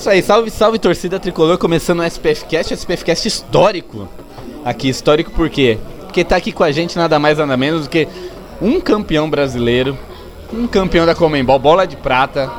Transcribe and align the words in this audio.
Isso 0.00 0.08
aí, 0.08 0.22
salve, 0.22 0.50
salve 0.50 0.78
torcida 0.78 1.20
tricolor, 1.20 1.58
começando 1.58 2.00
o 2.00 2.02
SPF 2.02 2.46
Cast, 2.46 2.72
SPF 2.72 3.04
Cast 3.04 3.28
histórico. 3.28 4.08
Aqui, 4.64 4.88
histórico 4.88 5.30
por 5.30 5.50
quê? 5.50 5.76
Porque 6.04 6.24
tá 6.24 6.36
aqui 6.36 6.52
com 6.52 6.64
a 6.64 6.72
gente 6.72 6.96
nada 6.96 7.18
mais 7.18 7.36
nada 7.36 7.54
menos 7.54 7.82
do 7.82 7.90
que 7.90 8.08
um 8.62 8.80
campeão 8.80 9.28
brasileiro, 9.28 9.98
um 10.54 10.66
campeão 10.66 11.04
da 11.04 11.14
Comembol, 11.14 11.58
bola 11.58 11.86
de 11.86 11.96
prata. 11.96 12.50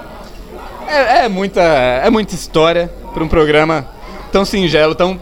É, 0.87 1.25
é 1.25 1.29
muita, 1.29 1.61
é 1.61 2.07
muita 2.11 2.35
história 2.35 2.91
para 3.11 3.23
um 3.23 3.27
programa 3.27 3.87
tão 4.31 4.45
singelo, 4.45 4.93
tão 4.93 5.19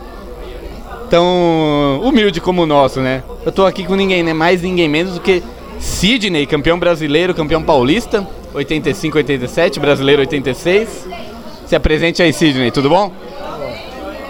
tão 1.09 2.01
humilde 2.03 2.41
como 2.41 2.63
o 2.63 2.65
nosso, 2.65 2.99
né? 2.99 3.23
Eu 3.45 3.51
tô 3.53 3.65
aqui 3.65 3.85
com 3.85 3.95
ninguém, 3.95 4.23
né? 4.23 4.33
Mais 4.33 4.61
ninguém 4.61 4.89
menos 4.89 5.13
do 5.13 5.21
que 5.21 5.41
Sidney, 5.79 6.45
campeão 6.45 6.77
brasileiro, 6.77 7.33
campeão 7.33 7.63
paulista, 7.63 8.27
85, 8.54 9.17
87, 9.20 9.79
brasileiro 9.79 10.20
86. 10.21 11.29
Se 11.70 11.75
apresente 11.75 12.23
aí, 12.23 12.34
Sidney, 12.34 12.71
tudo 12.71 12.89
bom? 12.89 13.12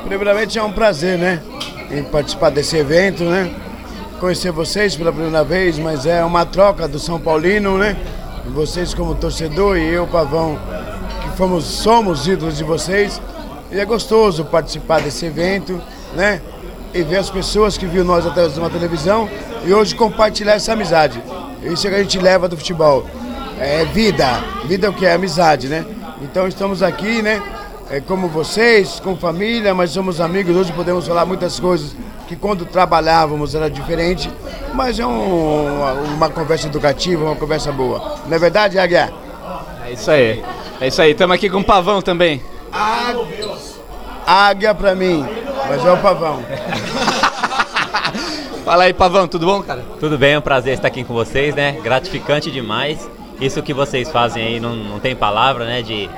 Primeiramente 0.06 0.60
é 0.60 0.62
um 0.62 0.74
prazer, 0.74 1.18
né? 1.18 1.42
Em 1.90 2.04
participar 2.04 2.50
desse 2.50 2.76
evento, 2.76 3.24
né? 3.24 3.50
Conhecer 4.20 4.52
vocês 4.52 4.94
pela 4.98 5.10
primeira 5.10 5.42
vez, 5.42 5.80
mas 5.80 6.06
é 6.06 6.22
uma 6.26 6.46
troca 6.46 6.86
do 6.86 7.00
São 7.00 7.18
Paulino, 7.18 7.78
né? 7.78 7.96
Vocês 8.48 8.94
como 8.94 9.16
torcedor 9.16 9.78
e 9.78 9.88
eu, 9.88 10.06
Pavão, 10.06 10.60
que 11.22 11.38
fomos, 11.38 11.64
somos 11.64 12.28
ídolos 12.28 12.58
de 12.58 12.66
vocês. 12.66 13.22
E 13.72 13.80
é 13.80 13.86
gostoso 13.86 14.44
participar 14.44 15.00
desse 15.00 15.26
evento, 15.26 15.82
né? 16.18 16.42
E 16.94 17.02
ver 17.04 17.20
as 17.20 17.30
pessoas 17.30 17.78
que 17.78 17.86
viram 17.86 18.04
nós 18.04 18.26
através 18.28 18.54
de 18.54 18.60
uma 18.60 18.70
televisão 18.70 19.30
e 19.66 19.74
hoje 19.74 19.96
compartilhar 19.96 20.56
essa 20.56 20.74
amizade. 20.74 21.24
Isso 21.64 21.88
é 21.88 21.90
que 21.90 21.96
a 21.96 22.04
gente 22.04 22.20
leva 22.20 22.50
do 22.50 22.58
futebol. 22.58 23.08
É 23.58 23.86
vida. 23.86 24.28
Vida 24.66 24.88
é 24.88 24.90
o 24.90 24.94
que 24.94 25.06
é 25.06 25.14
amizade, 25.14 25.70
né? 25.70 25.86
Então 26.22 26.48
estamos 26.48 26.84
aqui, 26.84 27.22
né? 27.22 27.42
É 27.90 28.00
como 28.00 28.28
vocês, 28.28 29.00
com 29.00 29.16
família, 29.16 29.74
mas 29.74 29.92
somos 29.92 30.22
amigos. 30.22 30.56
Hoje 30.56 30.72
podemos 30.74 31.08
falar 31.08 31.26
muitas 31.26 31.60
coisas 31.60 31.96
que 32.28 32.36
quando 32.36 32.66
trabalhávamos 32.66 33.56
era 33.56 33.70
diferente, 33.70 34.30
mas 34.74 35.00
é 35.00 35.06
um, 35.06 35.78
uma, 35.78 35.94
uma 35.94 36.30
conversa 36.30 36.68
educativa, 36.68 37.26
uma 37.26 37.36
conversa 37.36 37.72
boa. 37.72 38.18
Não 38.28 38.36
é 38.36 38.40
verdade, 38.40 38.78
Aguiar? 38.78 39.12
É 39.88 39.94
isso 39.94 40.12
aí. 40.12 40.44
É 40.80 40.88
isso 40.88 41.02
aí. 41.02 41.12
Estamos 41.12 41.36
aqui 41.36 41.50
com 41.50 41.60
o 41.60 41.64
Pavão 41.64 42.02
também. 42.02 42.42
Águia 44.28 44.76
pra 44.76 44.94
mim, 44.94 45.26
mas 45.68 45.84
é 45.84 45.92
o 45.92 45.98
pavão. 45.98 46.44
Fala 48.64 48.84
aí, 48.84 48.94
Pavão, 48.94 49.28
tudo 49.28 49.48
bom, 49.48 49.64
cara? 49.64 49.84
Tudo 50.00 50.20
bem, 50.20 50.34
é 50.34 50.38
um 50.38 50.42
prazer 50.42 50.76
estar 50.76 50.88
aqui 50.88 51.04
com 51.04 51.16
vocês, 51.16 51.56
né? 51.56 51.80
Gratificante 51.82 52.52
demais. 52.52 53.10
Isso 53.42 53.62
que 53.62 53.74
vocês 53.74 54.12
fazem 54.12 54.44
aí 54.44 54.60
não, 54.60 54.76
não 54.76 55.00
tem 55.00 55.16
palavra, 55.16 55.66
né? 55.66 55.82
De, 55.82 56.10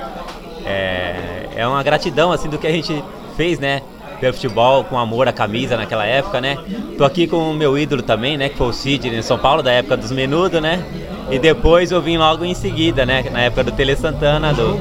é, 0.65 1.49
é 1.55 1.67
uma 1.67 1.83
gratidão, 1.83 2.31
assim, 2.31 2.49
do 2.49 2.57
que 2.57 2.67
a 2.67 2.71
gente 2.71 3.03
fez, 3.37 3.59
né? 3.59 3.81
Pelo 4.19 4.33
futebol, 4.33 4.83
com 4.83 4.99
amor 4.99 5.27
à 5.27 5.33
camisa 5.33 5.75
naquela 5.75 6.05
época, 6.05 6.39
né? 6.39 6.57
Tô 6.97 7.03
aqui 7.03 7.27
com 7.27 7.51
o 7.51 7.53
meu 7.53 7.77
ídolo 7.77 8.01
também, 8.01 8.37
né? 8.37 8.49
Que 8.49 8.57
foi 8.57 8.67
o 8.67 8.73
Sidney 8.73 9.17
em 9.17 9.21
São 9.21 9.37
Paulo, 9.37 9.63
da 9.63 9.71
época 9.71 9.97
dos 9.97 10.11
Menudo, 10.11 10.61
né? 10.61 10.83
E 11.29 11.39
depois 11.39 11.91
eu 11.91 12.01
vim 12.01 12.17
logo 12.17 12.43
em 12.43 12.53
seguida, 12.53 13.05
né? 13.05 13.23
Na 13.31 13.41
época 13.41 13.63
do 13.63 13.71
Tele 13.71 13.95
Santana, 13.95 14.53
do, 14.53 14.73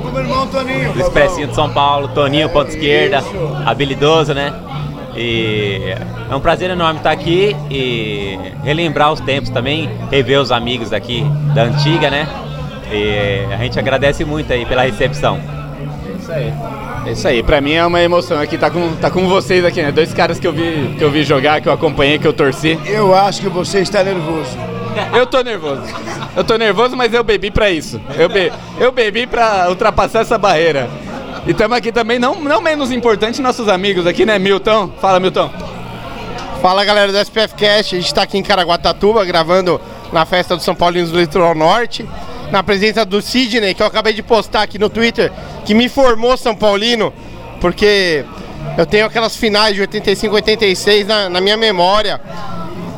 do 0.92 1.00
Expressinho 1.00 1.48
de 1.48 1.54
São 1.54 1.72
Paulo, 1.72 2.08
Toninho, 2.08 2.50
ponta 2.50 2.70
esquerda, 2.70 3.22
habilidoso, 3.64 4.34
né? 4.34 4.52
E 5.20 5.94
é 6.30 6.34
um 6.34 6.40
prazer 6.40 6.70
enorme 6.70 6.98
estar 6.98 7.10
aqui 7.10 7.54
e 7.70 8.38
relembrar 8.64 9.12
os 9.12 9.20
tempos 9.20 9.50
também, 9.50 9.90
rever 10.10 10.40
os 10.40 10.50
amigos 10.50 10.88
daqui 10.88 11.22
da 11.54 11.64
antiga, 11.64 12.08
né? 12.08 12.26
E 12.90 13.52
a 13.52 13.58
gente 13.58 13.78
agradece 13.78 14.24
muito 14.24 14.50
aí 14.50 14.64
pela 14.64 14.80
recepção. 14.80 15.38
É 17.06 17.12
isso 17.12 17.28
aí, 17.28 17.42
pra 17.42 17.60
mim 17.60 17.74
é 17.74 17.84
uma 17.84 18.00
emoção 18.00 18.40
aqui, 18.40 18.56
tá 18.56 18.70
com, 18.70 18.94
tá 18.96 19.10
com 19.10 19.28
vocês 19.28 19.62
aqui, 19.62 19.82
né? 19.82 19.92
Dois 19.92 20.14
caras 20.14 20.40
que 20.40 20.46
eu 20.46 20.54
vi, 20.54 20.94
que 20.96 21.04
eu 21.04 21.10
vi 21.10 21.22
jogar, 21.22 21.60
que 21.60 21.68
eu 21.68 21.72
acompanhei, 21.72 22.18
que 22.18 22.26
eu 22.26 22.32
torci. 22.32 22.78
Eu 22.86 23.14
acho 23.14 23.42
que 23.42 23.48
você 23.50 23.80
está 23.80 24.02
nervoso. 24.02 24.56
Eu 25.14 25.24
tô 25.24 25.40
nervoso. 25.40 25.82
Eu 26.36 26.42
tô 26.42 26.56
nervoso, 26.56 26.96
mas 26.96 27.14
eu 27.14 27.22
bebi 27.22 27.48
pra 27.48 27.70
isso. 27.70 28.00
Eu, 28.18 28.28
be, 28.28 28.52
eu 28.76 28.90
bebi 28.90 29.24
pra 29.24 29.66
ultrapassar 29.68 30.22
essa 30.22 30.36
barreira. 30.36 30.90
E 31.46 31.52
estamos 31.52 31.76
aqui 31.76 31.90
também, 31.90 32.18
não, 32.18 32.34
não 32.36 32.60
menos 32.60 32.92
importante, 32.92 33.40
nossos 33.40 33.66
amigos 33.66 34.06
aqui, 34.06 34.26
né, 34.26 34.38
Milton? 34.38 34.92
Fala, 35.00 35.18
Milton. 35.18 35.50
Fala 36.60 36.84
galera 36.84 37.10
do 37.10 37.18
SPF 37.18 37.54
Cast, 37.54 37.94
a 37.94 37.98
gente 37.98 38.06
está 38.08 38.22
aqui 38.22 38.36
em 38.36 38.42
Caraguatatuba 38.42 39.24
gravando 39.24 39.80
na 40.12 40.26
festa 40.26 40.54
do 40.54 40.62
São 40.62 40.74
Paulinos 40.74 41.10
do 41.10 41.18
Litoral 41.18 41.54
Norte, 41.54 42.06
na 42.50 42.62
presença 42.62 43.06
do 43.06 43.22
Sidney, 43.22 43.72
que 43.72 43.82
eu 43.82 43.86
acabei 43.86 44.12
de 44.12 44.22
postar 44.22 44.62
aqui 44.62 44.78
no 44.78 44.90
Twitter, 44.90 45.32
que 45.64 45.72
me 45.72 45.88
formou 45.88 46.36
São 46.36 46.54
Paulino, 46.54 47.10
porque 47.58 48.22
eu 48.76 48.84
tenho 48.84 49.06
aquelas 49.06 49.34
finais 49.34 49.74
de 49.74 49.80
85, 49.80 50.34
86 50.34 51.06
na, 51.06 51.30
na 51.30 51.40
minha 51.40 51.56
memória. 51.56 52.20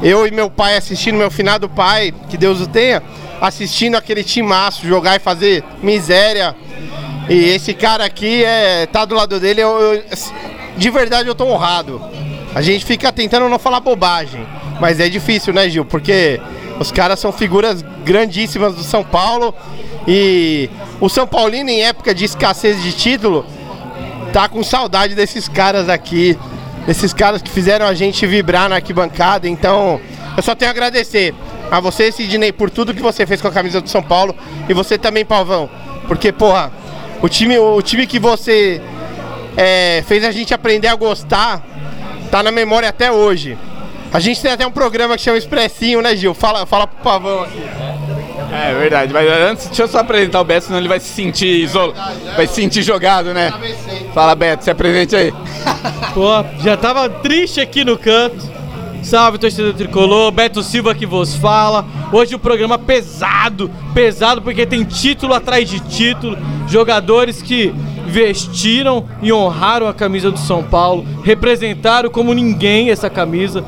Eu 0.03 0.27
e 0.27 0.33
meu 0.33 0.51
pai 0.51 0.77
assistindo, 0.77 1.17
meu 1.17 1.31
finado 1.31 1.69
pai, 1.69 2.13
que 2.29 2.37
Deus 2.37 2.61
o 2.61 2.67
tenha, 2.67 3.01
assistindo 3.41 3.95
aquele 3.95 4.25
timaço 4.25 4.85
jogar 4.85 5.15
e 5.15 5.21
fazer 5.21 5.63
miséria. 5.81 6.57
E 7.28 7.34
esse 7.50 7.72
cara 7.75 8.05
aqui 8.05 8.44
é 8.44 8.87
tá 8.87 9.05
do 9.05 9.15
lado 9.15 9.38
dele, 9.38 9.60
eu, 9.60 9.71
eu- 9.81 10.03
de 10.77 10.91
verdade 10.91 11.28
eu 11.28 11.34
tô 11.34 11.44
honrado. 11.44 12.00
A 12.55 12.60
gente 12.60 12.84
fica 12.84 13.10
tentando 13.12 13.49
não 13.49 13.59
falar 13.59 13.81
bobagem, 13.81 14.47
mas 14.81 15.00
é 15.00 15.09
difícil, 15.09 15.53
né, 15.53 15.69
Gil? 15.71 15.84
Porque 15.84 16.41
os 16.78 16.91
caras 16.91 17.19
são 17.21 17.32
figuras 17.32 17.82
grandíssimas 18.05 18.75
do 18.75 18.82
São 18.82 19.03
Paulo 19.05 19.55
e 20.06 20.69
o 21.00 21.09
São 21.09 21.27
Paulino 21.27 21.71
em 21.71 21.82
época 21.82 22.15
de 22.15 22.25
escassez 22.25 22.82
de 22.82 22.93
título 22.93 23.47
tá 24.32 24.49
com 24.49 24.62
saudade 24.62 25.15
desses 25.15 25.49
caras 25.49 25.88
aqui, 25.88 26.37
desses 26.87 27.12
caras 27.12 27.41
que 27.43 27.50
fizeram 27.50 27.87
a 27.87 27.94
gente 27.94 28.27
vibrar 28.27 28.69
na 28.69 28.77
arquibancada. 28.77 29.49
Então, 29.49 30.00
eu 30.37 30.43
só 30.43 30.55
tenho 30.55 30.71
a 30.71 30.72
agradecer 30.72 31.34
a 31.71 31.78
você, 31.81 32.11
Sidney, 32.11 32.50
por 32.53 32.69
tudo 32.71 32.93
que 32.94 33.03
você 33.03 33.25
fez 33.27 33.41
com 33.41 33.49
a 33.49 33.53
camisa 33.53 33.81
do 33.81 33.88
São 33.88 34.03
Paulo 34.03 34.34
e 34.69 34.75
você 34.75 34.99
também, 34.99 35.25
Palvão, 35.25 35.69
porque, 36.09 36.32
porra, 36.32 36.72
o 37.22 37.28
time, 37.28 37.59
o 37.59 37.81
time 37.81 38.06
que 38.06 38.19
você 38.19 38.83
é, 39.56 40.03
fez 40.06 40.25
a 40.25 40.31
gente 40.31 40.53
aprender 40.53 40.88
a 40.88 40.94
gostar 40.94 41.62
tá 42.31 42.43
na 42.43 42.50
memória 42.50 42.88
até 42.88 43.12
hoje. 43.12 43.56
A 44.12 44.21
gente 44.21 44.43
tem 44.43 44.53
até 44.53 44.66
um 44.66 44.71
programa 44.71 45.16
que 45.16 45.22
chama 45.22 45.38
Expressinho, 45.38 46.03
né, 46.03 46.15
Gil? 46.15 46.34
Fala, 46.34 46.66
fala 46.66 46.87
pro 46.87 47.03
Pavão 47.03 47.43
aqui. 47.43 47.62
É 48.53 48.75
verdade, 48.75 49.12
mas 49.15 49.27
antes 49.31 49.66
deixa 49.66 49.84
eu 49.84 49.88
só 49.88 50.00
apresentar 50.00 50.38
o 50.41 50.44
Beto, 50.44 50.66
senão 50.66 50.78
ele 50.78 50.88
vai 50.88 51.00
se 51.00 51.09
sentir 51.09 51.62
isolado, 51.62 51.94
vai 52.37 52.47
se 52.47 52.55
sentir 52.55 52.82
jogado, 52.82 53.32
né? 53.32 53.50
Fala, 54.12 54.34
Beto, 54.34 54.65
se 54.65 54.71
apresente 54.71 55.16
aí. 55.16 55.32
Pô, 56.12 56.44
já 56.62 56.77
tava 56.77 57.09
triste 57.09 57.61
aqui 57.62 57.82
no 57.82 57.97
canto. 57.97 58.62
Salve, 59.03 59.39
torcedor 59.39 59.75
tricolor. 59.75 60.31
Beto 60.31 60.62
Silva 60.62 60.94
que 60.94 61.05
vos 61.06 61.35
fala. 61.35 61.85
Hoje 62.12 62.35
o 62.35 62.38
programa 62.38 62.79
pesado, 62.79 63.71
pesado 63.93 64.41
porque 64.41 64.65
tem 64.65 64.85
título 64.85 65.35
atrás 65.35 65.69
de 65.69 65.81
título. 65.81 66.37
Jogadores 66.69 67.43
que 67.43 67.75
vestiram 68.06 69.06
e 69.21 69.32
honraram 69.32 69.87
a 69.88 69.94
camisa 69.94 70.31
do 70.31 70.38
São 70.38 70.62
Paulo, 70.62 71.05
representaram 71.25 72.11
como 72.11 72.32
ninguém 72.35 72.91
essa 72.91 73.09
camisa. 73.11 73.65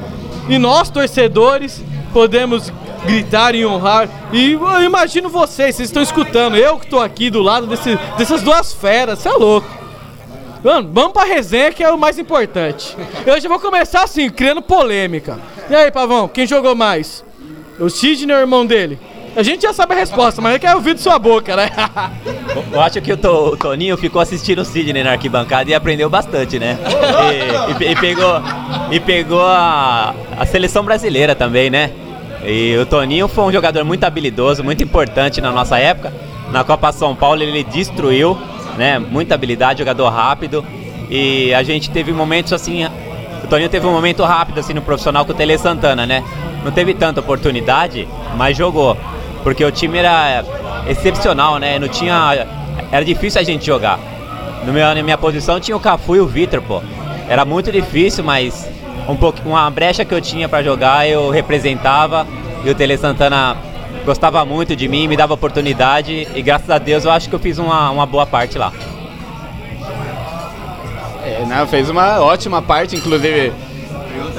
E 0.49 0.59
nós, 0.59 0.91
torcedores, 0.91 1.83
podemos 2.13 2.73
gritar 3.07 3.55
e 3.55 3.65
honrar. 3.65 4.09
E 4.33 4.53
eu 4.53 4.83
imagino 4.83 5.29
vocês, 5.29 5.75
vocês 5.77 5.89
estão 5.89 6.03
escutando. 6.03 6.57
Eu 6.57 6.79
que 6.79 6.87
tô 6.87 7.01
aqui 7.01 7.31
do 7.31 7.43
lado 7.43 7.67
desse- 7.67 7.99
dessas 8.17 8.43
duas 8.43 8.73
feras, 8.73 9.19
você 9.19 9.29
é 9.29 9.33
louco. 9.33 9.84
Mano, 10.65 10.89
vamos 10.93 11.13
pra 11.13 11.25
resenha 11.25 11.71
que 11.73 11.85
é 11.85 11.91
o 11.91 11.99
mais 11.99 12.19
importante. 12.19 12.97
Eu 13.27 13.39
já 13.41 13.49
vou 13.49 13.61
começar 13.61 14.03
assim, 14.03 14.31
criando 14.31 14.63
polêmica. 14.63 15.39
E 15.69 15.75
aí, 15.75 15.91
Pavão, 15.91 16.27
quem 16.27 16.47
jogou 16.47 16.75
mais? 16.75 17.23
O 17.79 17.91
Sidney 17.91 18.35
ou 18.35 18.41
o 18.41 18.45
irmão 18.45 18.65
dele? 18.65 18.99
A 19.37 19.43
gente 19.43 19.63
já 19.63 19.73
sabe 19.73 19.95
a 19.95 19.97
resposta, 19.97 20.41
mas 20.41 20.55
eu 20.55 20.61
quero 20.61 20.77
ouvir 20.77 20.95
de 20.95 21.01
sua 21.01 21.19
boca, 21.19 21.57
né? 21.57 21.69
Eu 22.73 22.81
acho 22.81 23.01
que 23.03 23.13
o, 23.13 23.17
To- 23.17 23.49
o 23.53 23.57
Toninho 23.57 23.97
ficou 23.97 24.23
assistindo 24.23 24.61
o 24.61 24.65
Sidney 24.65 25.03
na 25.03 25.11
arquibancada 25.13 25.69
e 25.69 25.75
aprendeu 25.75 26.09
bastante, 26.09 26.59
né? 26.59 26.79
E, 27.81 27.85
e 27.85 27.91
e 27.93 27.97
pegou, 27.97 28.41
e 28.93 29.01
pegou 29.01 29.43
a, 29.45 30.15
a 30.39 30.47
seleção 30.47 30.85
brasileira 30.85 31.35
também, 31.35 31.69
né? 31.69 31.91
E 32.45 32.77
o 32.81 32.87
Toninho 32.87 33.27
foi 33.27 33.45
um 33.45 33.53
jogador 33.53 33.85
muito 33.85 34.05
habilidoso, 34.05 34.63
muito 34.63 34.83
importante 34.85 35.41
na 35.41 35.51
nossa 35.51 35.79
época. 35.79 36.13
Na 36.53 36.63
Copa 36.63 36.93
São 36.93 37.17
Paulo 37.17 37.43
ele 37.43 37.65
destruiu, 37.65 38.39
né? 38.77 38.99
Muita 38.99 39.35
habilidade, 39.35 39.79
jogador 39.79 40.09
rápido. 40.09 40.65
E 41.11 41.53
a 41.55 41.63
gente 41.63 41.91
teve 41.91 42.13
momentos 42.13 42.53
assim. 42.53 42.85
O 43.43 43.47
Toninho 43.47 43.69
teve 43.69 43.87
um 43.87 43.93
momento 43.93 44.23
rápido 44.25 44.59
assim 44.61 44.73
no 44.73 44.83
profissional 44.83 45.25
com 45.25 45.33
o 45.33 45.35
Tele 45.35 45.57
Santana, 45.59 46.07
né? 46.07 46.25
Não 46.65 46.73
teve 46.73 46.95
tanta 46.95 47.21
oportunidade, 47.21 48.09
mas 48.37 48.57
jogou. 48.57 48.97
Porque 49.43 49.65
o 49.65 49.71
time 49.71 49.99
era 49.99 50.43
excepcional, 50.89 51.59
né? 51.59 51.79
Não 51.79 51.89
tinha. 51.89 52.47
Era 52.91 53.05
difícil 53.05 53.41
a 53.41 53.45
gente 53.45 53.67
jogar. 53.67 53.99
No 54.65 54.73
meu, 54.73 54.95
na 54.95 55.03
minha 55.03 55.19
posição 55.19 55.61
tinha 55.61 55.77
o 55.77 55.81
Cafu 55.81 56.17
e 56.17 56.21
o 56.21 56.27
Vitor, 56.27 56.63
pô. 56.63 56.83
Era 57.29 57.45
muito 57.45 57.71
difícil, 57.71 58.25
mas 58.25 58.67
um 59.07 59.17
pouco, 59.17 59.39
uma 59.45 59.69
brecha 59.71 60.05
que 60.05 60.15
eu 60.15 60.21
tinha 60.21 60.49
para 60.49 60.63
jogar 60.63 61.07
eu 61.07 61.31
representava 61.31 62.27
e 62.65 62.71
o 62.71 62.75
Tele 62.75 62.97
Santana 62.97 63.57
gostava 64.05 64.45
muito 64.45 64.77
de 64.77 64.87
mim, 64.89 65.09
me 65.09 65.17
dava 65.17 65.35
oportunidade 65.35 66.29
e 66.35 66.43
graças 66.43 66.69
a 66.71 66.79
Deus 66.79 67.05
eu 67.05 67.11
acho 67.11 67.29
que 67.29 67.35
eu 67.35 67.39
fiz 67.39 67.59
uma, 67.59 67.91
uma 67.91 68.07
boa 68.07 68.27
parte 68.27 68.59
lá. 68.59 68.73
É, 71.25 71.45
não, 71.47 71.67
fez 71.67 71.89
uma 71.89 72.21
ótima 72.21 72.61
parte, 72.61 72.97
inclusive. 72.97 73.53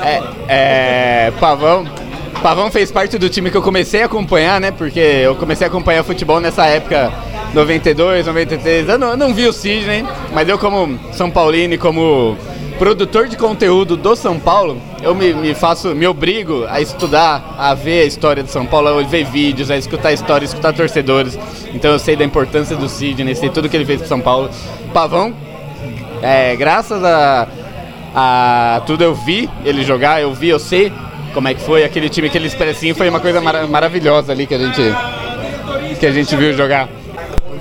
É, 0.04 0.24
é, 0.48 1.34
Pavão. 1.40 1.86
Pavão 2.44 2.70
fez 2.70 2.92
parte 2.92 3.18
do 3.18 3.28
time 3.28 3.50
que 3.50 3.58
eu 3.58 3.62
comecei 3.62 4.04
a 4.04 4.06
acompanhar, 4.06 4.62
né? 4.62 4.70
Porque 4.70 5.00
eu 5.00 5.36
comecei 5.36 5.66
a 5.66 5.70
acompanhar 5.70 6.04
futebol 6.04 6.40
nessa 6.40 6.68
época, 6.68 7.12
92, 7.56 8.28
93. 8.28 8.88
Eu 8.88 9.00
não, 9.00 9.10
eu 9.10 9.18
não 9.18 9.34
vi 9.34 9.48
o 9.48 9.54
Sidney, 9.54 10.06
mas 10.32 10.48
eu, 10.48 10.60
como 10.60 11.00
São 11.12 11.32
Paulino 11.32 11.74
e 11.74 11.78
como 11.78 12.38
produtor 12.77 13.27
de 13.27 13.38
conteúdo 13.38 13.95
do 13.95 14.16
São 14.16 14.39
Paulo, 14.39 14.81
eu 15.01 15.16
me, 15.16 15.33
me, 15.33 15.54
faço, 15.54 15.95
me 15.95 16.06
obrigo 16.06 16.66
a 16.68 16.81
estudar, 16.81 17.56
a 17.57 17.74
ver 17.74 18.01
a 18.01 18.06
história 18.06 18.44
do 18.44 18.50
São 18.50 18.66
Paulo, 18.66 19.00
a 19.00 19.04
ver 19.04 19.25
vídeos, 19.25 19.72
a 19.72 19.77
escutar 19.77 20.12
histórias, 20.13 20.51
escutar 20.51 20.74
torcedores. 20.74 21.38
Então 21.74 21.92
eu 21.92 22.00
sei 22.00 22.16
da 22.16 22.24
importância 22.24 22.75
do 22.75 22.89
Sidney, 22.89 23.36
sei 23.36 23.50
tudo 23.50 23.69
que 23.69 23.77
ele 23.77 23.86
fez 23.86 24.00
pro 24.00 24.07
São 24.07 24.19
Paulo. 24.19 24.50
Pavão, 24.94 25.33
é, 26.22 26.56
graças 26.56 27.04
a, 27.04 27.48
a 28.13 28.81
tudo 28.86 29.04
eu 29.04 29.16
vi 29.16 29.50
ele 29.63 29.83
jogar, 29.83 30.21
eu 30.21 30.33
vi, 30.33 30.50
eu 30.50 30.60
sei 30.60 30.92
como 31.33 31.48
é 31.48 31.54
que 31.54 31.62
foi 31.62 31.83
aquele 31.83 32.10
time, 32.10 32.28
aquele 32.28 32.48
expressinho, 32.48 32.95
foi 32.95 33.10
uma 33.10 33.19
coisa 33.19 33.42
mar 33.42 33.68
maravilhosa 33.68 34.31
ali 34.31 34.45
que 34.48 34.56
a 34.56 34.60
gente 34.60 34.81
que 36.00 36.06
a 36.06 36.12
gente 36.12 36.36
viu 36.36 36.54
jogar. 36.54 36.89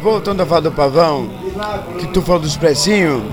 Voltando 0.03 0.43
a 0.43 0.47
falar 0.47 0.61
do 0.61 0.73
Pavão, 0.73 1.31
que 1.99 2.07
tu 2.09 2.21
falou 2.21 2.41
do 2.41 2.47
expressinho, 2.47 3.25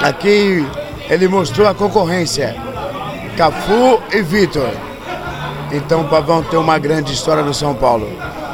aqui 0.00 0.66
ele 1.08 1.28
mostrou 1.28 1.68
a 1.68 1.74
concorrência, 1.74 2.56
Cafu 3.36 4.00
e 4.12 4.22
Vitor. 4.22 4.70
Então 5.72 6.02
o 6.02 6.08
Pavão 6.08 6.42
tem 6.42 6.58
uma 6.58 6.78
grande 6.78 7.12
história 7.12 7.42
no 7.42 7.54
São 7.54 7.74
Paulo. 7.74 8.08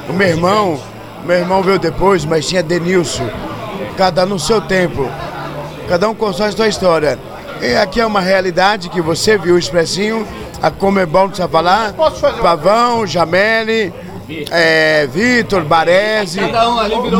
O 0.08 0.12
meu 0.12 0.28
irmão, 0.28 0.80
meu 1.24 1.36
irmão 1.36 1.62
veio 1.62 1.78
depois, 1.78 2.24
mas 2.24 2.46
tinha 2.46 2.62
Denilson, 2.62 3.28
cada 3.96 4.26
no 4.26 4.38
seu 4.38 4.60
tempo. 4.60 5.08
Cada 5.88 6.08
um 6.08 6.14
constrói 6.14 6.48
a 6.48 6.52
sua 6.52 6.68
história. 6.68 7.18
E 7.60 7.76
aqui 7.76 8.00
é 8.00 8.06
uma 8.06 8.20
realidade 8.20 8.88
que 8.88 9.00
você 9.00 9.38
viu 9.38 9.54
o 9.54 9.58
expressinho, 9.58 10.26
a 10.60 10.70
Comebol 10.70 11.28
precisa 11.28 11.48
falar, 11.48 11.92
Pavão, 12.40 13.06
Jamele, 13.06 13.92
é, 14.50 15.06
Vitor, 15.06 15.64
Baresi, 15.64 16.40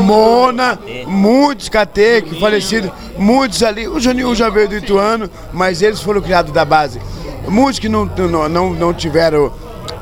Mona, 0.02 0.78
muitos 1.06 1.68
que 1.68 2.40
falecidos, 2.40 2.90
muitos 3.16 3.62
ali. 3.62 3.88
O 3.88 4.00
Juninho 4.00 4.34
já 4.34 4.48
veio 4.48 4.68
do 4.68 4.76
Ituano, 4.76 5.28
mas 5.52 5.82
eles 5.82 6.00
foram 6.00 6.20
criados 6.20 6.52
da 6.52 6.64
base. 6.64 7.00
Muitos 7.48 7.78
que 7.78 7.88
não, 7.88 8.04
não, 8.04 8.48
não, 8.48 8.70
não 8.72 8.94
tiveram, 8.94 9.52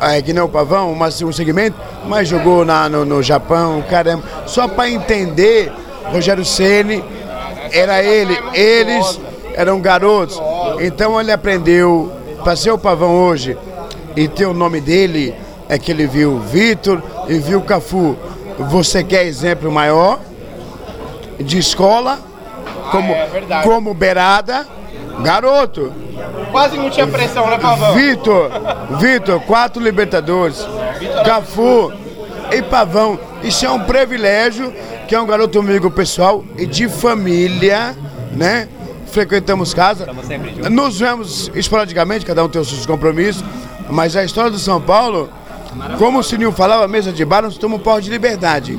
é, 0.00 0.20
que 0.20 0.32
nem 0.32 0.42
o 0.42 0.48
Pavão, 0.48 0.94
mas 0.94 1.20
um 1.22 1.32
segmento, 1.32 1.76
mas 2.06 2.28
jogou 2.28 2.64
na, 2.64 2.88
no, 2.88 3.04
no 3.04 3.22
Japão, 3.22 3.82
caramba. 3.88 4.22
Só 4.46 4.68
para 4.68 4.90
entender, 4.90 5.72
Rogério 6.12 6.44
Ceni 6.44 7.02
era 7.72 8.02
ele, 8.02 8.38
eles 8.52 9.20
eram 9.54 9.80
garotos. 9.80 10.40
Então 10.80 11.20
ele 11.20 11.32
aprendeu 11.32 12.12
para 12.42 12.56
ser 12.56 12.70
o 12.70 12.78
Pavão 12.78 13.14
hoje 13.14 13.56
e 14.16 14.26
ter 14.28 14.46
o 14.46 14.54
nome 14.54 14.80
dele 14.80 15.34
é 15.70 15.78
que 15.78 15.93
ele 15.93 16.05
viu 16.06 16.40
Vitor 16.40 17.00
e 17.28 17.38
viu 17.38 17.62
Cafu. 17.62 18.17
Você 18.58 19.05
quer 19.05 19.25
exemplo 19.25 19.70
maior 19.70 20.19
de 21.38 21.58
escola, 21.58 22.19
como, 22.90 23.14
Ah, 23.14 23.61
é 23.61 23.62
como 23.62 23.94
beirada, 23.94 24.67
garoto. 25.22 25.93
Quase 26.50 26.76
não 26.76 26.90
tinha 26.90 27.06
pressão, 27.06 27.49
né, 27.49 27.56
Pavão? 27.56 27.94
Vitor, 27.94 28.50
Vitor, 28.99 29.40
quatro 29.43 29.81
Libertadores, 29.81 30.67
Cafu 31.25 31.93
e 32.52 32.61
Pavão. 32.62 33.19
Isso 33.44 33.64
é 33.64 33.70
um 33.70 33.81
privilégio, 33.81 34.75
que 35.06 35.14
é 35.14 35.20
um 35.20 35.26
garoto 35.26 35.61
amigo 35.61 35.88
pessoal 35.88 36.44
e 36.58 36.67
de 36.67 36.88
família, 36.88 37.96
né? 38.32 38.69
Frequentamos 39.06 39.72
casa. 39.72 40.08
Nos 40.69 40.99
vemos 40.99 41.50
esporadicamente, 41.55 42.26
cada 42.26 42.44
um 42.44 42.49
tem 42.49 42.61
os 42.61 42.69
seus 42.69 42.84
compromissos, 42.87 43.44
mas 43.88 44.17
a 44.17 44.25
história 44.25 44.50
do 44.50 44.58
São 44.58 44.81
Paulo, 44.81 45.31
como 45.99 46.19
o 46.19 46.22
Sininho 46.22 46.52
falava, 46.52 46.87
mesa 46.88 47.12
de 47.12 47.25
bar, 47.25 47.43
nós 47.43 47.52
estamos 47.55 47.78
um 47.78 47.82
pau 47.82 48.00
de 48.00 48.11
liberdade. 48.11 48.78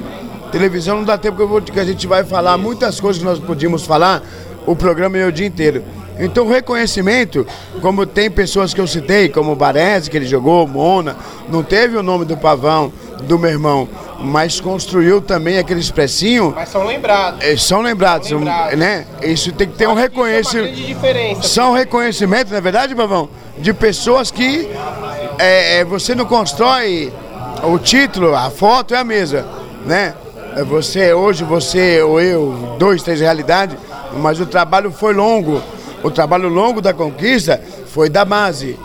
Televisão 0.51 0.97
não 0.97 1.03
dá 1.05 1.17
tempo 1.17 1.37
que, 1.37 1.45
vou, 1.45 1.61
que 1.61 1.79
a 1.79 1.85
gente 1.85 2.05
vai 2.07 2.23
falar 2.23 2.57
muitas 2.57 2.99
coisas 2.99 3.21
que 3.21 3.25
nós 3.27 3.39
podíamos 3.39 3.85
falar 3.85 4.21
o 4.65 4.75
programa 4.75 5.17
é 5.17 5.25
o 5.25 5.31
dia 5.31 5.47
inteiro. 5.47 5.83
Então, 6.19 6.45
o 6.45 6.49
reconhecimento, 6.49 7.47
como 7.81 8.05
tem 8.05 8.29
pessoas 8.29 8.73
que 8.73 8.81
eu 8.81 8.85
citei, 8.85 9.27
como 9.29 9.53
o 9.53 9.55
Baresi, 9.55 10.09
que 10.09 10.17
ele 10.17 10.25
jogou, 10.25 10.67
Mona, 10.67 11.15
não 11.49 11.63
teve 11.63 11.97
o 11.97 12.03
nome 12.03 12.25
do 12.25 12.37
Pavão, 12.37 12.91
do 13.23 13.39
meu 13.39 13.49
irmão, 13.49 13.89
mas 14.19 14.59
construiu 14.59 15.19
também 15.19 15.57
aquele 15.57 15.79
expressinho. 15.79 16.53
Mas 16.55 16.69
são 16.69 16.85
lembrados. 16.85 17.39
eh, 17.43 17.57
São 17.57 17.81
lembrados, 17.81 18.27
São 18.29 18.37
lembrados. 18.39 18.77
né? 18.77 19.07
Isso 19.23 19.51
tem 19.51 19.67
que 19.67 19.75
ter 19.75 19.87
um 19.87 19.97
é 19.97 20.01
reconhecimento. 20.01 20.75
diferença. 20.75 21.43
São 21.43 21.73
reconhecimentos, 21.73 22.51
não 22.51 22.57
é 22.57 22.61
verdade, 22.61 22.93
Pavão? 22.93 23.27
De 23.57 23.73
pessoas 23.73 24.29
que 24.29 24.69
é, 25.41 25.79
é, 25.79 25.85
você 25.85 26.13
não 26.13 26.25
constrói 26.25 27.11
o 27.63 27.79
título, 27.79 28.35
a 28.35 28.51
foto 28.51 28.93
é 28.93 28.99
a 28.99 29.03
mesma, 29.03 29.43
né? 29.85 30.13
É 30.55 30.63
Você, 30.63 31.13
hoje, 31.13 31.43
você 31.43 32.01
ou 32.01 32.21
eu, 32.21 32.75
dois, 32.77 33.01
três 33.01 33.19
realidades, 33.21 33.75
mas 34.17 34.39
o 34.39 34.45
trabalho 34.45 34.91
foi 34.91 35.13
longo. 35.13 35.61
O 36.03 36.11
trabalho 36.11 36.47
longo 36.47 36.81
da 36.81 36.93
conquista 36.93 37.59
foi 37.87 38.09
da 38.09 38.23
base, 38.23 38.77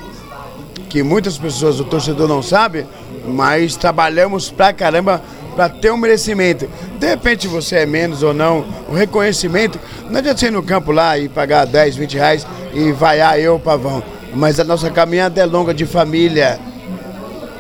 que 0.88 1.02
muitas 1.02 1.36
pessoas, 1.36 1.78
o 1.78 1.84
torcedor 1.84 2.28
não 2.28 2.42
sabe, 2.42 2.86
mas 3.26 3.76
trabalhamos 3.76 4.50
pra 4.50 4.72
caramba 4.72 5.20
para 5.54 5.68
ter 5.68 5.90
um 5.90 5.96
merecimento. 5.96 6.68
De 6.98 7.06
repente 7.06 7.48
você 7.48 7.76
é 7.76 7.86
menos 7.86 8.22
ou 8.22 8.32
não, 8.32 8.64
o 8.88 8.94
reconhecimento, 8.94 9.78
não 10.08 10.18
adianta 10.18 10.38
você 10.38 10.46
ir 10.46 10.52
no 10.52 10.62
campo 10.62 10.92
lá 10.92 11.18
e 11.18 11.28
pagar 11.28 11.66
10, 11.66 11.96
20 11.96 12.14
reais 12.14 12.46
e 12.72 12.92
vaiar 12.92 13.38
eu, 13.40 13.58
pavão. 13.58 14.02
Mas 14.36 14.60
a 14.60 14.64
nossa 14.64 14.90
caminhada 14.90 15.40
é 15.40 15.46
longa 15.46 15.72
de 15.72 15.86
família, 15.86 16.60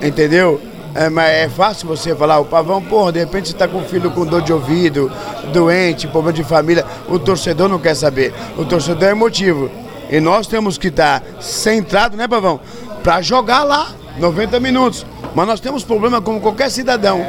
entendeu? 0.02 0.60
É, 0.94 1.08
mas 1.08 1.30
é 1.30 1.48
fácil 1.48 1.88
você 1.88 2.14
falar, 2.14 2.38
o 2.38 2.44
pavão, 2.44 2.82
porra, 2.82 3.12
de 3.12 3.18
repente 3.18 3.48
você 3.48 3.54
está 3.54 3.66
com 3.66 3.78
um 3.78 3.84
filho 3.84 4.10
com 4.10 4.26
dor 4.26 4.42
de 4.42 4.52
ouvido, 4.52 5.10
doente, 5.52 6.06
problema 6.06 6.34
de 6.34 6.44
família. 6.44 6.84
O 7.08 7.18
torcedor 7.18 7.68
não 7.68 7.78
quer 7.78 7.94
saber. 7.94 8.32
O 8.58 8.64
torcedor 8.64 9.08
é 9.08 9.12
emotivo. 9.12 9.70
E 10.10 10.20
nós 10.20 10.46
temos 10.46 10.76
que 10.76 10.88
estar 10.88 11.22
centrado, 11.40 12.14
né, 12.14 12.28
pavão? 12.28 12.60
Para 13.02 13.22
jogar 13.22 13.62
lá 13.62 13.88
90 14.18 14.60
minutos. 14.60 15.06
Mas 15.34 15.46
nós 15.46 15.60
temos 15.60 15.82
problema 15.82 16.20
como 16.20 16.40
qualquer 16.40 16.70
cidadão. 16.70 17.26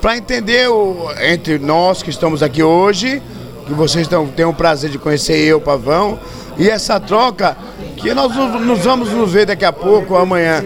Para 0.00 0.16
entender 0.16 0.68
o, 0.68 1.10
entre 1.22 1.58
nós 1.58 2.02
que 2.02 2.10
estamos 2.10 2.42
aqui 2.42 2.62
hoje, 2.62 3.22
que 3.66 3.72
vocês 3.72 4.06
tão, 4.06 4.26
têm 4.26 4.44
o 4.44 4.52
prazer 4.52 4.90
de 4.90 4.98
conhecer 4.98 5.38
eu, 5.38 5.58
Pavão, 5.58 6.18
e 6.56 6.68
essa 6.68 7.00
troca, 7.00 7.56
que 7.96 8.12
nós 8.14 8.34
nos, 8.34 8.80
vamos 8.80 9.10
nos 9.10 9.32
ver 9.32 9.46
daqui 9.46 9.64
a 9.64 9.72
pouco 9.72 10.14
ou 10.14 10.20
amanhã. 10.20 10.64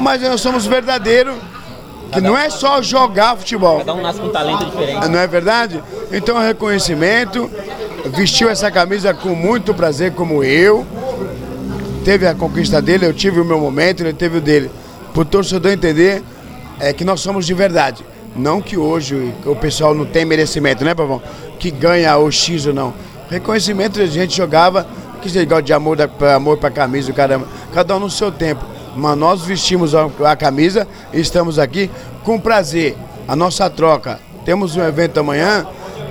Mas 0.00 0.22
nós 0.22 0.40
somos 0.40 0.66
verdadeiros, 0.66 1.34
que 2.12 2.20
não 2.20 2.36
é 2.36 2.48
só 2.50 2.80
jogar 2.80 3.36
futebol. 3.36 3.78
Cada 3.78 3.94
um 3.94 4.02
nasce 4.02 4.20
com 4.20 4.26
um 4.26 4.30
talento 4.30 4.64
diferente. 4.64 5.08
Não 5.08 5.18
é 5.18 5.26
verdade? 5.26 5.82
Então, 6.12 6.38
reconhecimento. 6.38 7.50
Vestiu 8.06 8.48
essa 8.48 8.70
camisa 8.70 9.12
com 9.12 9.30
muito 9.30 9.74
prazer, 9.74 10.12
como 10.12 10.42
eu. 10.42 10.86
Teve 12.04 12.26
a 12.26 12.34
conquista 12.34 12.80
dele, 12.80 13.04
eu 13.04 13.12
tive 13.12 13.40
o 13.40 13.44
meu 13.44 13.58
momento, 13.58 14.00
ele 14.00 14.12
teve 14.12 14.38
o 14.38 14.40
dele. 14.40 14.70
Para 15.12 15.22
o 15.22 15.24
torcedor 15.24 15.72
entender 15.72 16.22
é 16.80 16.92
que 16.92 17.04
nós 17.04 17.20
somos 17.20 17.44
de 17.44 17.52
verdade. 17.52 18.04
Não 18.36 18.62
que 18.62 18.76
hoje 18.76 19.34
o 19.44 19.56
pessoal 19.56 19.94
não 19.94 20.06
tem 20.06 20.24
merecimento, 20.24 20.84
né, 20.84 20.94
Pavão? 20.94 21.20
Que 21.58 21.70
ganha 21.70 22.16
o 22.16 22.30
X 22.30 22.66
ou 22.66 22.72
não. 22.72 22.94
Reconhecimento 23.28 24.00
a 24.00 24.06
gente 24.06 24.34
jogava, 24.34 24.86
que 25.18 25.28
você 25.30 25.44
gosta 25.44 25.62
de 25.62 25.72
amor, 25.72 25.96
da, 25.96 26.08
pra- 26.08 26.34
amor 26.34 26.58
para 26.58 26.70
camisa, 26.70 27.12
caramba. 27.12 27.46
Cada 27.72 27.96
um 27.96 28.00
no 28.00 28.10
seu 28.10 28.30
tempo. 28.32 28.64
Mas 28.96 29.16
nós 29.16 29.42
vestimos 29.42 29.94
a, 29.94 30.08
a 30.24 30.36
camisa 30.36 30.86
e 31.12 31.20
estamos 31.20 31.58
aqui 31.58 31.90
com 32.24 32.38
prazer. 32.40 32.96
A 33.26 33.36
nossa 33.36 33.68
troca. 33.68 34.18
Temos 34.44 34.74
um 34.76 34.82
evento 34.82 35.20
amanhã 35.20 35.66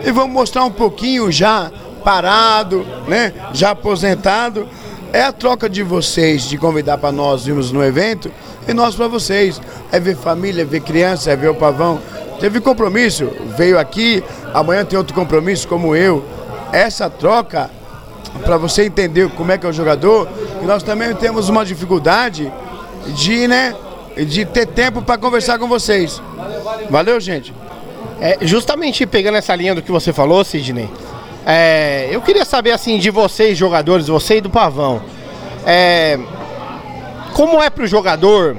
e 0.06 0.12
vamos 0.12 0.32
mostrar 0.32 0.64
um 0.64 0.72
pouquinho 0.72 1.32
já 1.32 1.72
parado, 2.04 2.86
né? 3.08 3.34
Já 3.54 3.72
aposentado. 3.72 4.68
É 5.12 5.24
a 5.24 5.32
troca 5.32 5.68
de 5.70 5.82
vocês 5.84 6.44
de 6.44 6.58
convidar 6.58 6.98
para 6.98 7.12
nós 7.12 7.48
irmos 7.48 7.72
no 7.72 7.84
evento 7.84 8.30
e 8.68 8.74
nós 8.74 8.94
para 8.96 9.08
vocês. 9.08 9.60
É 9.92 10.00
ver 10.00 10.16
família, 10.16 10.62
é 10.62 10.66
ver 10.66 10.82
criança, 10.82 11.32
é 11.32 11.36
ver 11.36 11.50
o 11.50 11.56
pavão. 11.56 12.00
Teve 12.40 12.60
compromisso, 12.62 13.28
veio 13.58 13.80
aqui, 13.80 14.24
amanhã 14.54 14.86
tem 14.86 14.98
outro 14.98 15.16
compromisso 15.16 15.68
como 15.68 15.96
eu. 15.96 16.24
Essa 16.72 17.10
troca 17.10 17.72
para 18.44 18.58
você 18.58 18.86
entender 18.86 19.30
como 19.32 19.52
é 19.52 19.58
que 19.58 19.66
é 19.66 19.70
o 19.70 19.74
jogador, 19.74 20.28
que 20.60 20.66
nós 20.66 20.84
também 20.84 21.14
temos 21.16 21.50
uma 21.50 21.66
dificuldade 21.66 22.52
de, 23.16 23.48
né, 23.48 23.74
de 24.16 24.46
ter 24.46 24.66
tempo 24.68 25.02
para 25.02 25.18
conversar 25.18 25.58
com 25.60 25.68
vocês. 25.68 26.22
Valeu, 26.90 27.20
gente. 27.20 27.54
É, 28.20 28.38
justamente 28.42 29.06
pegando 29.06 29.38
essa 29.38 29.56
linha 29.56 29.76
do 29.76 29.82
que 29.82 29.92
você 29.92 30.12
falou, 30.12 30.44
Sidney, 30.44 30.90
é, 31.46 32.08
eu 32.12 32.22
queria 32.22 32.44
saber 32.46 32.72
assim 32.72 32.98
de 32.98 33.10
vocês, 33.10 33.58
jogadores, 33.58 34.08
você 34.08 34.38
e 34.38 34.42
do 34.42 34.50
Pavão. 34.50 35.02
É, 35.66 36.18
como 37.34 37.62
é 37.62 37.70
pro 37.70 37.86
jogador 37.86 38.58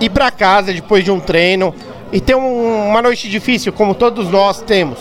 ir 0.00 0.10
para 0.10 0.30
casa 0.30 0.72
depois 0.72 1.04
de 1.04 1.10
um 1.10 1.20
treino 1.20 1.74
e 2.12 2.20
ter 2.20 2.34
um- 2.34 2.88
uma 2.88 3.00
noite 3.00 3.28
difícil, 3.28 3.72
como 3.72 3.94
todos 3.94 4.28
nós 4.28 4.60
temos? 4.60 4.98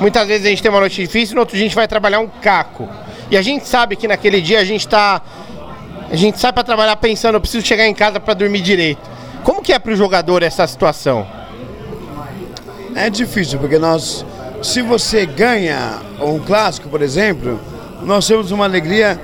Muitas 0.00 0.28
vezes 0.28 0.46
a 0.46 0.50
gente 0.50 0.62
tem 0.62 0.70
uma 0.70 0.80
noite 0.80 1.00
difícil, 1.00 1.34
no 1.34 1.40
outro 1.40 1.56
dia 1.56 1.64
a 1.64 1.68
gente 1.68 1.74
vai 1.74 1.88
trabalhar 1.88 2.20
um 2.20 2.28
caco. 2.28 2.88
E 3.30 3.36
a 3.36 3.42
gente 3.42 3.66
sabe 3.66 3.96
que 3.96 4.06
naquele 4.06 4.40
dia 4.40 4.60
a 4.60 4.64
gente 4.64 4.86
tá. 4.86 5.20
A 6.10 6.16
gente 6.16 6.38
sai 6.38 6.52
para 6.52 6.62
trabalhar 6.62 6.96
pensando, 6.96 7.34
eu 7.34 7.40
preciso 7.40 7.66
chegar 7.66 7.86
em 7.86 7.94
casa 7.94 8.18
para 8.18 8.32
dormir 8.32 8.60
direito. 8.60 9.00
Como 9.42 9.60
que 9.60 9.72
é 9.72 9.78
pro 9.78 9.94
jogador 9.94 10.42
essa 10.42 10.66
situação? 10.66 11.26
É 12.94 13.10
difícil, 13.10 13.58
porque 13.58 13.78
nós, 13.78 14.24
se 14.62 14.80
você 14.80 15.26
ganha 15.26 15.98
um 16.20 16.38
clássico, 16.38 16.88
por 16.88 17.02
exemplo, 17.02 17.60
nós 18.02 18.26
temos 18.26 18.50
uma 18.50 18.64
alegria 18.64 19.20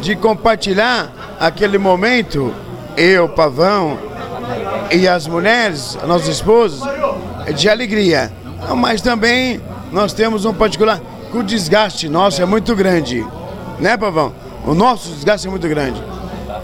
de 0.00 0.14
compartilhar 0.14 1.36
aquele 1.40 1.78
momento, 1.78 2.54
eu, 2.96 3.28
Pavão, 3.28 3.98
e 4.90 5.08
as 5.08 5.26
mulheres, 5.26 5.96
as 6.00 6.08
nossas 6.08 6.28
esposas, 6.28 6.80
de 7.54 7.68
alegria. 7.68 8.30
Mas 8.76 9.00
também 9.00 9.60
nós 9.92 10.12
temos 10.12 10.44
um 10.44 10.52
particular 10.52 11.00
que 11.30 11.36
o 11.38 11.42
desgaste 11.42 12.08
nosso 12.08 12.40
é 12.42 12.44
muito 12.46 12.74
grande, 12.74 13.26
né, 13.78 13.96
Pavão? 13.96 14.32
O 14.64 14.74
nosso 14.74 15.08
desgaste 15.10 15.46
é 15.46 15.50
muito 15.50 15.68
grande. 15.68 16.02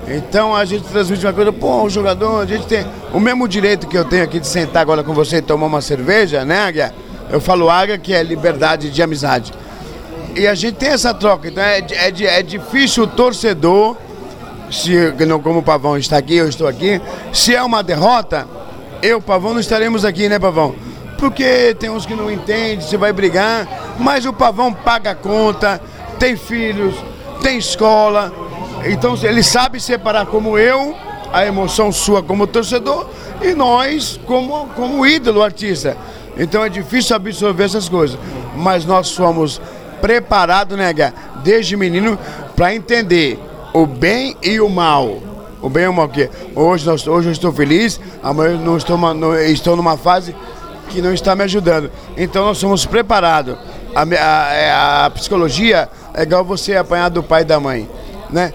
Então 0.09 0.55
a 0.55 0.65
gente 0.65 0.85
transmite 0.85 1.25
uma 1.25 1.33
coisa, 1.33 1.53
pô, 1.53 1.83
o 1.85 1.91
jogador, 1.91 2.41
a 2.43 2.47
gente 2.47 2.67
tem 2.67 2.85
o 3.13 3.21
mesmo 3.21 3.47
direito 3.47 3.87
que 3.87 3.97
eu 3.97 4.05
tenho 4.05 4.25
aqui 4.25 4.41
de 4.41 4.47
sentar 4.47 4.83
agora 4.83 5.03
com 5.05 5.15
você 5.15 5.37
e 5.37 5.43
tomar 5.43 5.67
uma 5.67 5.81
cerveja, 5.81 6.45
né, 6.45 6.59
Águia? 6.61 6.95
Eu 7.31 7.41
falo 7.41 7.71
Águia, 7.71 7.97
que 7.97 8.13
é 8.13 8.23
liberdade 8.23 8.91
de 8.91 9.03
amizade. 9.03 9.53
E 10.35 10.47
a 10.47 10.55
gente 10.55 10.75
tem 10.77 10.89
essa 10.91 11.15
troca, 11.15 11.49
então 11.49 11.63
é, 11.63 11.79
é, 11.93 12.11
di- 12.11 12.27
é 12.27 12.43
difícil 12.43 13.05
o 13.05 13.07
torcedor, 13.07 13.97
se, 14.71 14.93
não 15.27 15.41
como 15.41 15.61
o 15.61 15.63
Pavão 15.63 15.97
está 15.97 16.17
aqui, 16.17 16.37
eu 16.37 16.49
estou 16.49 16.67
aqui, 16.67 17.01
se 17.33 17.55
é 17.55 17.63
uma 17.63 17.83
derrota, 17.83 18.47
eu, 19.03 19.21
Pavão, 19.21 19.53
não 19.53 19.61
estaremos 19.61 20.05
aqui, 20.05 20.29
né, 20.29 20.39
Pavão? 20.39 20.75
Porque 21.23 21.73
tem 21.79 21.89
uns 21.89 22.05
que 22.05 22.17
não 22.17 22.29
entendem, 22.29 22.81
você 22.81 22.97
vai 22.97 23.13
brigar, 23.13 23.95
mas 23.97 24.27
o 24.27 24.33
Pavão 24.33 24.73
paga 24.73 25.13
a 25.13 25.15
conta, 25.15 25.81
tem 26.19 26.37
filhos, 26.37 26.97
tem 27.41 27.59
escola, 27.59 28.33
então 28.85 29.17
ele 29.23 29.41
sabe 29.41 29.79
separar 29.79 30.27
como 30.27 30.59
eu, 30.59 30.97
a 31.33 31.47
emoção 31.47 31.93
sua 31.93 32.25
como 32.25 32.45
torcedor, 32.45 33.07
e 33.41 33.55
nós 33.55 34.19
como, 34.27 34.67
como 34.75 35.07
ídolo 35.07 35.45
artista. 35.45 35.97
Então 36.37 36.65
é 36.65 36.69
difícil 36.69 37.15
absorver 37.15 37.67
essas 37.67 37.89
coisas, 37.89 38.19
mas 38.57 38.85
nós 38.85 39.07
somos 39.07 39.61
preparados, 40.01 40.77
né, 40.77 40.93
Gá, 40.93 41.13
desde 41.45 41.77
menino, 41.77 42.19
para 42.57 42.75
entender 42.75 43.39
o 43.73 43.87
bem 43.87 44.37
e 44.43 44.61
o 44.61 44.69
mal. 44.69 45.19
O 45.63 45.69
bem 45.69 45.85
e 45.85 45.87
o 45.87 45.93
mal 45.93 46.09
que 46.09 46.29
hoje, 46.57 46.85
nós, 46.85 47.07
hoje 47.07 47.29
eu 47.29 47.33
estou 47.33 47.53
feliz, 47.53 48.01
amanhã 48.25 48.55
eu 48.55 48.59
não 48.59 48.77
estou, 48.77 48.99
não- 49.15 49.39
estou 49.39 49.77
numa 49.77 49.97
fase 49.97 50.35
que 50.89 51.01
não 51.03 51.13
está 51.13 51.35
me 51.35 51.45
ajudando. 51.45 51.91
Então 52.17 52.45
nós 52.45 52.59
somos 52.59 52.85
preparados. 52.87 53.57
A, 53.95 54.03
a- 54.03 54.55
é, 54.55 54.73
a 55.07 55.11
psicologia 55.15 55.89
é 56.15 56.23
igual 56.23 56.45
você 56.45 56.77
apanhar 56.77 57.09
do 57.09 57.23
pai 57.23 57.43
e 57.43 57.45
da 57.45 57.59
mãe, 57.61 57.89
né? 58.31 58.53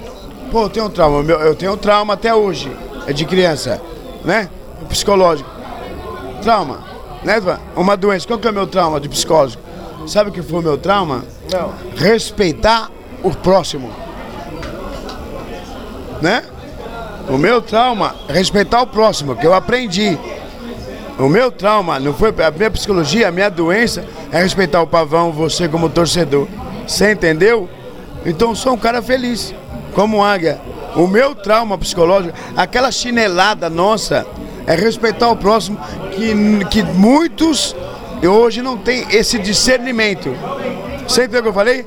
Pô, 0.52 0.64
eu 0.64 0.70
tenho 0.70 0.86
um 0.86 0.90
trauma, 0.90 1.32
eu 1.32 1.56
tenho 1.56 1.74
um 1.74 1.78
trauma 1.78 2.14
até 2.14 2.34
hoje, 2.34 2.72
é 3.06 3.14
de 3.14 3.26
criança, 3.26 3.82
né? 4.24 4.50
Psicológico. 4.90 5.50
Trauma, 6.42 6.80
né? 7.24 7.42
Uma 7.76 7.98
doença. 7.98 8.26
Qual 8.28 8.40
que 8.40 8.48
é 8.48 8.52
o 8.52 8.54
meu 8.54 8.68
trauma 8.68 9.00
de 9.00 9.10
psicológico? 9.10 9.62
Sabe 10.08 10.30
o 10.30 10.34
que 10.34 10.42
foi 10.42 10.60
o 10.60 10.64
meu 10.64 10.78
trauma? 10.78 11.26
Não. 11.52 11.74
Respeitar 11.96 12.90
o 13.22 13.32
próximo. 13.32 13.92
Né? 16.22 16.44
O 17.30 17.38
meu 17.38 17.62
trauma 17.62 18.16
é 18.30 18.34
respeitar 18.34 18.82
o 18.82 18.88
próximo, 18.88 19.36
que 19.36 19.46
eu 19.46 19.54
aprendi. 19.54 20.18
O 21.20 21.28
meu 21.28 21.52
trauma, 21.52 22.00
não 22.00 22.14
foi 22.14 22.30
a 22.30 22.52
minha 22.52 22.70
psicologia, 22.70 23.28
a 23.28 23.32
minha 23.32 23.50
doença 23.50 24.06
é 24.32 24.42
respeitar 24.42 24.82
o 24.82 24.88
pavão, 24.88 25.32
você 25.32 25.68
como 25.68 25.90
torcedor. 25.90 26.48
Você 26.88 27.12
entendeu? 27.12 27.68
Então 28.24 28.54
sou 28.54 28.74
um 28.74 28.78
cara 28.78 29.02
feliz, 29.02 29.54
como 29.96 30.24
águia. 30.24 30.62
O 30.96 31.08
meu 31.08 31.34
trauma 31.34 31.78
psicológico, 31.78 32.38
aquela 32.56 32.92
chinelada 32.92 33.68
nossa, 33.70 34.28
é 34.68 34.76
respeitar 34.76 35.30
o 35.30 35.36
próximo, 35.36 35.80
que, 36.12 36.66
que 36.66 36.84
muitos 36.84 37.76
hoje 38.24 38.62
não 38.62 38.78
têm 38.78 39.08
esse 39.10 39.40
discernimento. 39.40 40.36
Você 41.08 41.24
entendeu 41.24 41.40
o 41.40 41.44
que 41.44 41.50
eu 41.50 41.54
falei? 41.54 41.86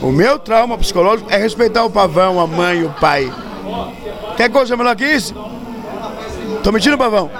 O 0.00 0.10
meu 0.10 0.38
trauma 0.38 0.78
psicológico 0.78 1.30
é 1.30 1.36
respeitar 1.36 1.84
o 1.84 1.90
pavão, 1.90 2.40
a 2.40 2.46
mãe, 2.46 2.82
o 2.82 2.90
pai. 2.90 3.30
Quer 4.38 4.48
coisa 4.50 4.74
melhor 4.74 4.96
que 4.96 5.04
isso? 5.04 5.34
Tô 6.62 6.72
mentindo, 6.72 6.96
pavão? 6.96 7.30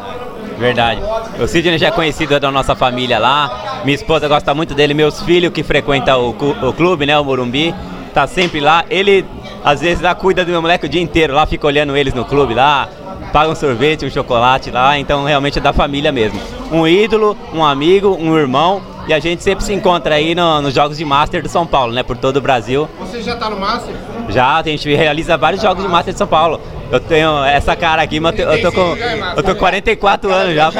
Verdade. 0.60 1.00
O 1.42 1.46
Sidney 1.48 1.78
já 1.78 1.88
é 1.88 1.90
conhecido 1.90 2.38
da 2.38 2.50
nossa 2.50 2.74
família 2.76 3.18
lá. 3.18 3.80
Minha 3.82 3.94
esposa 3.94 4.28
gosta 4.28 4.52
muito 4.54 4.74
dele, 4.74 4.92
meus 4.92 5.22
filhos 5.22 5.52
que 5.52 5.62
frequentam 5.62 6.20
o, 6.38 6.68
o 6.68 6.72
clube, 6.74 7.06
né, 7.06 7.18
o 7.18 7.24
Morumbi, 7.24 7.74
tá 8.12 8.26
sempre 8.26 8.60
lá. 8.60 8.84
Ele 8.90 9.24
às 9.64 9.80
vezes 9.80 10.02
lá 10.02 10.14
cuida 10.14 10.44
do 10.44 10.50
meu 10.50 10.60
moleque 10.60 10.84
o 10.84 10.88
dia 10.88 11.00
inteiro, 11.00 11.32
lá 11.34 11.46
fica 11.46 11.66
olhando 11.66 11.96
eles 11.96 12.12
no 12.12 12.24
clube 12.26 12.52
lá, 12.54 12.88
paga 13.32 13.50
um 13.50 13.54
sorvete, 13.54 14.04
um 14.04 14.10
chocolate 14.10 14.70
lá, 14.70 14.98
então 14.98 15.24
realmente 15.24 15.58
é 15.58 15.62
da 15.62 15.72
família 15.72 16.12
mesmo. 16.12 16.38
Um 16.70 16.86
ídolo, 16.86 17.36
um 17.54 17.64
amigo, 17.64 18.16
um 18.20 18.36
irmão, 18.36 18.82
e 19.08 19.14
a 19.14 19.18
gente 19.18 19.42
sempre 19.42 19.64
se 19.64 19.72
encontra 19.72 20.14
aí 20.14 20.34
no- 20.34 20.60
nos 20.62 20.74
jogos 20.74 20.96
de 20.98 21.04
Master 21.04 21.42
do 21.42 21.48
São 21.48 21.66
Paulo, 21.66 21.92
né, 21.92 22.02
por 22.02 22.16
todo 22.18 22.36
o 22.36 22.40
Brasil. 22.40 22.86
Você 23.00 23.22
já 23.22 23.34
tá 23.36 23.48
no 23.50 23.58
Master? 23.58 23.94
Já, 24.28 24.58
a 24.58 24.62
gente 24.62 24.94
realiza 24.94 25.36
vários 25.36 25.62
jogos 25.62 25.82
de 25.82 25.88
Master 25.90 26.12
de 26.12 26.18
São 26.18 26.26
Paulo. 26.26 26.60
Eu 26.90 26.98
tenho 26.98 27.44
essa 27.44 27.76
cara 27.76 28.02
aqui, 28.02 28.18
mas 28.18 28.36
eu 28.38 28.46
tô, 28.46 28.52
eu 28.52 28.72
com 28.72 28.96
eu 29.36 29.42
tô 29.44 29.52
com 29.54 29.60
44 29.60 30.32
anos 30.32 30.54
já, 30.56 30.72
pô. 30.72 30.78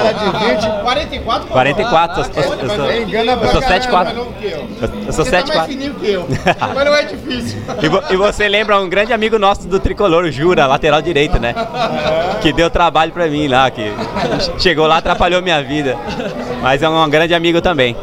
44? 0.83 1.49
44, 1.49 2.21
eu 2.21 2.25
sou- 2.25 2.43
eu 2.55 2.69
sou- 2.69 2.91
eu 2.91 3.51
sou 3.53 3.63
7'4". 3.63 4.17
Eu- 4.17 4.61
Eu 5.07 5.13
sou 5.13 5.25
Você 5.25 5.31
tá 5.31 5.37
mais 5.39 5.51
7'4". 5.51 5.67
fininho 5.69 5.95
que 5.95 6.11
eu. 6.11 6.27
Mas 6.75 6.85
não 6.85 6.95
é 6.95 7.03
difícil. 7.05 7.61
E, 8.11 8.15
e 8.15 8.17
você 8.17 8.49
lembra 8.49 8.81
um 8.81 8.89
grande 8.89 9.13
amigo 9.13 9.39
nosso 9.39 9.69
do 9.69 9.79
tricolor, 9.79 10.25
o 10.25 10.31
Jura, 10.33 10.67
lateral 10.67 11.01
direito, 11.01 11.39
né? 11.39 11.55
Que 12.43 12.53
deu 12.53 12.71
trabalho 12.71 13.13
pra 13.13 13.27
mim 13.29 13.47
lá, 13.49 13.71
que 13.71 13.93
chegou 14.59 14.87
lá, 14.87 14.97
atrapalhou 14.99 15.41
minha 15.43 15.63
vida. 15.63 15.97
Mas 16.63 16.83
é 16.83 16.89
um 16.89 17.09
grande 17.09 17.35
amigo 17.35 17.61
também. 17.61 17.97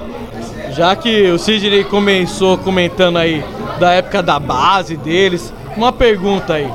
Já 0.71 0.95
que 0.95 1.29
o 1.31 1.37
Sidney 1.39 1.83
começou 1.83 2.57
comentando 2.57 3.17
aí 3.17 3.43
da 3.79 3.93
época 3.93 4.21
da 4.21 4.39
base 4.39 4.95
deles, 4.95 5.51
uma 5.75 5.91
pergunta 5.91 6.53
aí. 6.53 6.69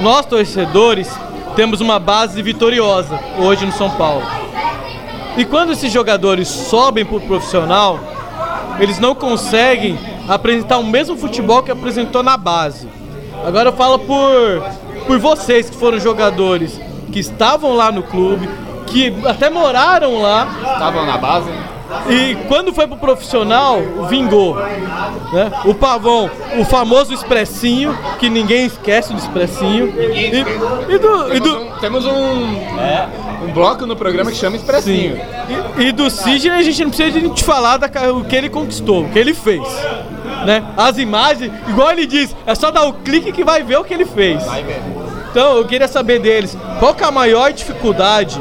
Nós, 0.00 0.26
torcedores, 0.26 1.08
temos 1.54 1.80
uma 1.80 1.98
base 1.98 2.42
vitoriosa 2.42 3.18
hoje 3.38 3.64
no 3.64 3.72
São 3.72 3.90
Paulo. 3.90 4.22
E 5.36 5.44
quando 5.44 5.72
esses 5.72 5.92
jogadores 5.92 6.48
sobem 6.48 7.04
pro 7.04 7.20
profissional, 7.20 7.98
eles 8.78 8.98
não 8.98 9.14
conseguem 9.14 9.98
apresentar 10.28 10.78
o 10.78 10.84
mesmo 10.84 11.16
futebol 11.16 11.62
que 11.62 11.70
apresentou 11.70 12.22
na 12.22 12.36
base. 12.36 12.88
Agora 13.46 13.68
eu 13.68 13.72
falo 13.72 13.98
por, 13.98 14.64
por 15.06 15.18
vocês 15.18 15.68
que 15.68 15.76
foram 15.76 15.98
jogadores 15.98 16.80
que 17.12 17.18
estavam 17.18 17.74
lá 17.74 17.92
no 17.92 18.02
clube, 18.02 18.48
que 18.86 19.14
até 19.26 19.50
moraram 19.50 20.20
lá, 20.20 20.48
Estavam 20.72 21.06
na 21.06 21.18
base. 21.18 21.50
E 22.08 22.36
quando 22.48 22.72
foi 22.72 22.86
pro 22.86 22.96
profissional, 22.96 23.80
vingou. 24.08 24.56
Né? 24.56 25.50
O 25.64 25.74
Pavão, 25.74 26.30
o 26.58 26.64
famoso 26.64 27.14
expressinho, 27.14 27.96
que 28.18 28.28
ninguém 28.28 28.66
esquece 28.66 29.12
do 29.12 29.18
expressinho. 29.18 29.88
E, 29.98 30.26
e 30.94 30.98
do, 30.98 31.34
e 31.34 31.40
do, 31.40 31.80
Temos 31.80 32.04
um, 32.04 32.10
um 33.44 33.52
bloco 33.52 33.86
no 33.86 33.96
programa 33.96 34.30
que 34.30 34.36
chama 34.36 34.56
Expressinho. 34.56 35.18
e, 35.78 35.84
e 35.84 35.92
do 35.92 36.10
Sidney 36.10 36.58
a 36.58 36.62
gente 36.62 36.82
não 36.82 36.90
precisa 36.90 37.20
de 37.20 37.30
te 37.30 37.44
falar 37.44 37.78
da, 37.78 38.12
o 38.12 38.24
que 38.24 38.36
ele 38.36 38.50
conquistou, 38.50 39.04
o 39.04 39.08
que 39.10 39.18
ele 39.18 39.32
fez. 39.32 39.62
Né? 40.44 40.62
As 40.76 40.98
imagens, 40.98 41.50
igual 41.68 41.90
ele 41.90 42.06
diz, 42.06 42.36
é 42.46 42.54
só 42.54 42.70
dar 42.70 42.84
o 42.84 42.92
clique 42.92 43.32
que 43.32 43.44
vai 43.44 43.62
ver 43.62 43.78
o 43.78 43.84
que 43.84 43.94
ele 43.94 44.04
fez. 44.04 44.42
Então 45.30 45.56
eu 45.56 45.64
queria 45.66 45.88
saber 45.88 46.20
deles, 46.20 46.56
qual 46.78 46.94
que 46.94 47.02
é 47.02 47.06
a 47.06 47.10
maior 47.10 47.52
dificuldade 47.52 48.40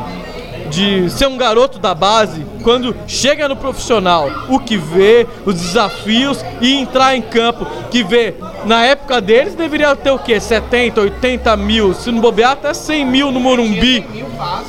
de 0.73 1.07
ser 1.11 1.27
um 1.27 1.37
garoto 1.37 1.77
da 1.77 1.93
base 1.93 2.43
quando 2.63 2.95
chega 3.07 3.47
no 3.47 3.55
profissional, 3.55 4.27
o 4.49 4.59
que 4.59 4.75
vê, 4.75 5.27
os 5.45 5.53
desafios 5.53 6.43
e 6.59 6.73
entrar 6.73 7.15
em 7.15 7.21
campo, 7.21 7.65
que 7.91 8.03
vê, 8.03 8.33
na 8.65 8.83
época 8.83 9.21
deles 9.21 9.53
deveria 9.53 9.95
ter 9.95 10.09
o 10.09 10.17
quê? 10.17 10.39
70, 10.39 10.99
80 10.99 11.55
mil, 11.57 11.93
se 11.93 12.11
não 12.11 12.19
bobear 12.19 12.53
até 12.53 12.73
100 12.73 13.05
mil 13.05 13.31
no 13.31 13.39
Morumbi, 13.39 14.03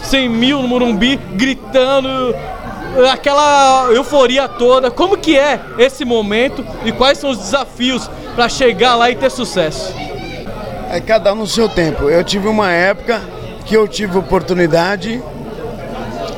100 0.03 0.29
mil 0.29 0.61
no 0.61 0.69
Morumbi, 0.69 1.19
gritando, 1.33 2.35
aquela 3.11 3.89
euforia 3.91 4.47
toda. 4.47 4.91
Como 4.91 5.17
que 5.17 5.39
é 5.39 5.59
esse 5.79 6.05
momento 6.05 6.65
e 6.85 6.93
quais 6.93 7.17
são 7.17 7.31
os 7.31 7.39
desafios 7.39 8.11
para 8.35 8.49
chegar 8.49 8.95
lá 8.95 9.11
e 9.11 9.17
ter 9.17 9.31
sucesso? 9.31 9.95
É 10.91 11.01
cada 11.01 11.33
um 11.33 11.37
no 11.37 11.47
seu 11.47 11.69
tempo. 11.69 12.11
Eu 12.11 12.23
tive 12.23 12.47
uma 12.47 12.71
época 12.71 13.23
que 13.65 13.75
eu 13.75 13.89
tive 13.89 14.19
oportunidade. 14.19 15.23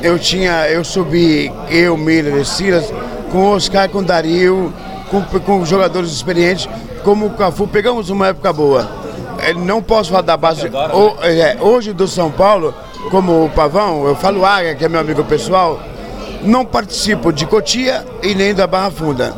Eu 0.01 0.19
tinha, 0.19 0.67
eu 0.69 0.83
subi, 0.83 1.51
eu, 1.69 1.97
Miller 1.97 2.37
e 2.37 2.45
Silas, 2.45 2.93
com 3.31 3.39
o 3.39 3.55
Oscar, 3.55 3.89
com 3.89 3.99
o 3.99 4.03
Dario, 4.03 4.71
com, 5.09 5.21
com 5.39 5.65
jogadores 5.65 6.11
experientes, 6.11 6.69
como 7.03 7.25
o 7.25 7.29
Cafu, 7.31 7.67
pegamos 7.67 8.09
uma 8.09 8.27
época 8.27 8.53
boa. 8.53 8.87
Eh, 9.39 9.53
Não 9.53 9.81
posso 9.81 10.09
falar 10.11 10.21
da 10.21 10.37
base. 10.37 10.61
o- 10.95 11.15
é, 11.23 11.57
hoje 11.59 11.93
do 11.93 12.07
São 12.07 12.29
Paulo, 12.31 12.73
como 13.09 13.45
o 13.45 13.49
Pavão, 13.49 14.05
eu 14.07 14.15
falo 14.15 14.45
Águia, 14.45 14.75
que 14.75 14.85
é 14.85 14.89
meu 14.89 14.99
amigo 14.99 15.23
pessoal, 15.23 15.79
não 16.43 16.63
participo 16.65 17.31
de 17.33 17.45
Cotia 17.45 18.05
e 18.21 18.35
nem 18.35 18.53
da 18.53 18.67
Barra 18.67 18.91
Funda. 18.91 19.33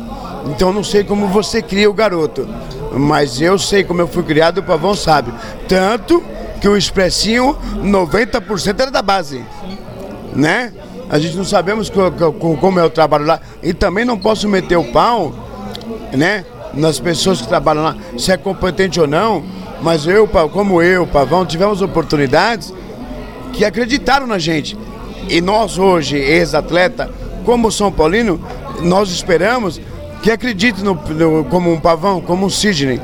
Então 0.46 0.72
não 0.72 0.82
sei 0.84 1.04
como 1.04 1.26
você 1.28 1.60
cria 1.62 1.88
o 1.90 1.94
garoto. 1.94 2.46
Mas 2.92 3.40
eu 3.40 3.58
sei 3.58 3.84
como 3.84 4.00
eu 4.00 4.08
fui 4.08 4.22
criado, 4.22 4.58
o 4.58 4.62
Pavão 4.62 4.94
sabe. 4.94 5.32
Tanto 5.68 6.22
que 6.60 6.68
o 6.68 6.76
Expressinho, 6.76 7.56
90% 7.82 8.80
era 8.80 8.90
da 8.90 9.00
base. 9.02 9.44
Né? 10.34 10.72
A 11.08 11.18
gente 11.18 11.36
não 11.36 11.44
sabemos 11.44 11.90
co- 11.90 12.10
co- 12.12 12.56
como 12.56 12.78
é 12.78 12.84
o 12.84 12.90
trabalho 12.90 13.26
lá. 13.26 13.40
E 13.62 13.72
também 13.74 14.04
não 14.04 14.18
posso 14.18 14.48
meter 14.48 14.76
o 14.76 14.84
pau, 14.84 15.32
né? 16.12 16.44
Nas 16.72 17.00
pessoas 17.00 17.40
que 17.40 17.48
trabalham 17.48 17.82
lá, 17.82 17.96
se 18.16 18.30
é 18.30 18.36
competente 18.36 19.00
ou 19.00 19.06
não. 19.06 19.42
Mas 19.82 20.06
eu, 20.06 20.28
como 20.52 20.80
eu, 20.82 21.06
Pavão, 21.06 21.44
tivemos 21.44 21.82
oportunidades 21.82 22.72
que 23.52 23.64
acreditaram 23.64 24.26
na 24.26 24.38
gente. 24.38 24.76
E 25.28 25.40
nós 25.40 25.78
hoje, 25.78 26.16
ex-atleta, 26.16 27.10
como 27.44 27.72
São 27.72 27.90
Paulino, 27.90 28.40
nós 28.82 29.10
esperamos 29.10 29.80
que 30.22 30.30
acredite 30.30 30.82
no, 30.84 30.94
no- 30.94 31.44
como 31.44 31.72
um 31.72 31.80
Pavão, 31.80 32.20
como 32.20 32.46
um 32.46 32.50
Sidney. 32.50 33.00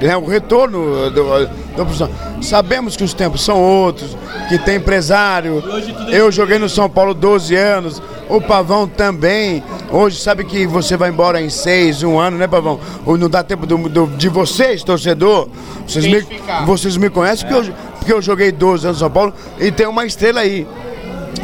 Né? 0.00 0.16
O 0.16 0.26
retorno 0.26 1.10
do, 1.10 1.48
profissão. 1.82 2.08
Sabemos 2.40 2.96
que 2.96 3.04
os 3.04 3.12
tempos 3.14 3.42
são 3.44 3.60
outros, 3.60 4.16
que 4.48 4.58
tem 4.58 4.76
empresário. 4.76 5.62
Eu 6.10 6.30
joguei 6.30 6.58
no 6.58 6.68
São 6.68 6.88
Paulo 6.88 7.14
12 7.14 7.54
anos, 7.54 8.02
o 8.28 8.40
Pavão 8.40 8.86
também. 8.86 9.62
Hoje 9.90 10.18
sabe 10.20 10.44
que 10.44 10.66
você 10.66 10.96
vai 10.96 11.10
embora 11.10 11.40
em 11.40 11.50
seis, 11.50 12.02
um 12.02 12.18
ano, 12.18 12.36
né, 12.38 12.46
Pavão? 12.46 12.78
Ou 13.04 13.16
não 13.18 13.28
dá 13.28 13.42
tempo 13.42 13.66
do- 13.66 13.88
do- 13.88 14.06
de 14.16 14.28
vocês, 14.28 14.82
torcedor. 14.82 15.48
Vocês 15.86 16.04
me, 16.06 16.26
vocês 16.66 16.96
me 16.96 17.10
conhecem 17.10 17.46
porque 17.48 17.68
eu, 17.70 17.74
porque 17.98 18.12
eu 18.12 18.22
joguei 18.22 18.50
12 18.52 18.86
anos 18.86 18.98
no 18.98 19.00
São 19.06 19.10
Paulo 19.10 19.32
e 19.58 19.70
tem 19.70 19.86
uma 19.86 20.04
estrela 20.04 20.40
aí. 20.40 20.66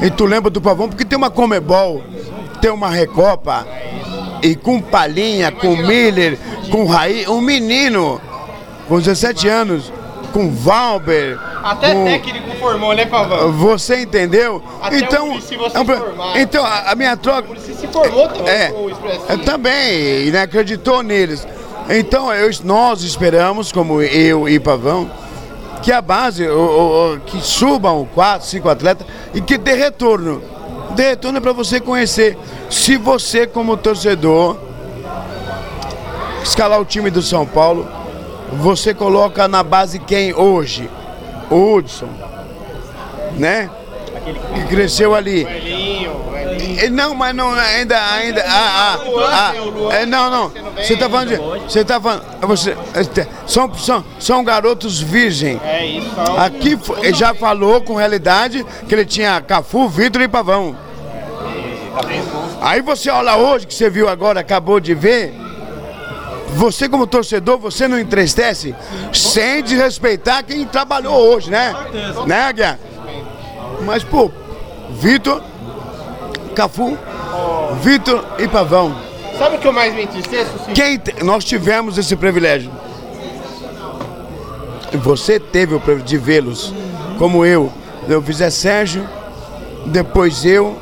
E 0.03 0.11
tu 0.11 0.25
lembra 0.25 0.51
do 0.51 0.61
Pavão 0.61 0.89
porque 0.89 1.05
tem 1.05 1.17
uma 1.19 1.31
Comebol, 1.31 2.03
tem 2.61 2.71
uma 2.71 2.89
Recopa. 2.89 3.67
E 4.43 4.55
com 4.55 4.81
Palhinha, 4.81 5.53
com 5.53 5.77
Miller, 5.77 6.39
com 6.71 6.87
Raí, 6.87 7.27
um 7.29 7.43
menino 7.43 8.19
com 8.89 8.99
17 8.99 9.47
anos, 9.49 9.93
com 10.33 10.51
Valber. 10.51 11.39
Até 11.63 11.95
com... 11.95 12.05
técnico 12.05 12.51
formou, 12.59 12.95
né, 12.95 13.07
Pavão? 13.07 13.53
Você 13.53 14.03
entendeu? 14.03 14.63
Até 14.81 14.99
então, 14.99 15.25
o 15.25 15.29
Muricy 15.31 15.57
você 15.57 15.77
é 15.77 15.81
um 15.81 15.85
formar. 15.85 16.41
então 16.41 16.65
a, 16.65 16.93
a 16.93 16.95
minha 16.95 17.17
troca. 17.17 17.49
Você 17.55 17.75
se 17.75 17.87
formou 17.89 18.29
também 18.29 18.53
É, 18.53 18.71
o 18.73 18.91
eu 19.33 19.39
também, 19.45 20.27
e 20.27 20.31
né, 20.31 20.43
acreditou 20.43 21.03
neles. 21.03 21.47
Então 21.89 22.33
eu- 22.33 22.51
nós 22.65 23.03
esperamos, 23.03 23.73
como 23.73 24.01
eu 24.01 24.49
e 24.49 24.61
Pavão, 24.61 25.11
que 25.83 25.91
a 25.91 26.01
base, 26.01 26.47
o- 26.47 26.55
o- 26.59 27.15
o- 27.15 27.21
que 27.21 27.41
subam 27.41 28.07
quatro, 28.15 28.47
cinco 28.47 28.69
atletas 28.69 29.07
e 29.35 29.41
que 29.41 29.57
dê 29.59 29.73
retorno. 29.75 30.43
Dê 30.95 31.11
retorno 31.11 31.39
é 31.39 31.41
para 31.41 31.53
você 31.53 31.81
conhecer. 31.81 32.37
Se 32.69 32.97
você, 32.97 33.47
como 33.47 33.76
torcedor, 33.76 34.57
escalar 36.43 36.81
o 36.81 36.85
time 36.85 37.11
do 37.11 37.23
São 37.23 37.47
Paulo, 37.47 37.87
você 38.52 38.95
coloca 38.95 39.47
na 39.49 39.63
base 39.63 39.99
quem 39.99 40.34
hoje? 40.34 40.91
O 41.50 41.75
Hudson, 41.75 42.08
né? 43.36 43.71
Que 44.54 44.65
cresceu 44.69 45.15
ali. 45.15 45.47
Não, 46.93 47.15
mas 47.15 47.34
não, 47.34 47.52
ainda, 47.52 47.99
ainda, 48.13 48.45
ah, 48.47 48.97
ah, 48.97 49.52
ah, 49.52 49.95
é, 49.95 50.06
não, 50.06 50.30
não, 50.30 50.52
você 50.76 50.97
tá 50.97 51.08
falando 51.08 51.28
de, 51.28 51.36
você 51.36 51.84
tá 51.84 52.00
falando, 52.00 52.23
você, 52.43 52.76
este, 52.97 53.26
são, 53.47 53.73
são, 53.75 54.04
são 54.19 54.45
garotos 54.45 55.00
virgem. 55.00 55.60
É 55.65 55.86
isso. 55.86 56.10
Aqui 56.39 56.78
já 57.13 57.34
falou 57.34 57.80
com 57.80 57.95
realidade 57.95 58.65
que 58.89 58.95
ele 58.95 59.04
tinha 59.04 59.41
Cafu, 59.41 59.89
Vitor 59.89 60.23
e 60.23 60.28
Pavão. 60.28 60.76
Aí 62.60 62.80
você 62.80 63.10
olha 63.10 63.36
hoje, 63.36 63.67
que 63.67 63.75
você 63.75 63.91
viu 63.91 64.08
agora, 64.08 64.41
acabou 64.41 64.80
de 64.80 64.95
ver, 64.95 65.34
você 66.54 66.89
como 66.89 67.06
torcedor, 67.06 67.58
você 67.58 67.86
não 67.86 67.99
entristece 67.99 68.75
sem 69.13 69.63
desrespeitar 69.63 70.45
quem 70.45 70.65
trabalhou 70.67 71.15
hoje, 71.15 71.50
né? 71.50 71.75
Né, 72.26 72.52
Guia? 72.52 72.78
Mas, 73.82 74.04
pô, 74.04 74.30
Vitor, 74.91 75.43
Cafu, 76.54 76.99
Vitor 77.82 78.25
e 78.39 78.49
Pavão. 78.49 78.95
Sabe 79.39 79.56
o 79.56 79.58
que 79.58 79.67
eu 79.67 79.73
mais 79.73 79.95
me 79.95 80.02
entristeço? 80.02 80.50
Quem 80.75 81.00
nós 81.23 81.45
tivemos 81.45 81.97
esse 81.97 82.15
privilégio. 82.15 82.71
Você 85.02 85.39
teve 85.39 85.75
o 85.75 85.80
privilégio 85.80 86.06
de 86.06 86.19
vê-los, 86.19 86.75
como 87.19 87.45
eu. 87.45 87.73
Eu 88.08 88.21
fiz 88.21 88.41
é 88.41 88.50
Sérgio, 88.50 89.08
depois 89.86 90.45
eu, 90.45 90.76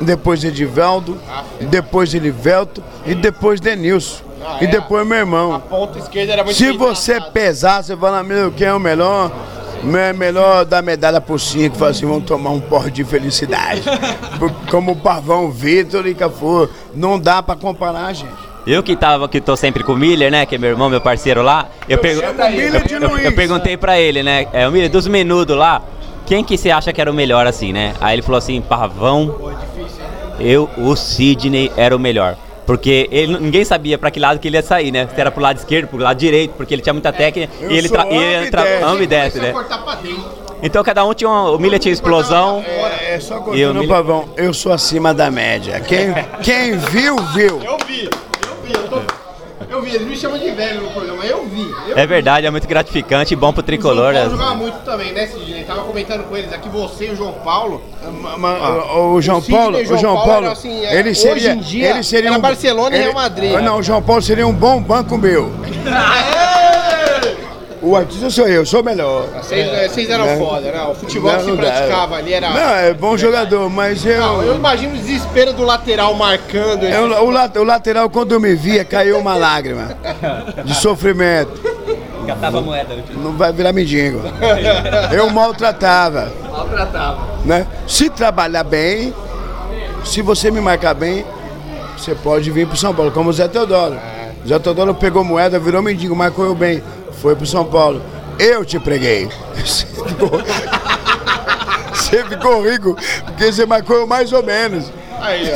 depois 0.00 0.44
Edivaldo, 0.44 1.18
depois 1.60 2.14
Elivelto 2.14 2.82
e 3.04 3.14
depois 3.14 3.60
Denilson. 3.60 4.31
E 4.60 4.66
depois 4.66 5.06
meu 5.06 5.18
irmão. 5.18 5.54
A 5.54 5.58
ponta 5.58 5.98
esquerda 5.98 6.32
era 6.32 6.44
muito 6.44 6.56
Se 6.56 6.72
você 6.72 7.20
pesar, 7.20 7.82
você 7.82 7.96
fala, 7.96 8.22
meu, 8.22 8.50
quem 8.52 8.66
é 8.66 8.74
o 8.74 8.80
melhor? 8.80 9.30
É 9.96 10.12
melhor 10.12 10.64
dar 10.64 10.80
medalha 10.80 11.20
por 11.20 11.40
cinco, 11.40 11.76
fala 11.76 11.90
assim, 11.90 12.06
vamos 12.06 12.24
tomar 12.24 12.50
um 12.50 12.60
porre 12.60 12.90
de 12.90 13.02
felicidade. 13.04 13.82
Como 14.70 14.92
o 14.92 14.96
Pavão, 14.96 15.50
Vitor 15.50 16.06
e 16.06 16.14
Cafu. 16.14 16.68
Não 16.94 17.18
dá 17.18 17.42
pra 17.42 17.56
comparar, 17.56 18.12
gente. 18.12 18.32
Eu 18.64 18.80
que 18.80 18.94
tava, 18.94 19.28
que 19.28 19.40
tô 19.40 19.56
sempre 19.56 19.82
com 19.82 19.94
o 19.94 19.96
Miller, 19.96 20.30
né? 20.30 20.46
Que 20.46 20.54
é 20.54 20.58
meu 20.58 20.70
irmão, 20.70 20.88
meu 20.88 21.00
parceiro 21.00 21.42
lá. 21.42 21.66
Eu, 21.88 21.98
pergu- 21.98 22.20
chamo 22.20 22.40
o 22.44 22.50
Miller 22.50 22.86
de 22.86 22.94
eu- 22.94 23.00
eu- 23.02 23.18
eu 23.18 23.32
perguntei 23.34 23.76
pra 23.76 23.98
ele, 23.98 24.22
né? 24.22 24.46
É, 24.52 24.68
o 24.68 24.70
Miller, 24.70 24.88
dos 24.88 25.08
menudos 25.08 25.56
lá, 25.56 25.82
quem 26.26 26.44
que 26.44 26.56
você 26.56 26.70
acha 26.70 26.92
que 26.92 27.00
era 27.00 27.10
o 27.10 27.14
melhor 27.14 27.44
assim, 27.48 27.72
né? 27.72 27.92
Aí 28.00 28.14
ele 28.14 28.22
falou 28.22 28.38
assim, 28.38 28.60
Pavão, 28.60 29.34
eu, 30.38 30.70
o 30.78 30.94
Sidney 30.94 31.72
era 31.76 31.96
o 31.96 31.98
melhor. 31.98 32.36
Porque 32.72 33.06
ele, 33.12 33.38
ninguém 33.38 33.64
sabia 33.66 33.98
pra 33.98 34.10
que 34.10 34.18
lado 34.18 34.40
que 34.40 34.48
ele 34.48 34.56
ia 34.56 34.62
sair, 34.62 34.90
né? 34.90 35.06
Se 35.14 35.20
era 35.20 35.30
pro 35.30 35.42
lado 35.42 35.58
esquerdo, 35.58 35.88
pro 35.88 35.98
lado 35.98 36.16
direito, 36.16 36.54
porque 36.56 36.72
ele 36.74 36.80
tinha 36.80 36.94
muita 36.94 37.12
técnica 37.12 37.52
Eu 37.60 37.70
e 37.70 37.76
ele, 37.76 37.86
tra- 37.88 38.06
e 38.08 38.16
ele 38.16 38.50
tra- 38.50 38.62
ambidestro. 38.62 38.88
ambidestro, 38.88 39.40
Começou 39.40 39.60
a 39.60 39.96
né? 39.96 40.12
Então 40.62 40.82
cada 40.82 41.04
um 41.04 41.12
tinha 41.12 41.28
uma, 41.28 41.50
o 41.50 41.58
Miller 41.58 41.78
tinha 41.78 41.92
explosão. 41.92 42.64
É, 42.66 43.16
é 43.16 43.20
só 43.20 43.34
E 43.34 43.38
o 43.40 43.42
cortando 43.42 43.70
o 43.70 43.74
Miller- 43.74 43.88
Pavão. 43.88 44.28
Eu 44.38 44.54
sou 44.54 44.72
acima 44.72 45.12
da 45.12 45.30
média. 45.30 45.80
Quem, 45.80 46.14
quem 46.42 46.78
viu, 46.78 47.16
viu. 47.34 47.60
Eu 47.62 47.76
vi, 47.86 48.04
eu 48.04 48.56
vi, 48.64 48.72
eu 48.74 48.88
tô... 48.88 49.02
Eu 49.72 49.80
vi, 49.80 49.94
eles 49.94 50.06
me 50.06 50.14
chamam 50.14 50.38
de 50.38 50.50
velho 50.50 50.82
no 50.82 50.90
programa, 50.90 51.24
eu 51.24 51.46
vi. 51.46 51.66
Eu 51.88 51.96
É 51.96 52.06
verdade, 52.06 52.46
é 52.46 52.50
muito 52.50 52.68
gratificante 52.68 53.32
e 53.32 53.36
bom 53.36 53.54
pro 53.54 53.60
O 53.60 53.64
tricolor. 53.64 54.12
João 54.12 54.24
Paulo 54.24 54.30
né? 54.30 54.36
jogava 54.36 54.54
muito 54.54 54.78
também, 54.84 55.12
né, 55.14 55.26
Sidney? 55.26 55.64
Tava 55.64 55.80
comentando 55.84 56.24
com 56.28 56.36
eles 56.36 56.52
aqui, 56.52 56.68
você 56.68 57.06
e 57.06 57.10
o 57.12 57.16
João 57.16 57.32
Paulo. 57.42 57.80
o, 58.04 59.14
o 59.14 59.22
João 59.22 59.40
Sidney 59.40 59.58
Paulo, 59.58 59.78
e 59.78 59.82
o 59.82 59.86
João 59.86 59.98
João 59.98 60.14
Paulo 60.16 60.30
Paulo, 60.30 60.44
era 60.44 60.52
assim, 60.52 60.84
é, 60.84 60.98
ele 60.98 61.08
hoje 61.08 61.20
seria, 61.20 61.52
em 61.54 61.58
dia, 61.60 61.88
ele 61.90 62.02
seria 62.02 62.28
era 62.28 62.38
um 62.38 62.40
Barcelona 62.42 62.90
e 62.94 62.98
ele- 62.98 63.02
Real 63.04 63.14
Madrid. 63.14 63.52
Não, 63.62 63.78
o 63.78 63.82
João 63.82 64.02
Paulo 64.02 64.20
seria 64.20 64.46
um 64.46 64.52
bom 64.52 64.78
banco 64.82 65.16
meu. 65.16 65.50
O 67.82 67.96
artista 67.96 68.30
sou 68.30 68.46
eu, 68.46 68.64
sou 68.64 68.80
melhor. 68.82 69.26
Vocês, 69.42 69.66
eh, 69.68 69.88
vocês 69.88 70.08
eram 70.08 70.24
Não. 70.24 70.38
foda, 70.38 70.70
né? 70.70 70.82
O 70.84 70.94
futebol 70.94 71.32
Não, 71.32 71.38
que 71.40 71.50
se 71.50 71.56
praticava 71.56 72.14
ali 72.16 72.32
era. 72.32 72.50
Não, 72.50 72.74
é 72.76 72.94
bom 72.94 73.16
jogador, 73.16 73.68
mas 73.68 74.06
eu. 74.06 74.20
Não, 74.20 74.42
eu 74.42 74.54
imagino 74.54 74.94
o 74.94 74.96
desespero 74.98 75.52
do 75.52 75.64
lateral 75.64 76.14
marcando. 76.14 76.84
esse- 76.84 76.94
eu- 76.96 77.10
o, 77.10 77.60
o 77.60 77.64
lateral, 77.64 78.08
quando 78.08 78.32
eu 78.32 78.40
me 78.40 78.54
via, 78.54 78.84
caiu 78.84 79.18
uma 79.18 79.34
lágrima 79.34 79.96
de 80.64 80.74
sofrimento. 80.76 81.60
Catava 82.24 82.60
moeda. 82.60 82.94
Não 83.16 83.32
vai 83.32 83.52
virar 83.52 83.72
mendigo. 83.72 84.20
Eu 85.12 85.28
maltratava. 85.30 86.32
Maltratava. 86.52 87.18
né? 87.44 87.66
Se 87.88 88.08
trabalhar 88.08 88.62
bem, 88.62 89.12
se 90.04 90.22
você 90.22 90.48
me 90.48 90.60
marcar 90.60 90.94
bem, 90.94 91.24
você 91.98 92.14
pode 92.14 92.48
vir 92.52 92.68
pro 92.68 92.76
São 92.76 92.94
Paulo, 92.94 93.10
como 93.10 93.28
o 93.30 93.32
Zé 93.32 93.48
Teodoro. 93.48 93.96
Zé 94.46 94.58
Teodoro 94.58 94.94
pegou 94.94 95.22
moeda, 95.24 95.58
virou 95.58 95.82
mendigo, 95.82 96.14
marcou 96.16 96.44
eu 96.44 96.54
bem, 96.54 96.82
foi 97.20 97.34
pro 97.36 97.46
São 97.46 97.64
Paulo. 97.64 98.02
Eu 98.38 98.64
te 98.64 98.78
preguei. 98.78 99.28
Você 99.64 99.86
ficou, 99.86 100.42
você 101.92 102.24
ficou 102.24 102.62
rico, 102.68 102.96
porque 103.24 103.52
você 103.52 103.64
marcou 103.64 104.06
mais 104.06 104.32
ou 104.32 104.42
menos. 104.42 104.90
Aí, 105.20 105.48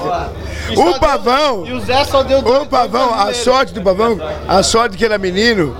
ó. 0.00 0.26
Só 0.74 0.82
O 0.82 0.90
deu- 0.92 1.00
Pavão, 1.00 1.66
E 1.66 1.72
o 1.72 1.80
Zé 1.80 2.04
só 2.04 2.22
deu 2.22 2.38
o 2.40 2.66
Pavão, 2.66 3.12
a 3.14 3.32
sorte 3.34 3.72
do 3.74 3.82
Pavão, 3.82 4.18
a 4.48 4.62
sorte 4.62 4.96
que 4.96 5.04
ele 5.04 5.12
era 5.14 5.20
menino, 5.22 5.76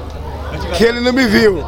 que 0.76 0.84
ele 0.84 1.00
não 1.00 1.12
me 1.12 1.26
viu. 1.26 1.62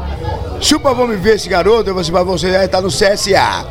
Se 0.61 0.75
o 0.75 0.79
Pavão 0.79 1.07
me 1.07 1.15
ver 1.15 1.35
esse 1.35 1.47
garoto, 1.49 1.89
eu 1.89 1.93
vou 1.93 2.01
dizer 2.01 2.11
pra 2.13 2.23
você, 2.23 2.47
ele 2.47 2.67
tá 2.67 2.79
no 2.81 2.89
CSA. 2.89 3.65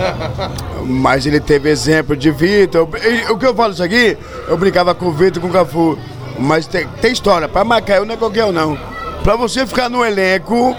Mas 0.84 1.26
ele 1.26 1.40
teve 1.40 1.70
exemplo 1.70 2.16
de 2.16 2.30
Vitor. 2.30 2.88
O 3.30 3.38
que 3.38 3.46
eu 3.46 3.54
falo 3.54 3.72
isso 3.72 3.82
aqui, 3.82 4.16
eu 4.48 4.56
brincava 4.56 4.94
com 4.94 5.06
o 5.06 5.12
Vitor 5.12 5.40
com 5.40 5.48
o 5.48 5.52
Cafu. 5.52 5.98
Mas 6.42 6.66
tem, 6.66 6.86
tem 7.00 7.12
história, 7.12 7.48
pra 7.48 7.64
marcar 7.64 7.96
eu 7.96 8.04
não 8.04 8.14
é 8.14 8.16
qualquer 8.16 8.44
um 8.44 8.52
não. 8.52 8.76
Pra 9.22 9.36
você 9.36 9.64
ficar 9.66 9.88
no 9.88 10.04
elenco, 10.04 10.76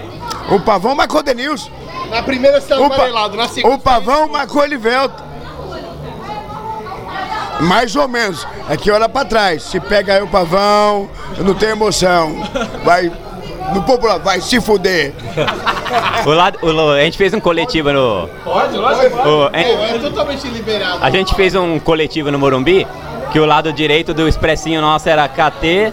o 0.49 0.59
Pavão 0.59 0.93
marcou 0.95 1.21
o 1.21 1.23
Denilson. 1.23 1.69
Na 2.09 2.21
primeira 2.21 2.59
você 2.59 2.67
tá 2.67 2.79
O, 2.79 2.83
amarelado, 2.85 3.37
na 3.37 3.47
segunda. 3.47 3.75
o 3.75 3.79
Pavão 3.79 4.27
marcou 4.27 4.63
Elivelto. 4.63 5.23
Mais 7.61 7.95
ou 7.95 8.07
menos. 8.07 8.45
Aqui 8.69 8.91
olha 8.91 9.07
pra 9.07 9.23
trás. 9.23 9.63
Se 9.63 9.79
pega 9.79 10.15
aí 10.15 10.21
o 10.21 10.27
Pavão, 10.27 11.07
eu 11.37 11.43
não 11.43 11.53
tenho 11.53 11.71
emoção. 11.73 12.35
Vai. 12.83 13.11
No 13.73 13.81
popular, 13.83 14.19
vai 14.19 14.41
se 14.41 14.59
fuder. 14.59 15.13
O 16.25 16.29
lado, 16.31 16.59
o- 16.61 16.91
a 16.91 16.99
gente 17.01 17.17
fez 17.17 17.33
um 17.33 17.39
coletivo 17.39 17.91
no. 17.93 18.27
Pode, 18.43 18.75
lógico. 18.77 19.17
Pô, 19.17 19.49
é 19.53 19.97
totalmente 19.99 20.47
liberado. 20.47 20.99
A 21.01 21.09
gente 21.09 21.33
fez 21.33 21.55
um 21.55 21.79
coletivo 21.79 22.29
no 22.29 22.37
Morumbi 22.37 22.85
que 23.33 23.39
o 23.39 23.45
lado 23.45 23.73
direito 23.73 24.13
do 24.13 24.27
expressinho 24.27 24.79
nosso 24.79 25.09
era 25.09 25.27
KT, 25.27 25.91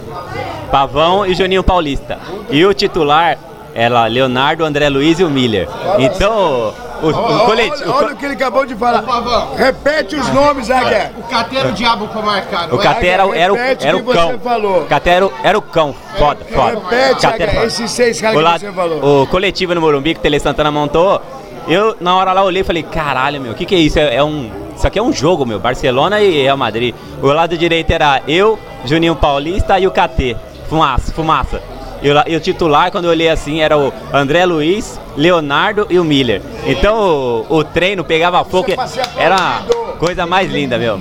Pavão 0.71 1.25
e 1.25 1.33
Juninho 1.33 1.63
Paulista. 1.63 2.17
E 2.49 2.65
o 2.65 2.73
titular 2.73 3.37
era 3.73 4.05
Leonardo, 4.05 4.63
André 4.63 4.87
Luiz 4.89 5.19
e 5.19 5.23
o 5.23 5.29
Miller. 5.29 5.67
Então, 5.97 6.73
o, 7.01 7.09
o 7.09 7.45
coletivo. 7.45 7.89
Olha, 7.91 8.05
olha 8.05 8.13
o 8.13 8.17
que 8.17 8.25
ele 8.25 8.33
acabou 8.35 8.65
de 8.65 8.75
falar. 8.75 9.01
Pavão. 9.01 9.55
Repete 9.55 10.15
os 10.15 10.27
nomes, 10.33 10.69
Águia. 10.69 11.11
O 11.17 11.23
cateiro 11.23 11.69
o 11.69 11.71
diabo 11.71 12.07
pra 12.09 12.21
marcar. 12.21 12.71
O 12.73 12.77
KT 12.77 13.07
era, 13.07 13.25
o- 13.25 13.33
era, 13.33 13.53
o, 13.53 13.57
era 13.57 13.97
o 13.97 13.99
o 14.01 14.03
que 14.05 14.13
cão. 14.13 14.27
você 14.33 14.37
falou. 14.37 14.81
O 14.81 14.85
KT 14.85 15.09
era, 15.09 15.25
o- 15.25 15.33
era 15.43 15.57
o 15.57 15.61
cão. 15.61 15.95
Foda, 16.19 16.45
foda. 16.53 16.79
Repete, 16.89 17.25
era 17.25 17.51
foda. 17.53 17.65
esses 17.65 17.89
seis 17.91 18.21
caras 18.21 18.35
o, 18.35 18.39
que 18.39 18.45
lado- 18.45 18.59
você 18.59 18.71
falou. 18.71 19.23
o 19.23 19.27
coletivo 19.27 19.73
no 19.73 19.81
Morumbi 19.81 20.13
que 20.13 20.19
o 20.19 20.23
Tele 20.23 20.39
Santana 20.39 20.69
montou, 20.69 21.19
eu 21.67 21.95
na 21.99 22.15
hora 22.15 22.33
lá 22.33 22.43
olhei 22.43 22.61
e 22.61 22.65
falei, 22.65 22.83
caralho, 22.83 23.39
meu, 23.41 23.51
o 23.51 23.55
que, 23.55 23.65
que 23.65 23.75
é 23.75 23.79
isso? 23.79 23.99
É, 23.99 24.15
é 24.15 24.23
um. 24.23 24.49
Isso 24.75 24.87
aqui 24.87 24.97
é 24.97 25.01
um 25.03 25.13
jogo, 25.13 25.45
meu. 25.45 25.59
Barcelona 25.59 26.21
e 26.21 26.41
Real 26.43 26.57
Madrid. 26.57 26.95
O 27.21 27.27
lado 27.27 27.57
direito 27.57 27.91
era 27.91 28.21
eu, 28.27 28.57
Juninho 28.85 29.15
Paulista 29.15 29.79
e 29.79 29.85
o 29.85 29.91
KT. 29.91 30.35
Fumaça, 30.67 31.11
fumaça. 31.13 31.61
E 32.01 32.09
o, 32.09 32.13
la- 32.13 32.25
o 32.27 32.39
titular, 32.39 32.91
quando 32.91 33.05
eu 33.05 33.11
olhei 33.11 33.29
assim, 33.29 33.61
era 33.61 33.77
o 33.77 33.93
André 34.11 34.43
Luiz, 34.45 34.99
Leonardo 35.15 35.85
e 35.89 35.99
o 35.99 36.03
Miller. 36.03 36.41
Então 36.65 37.45
o, 37.49 37.57
o 37.57 37.63
treino 37.63 38.03
pegava 38.03 38.43
fogo. 38.43 38.71
Era 39.15 39.35
a 39.35 39.61
coisa 39.99 40.25
mais 40.25 40.51
linda, 40.51 40.79
meu. 40.79 40.99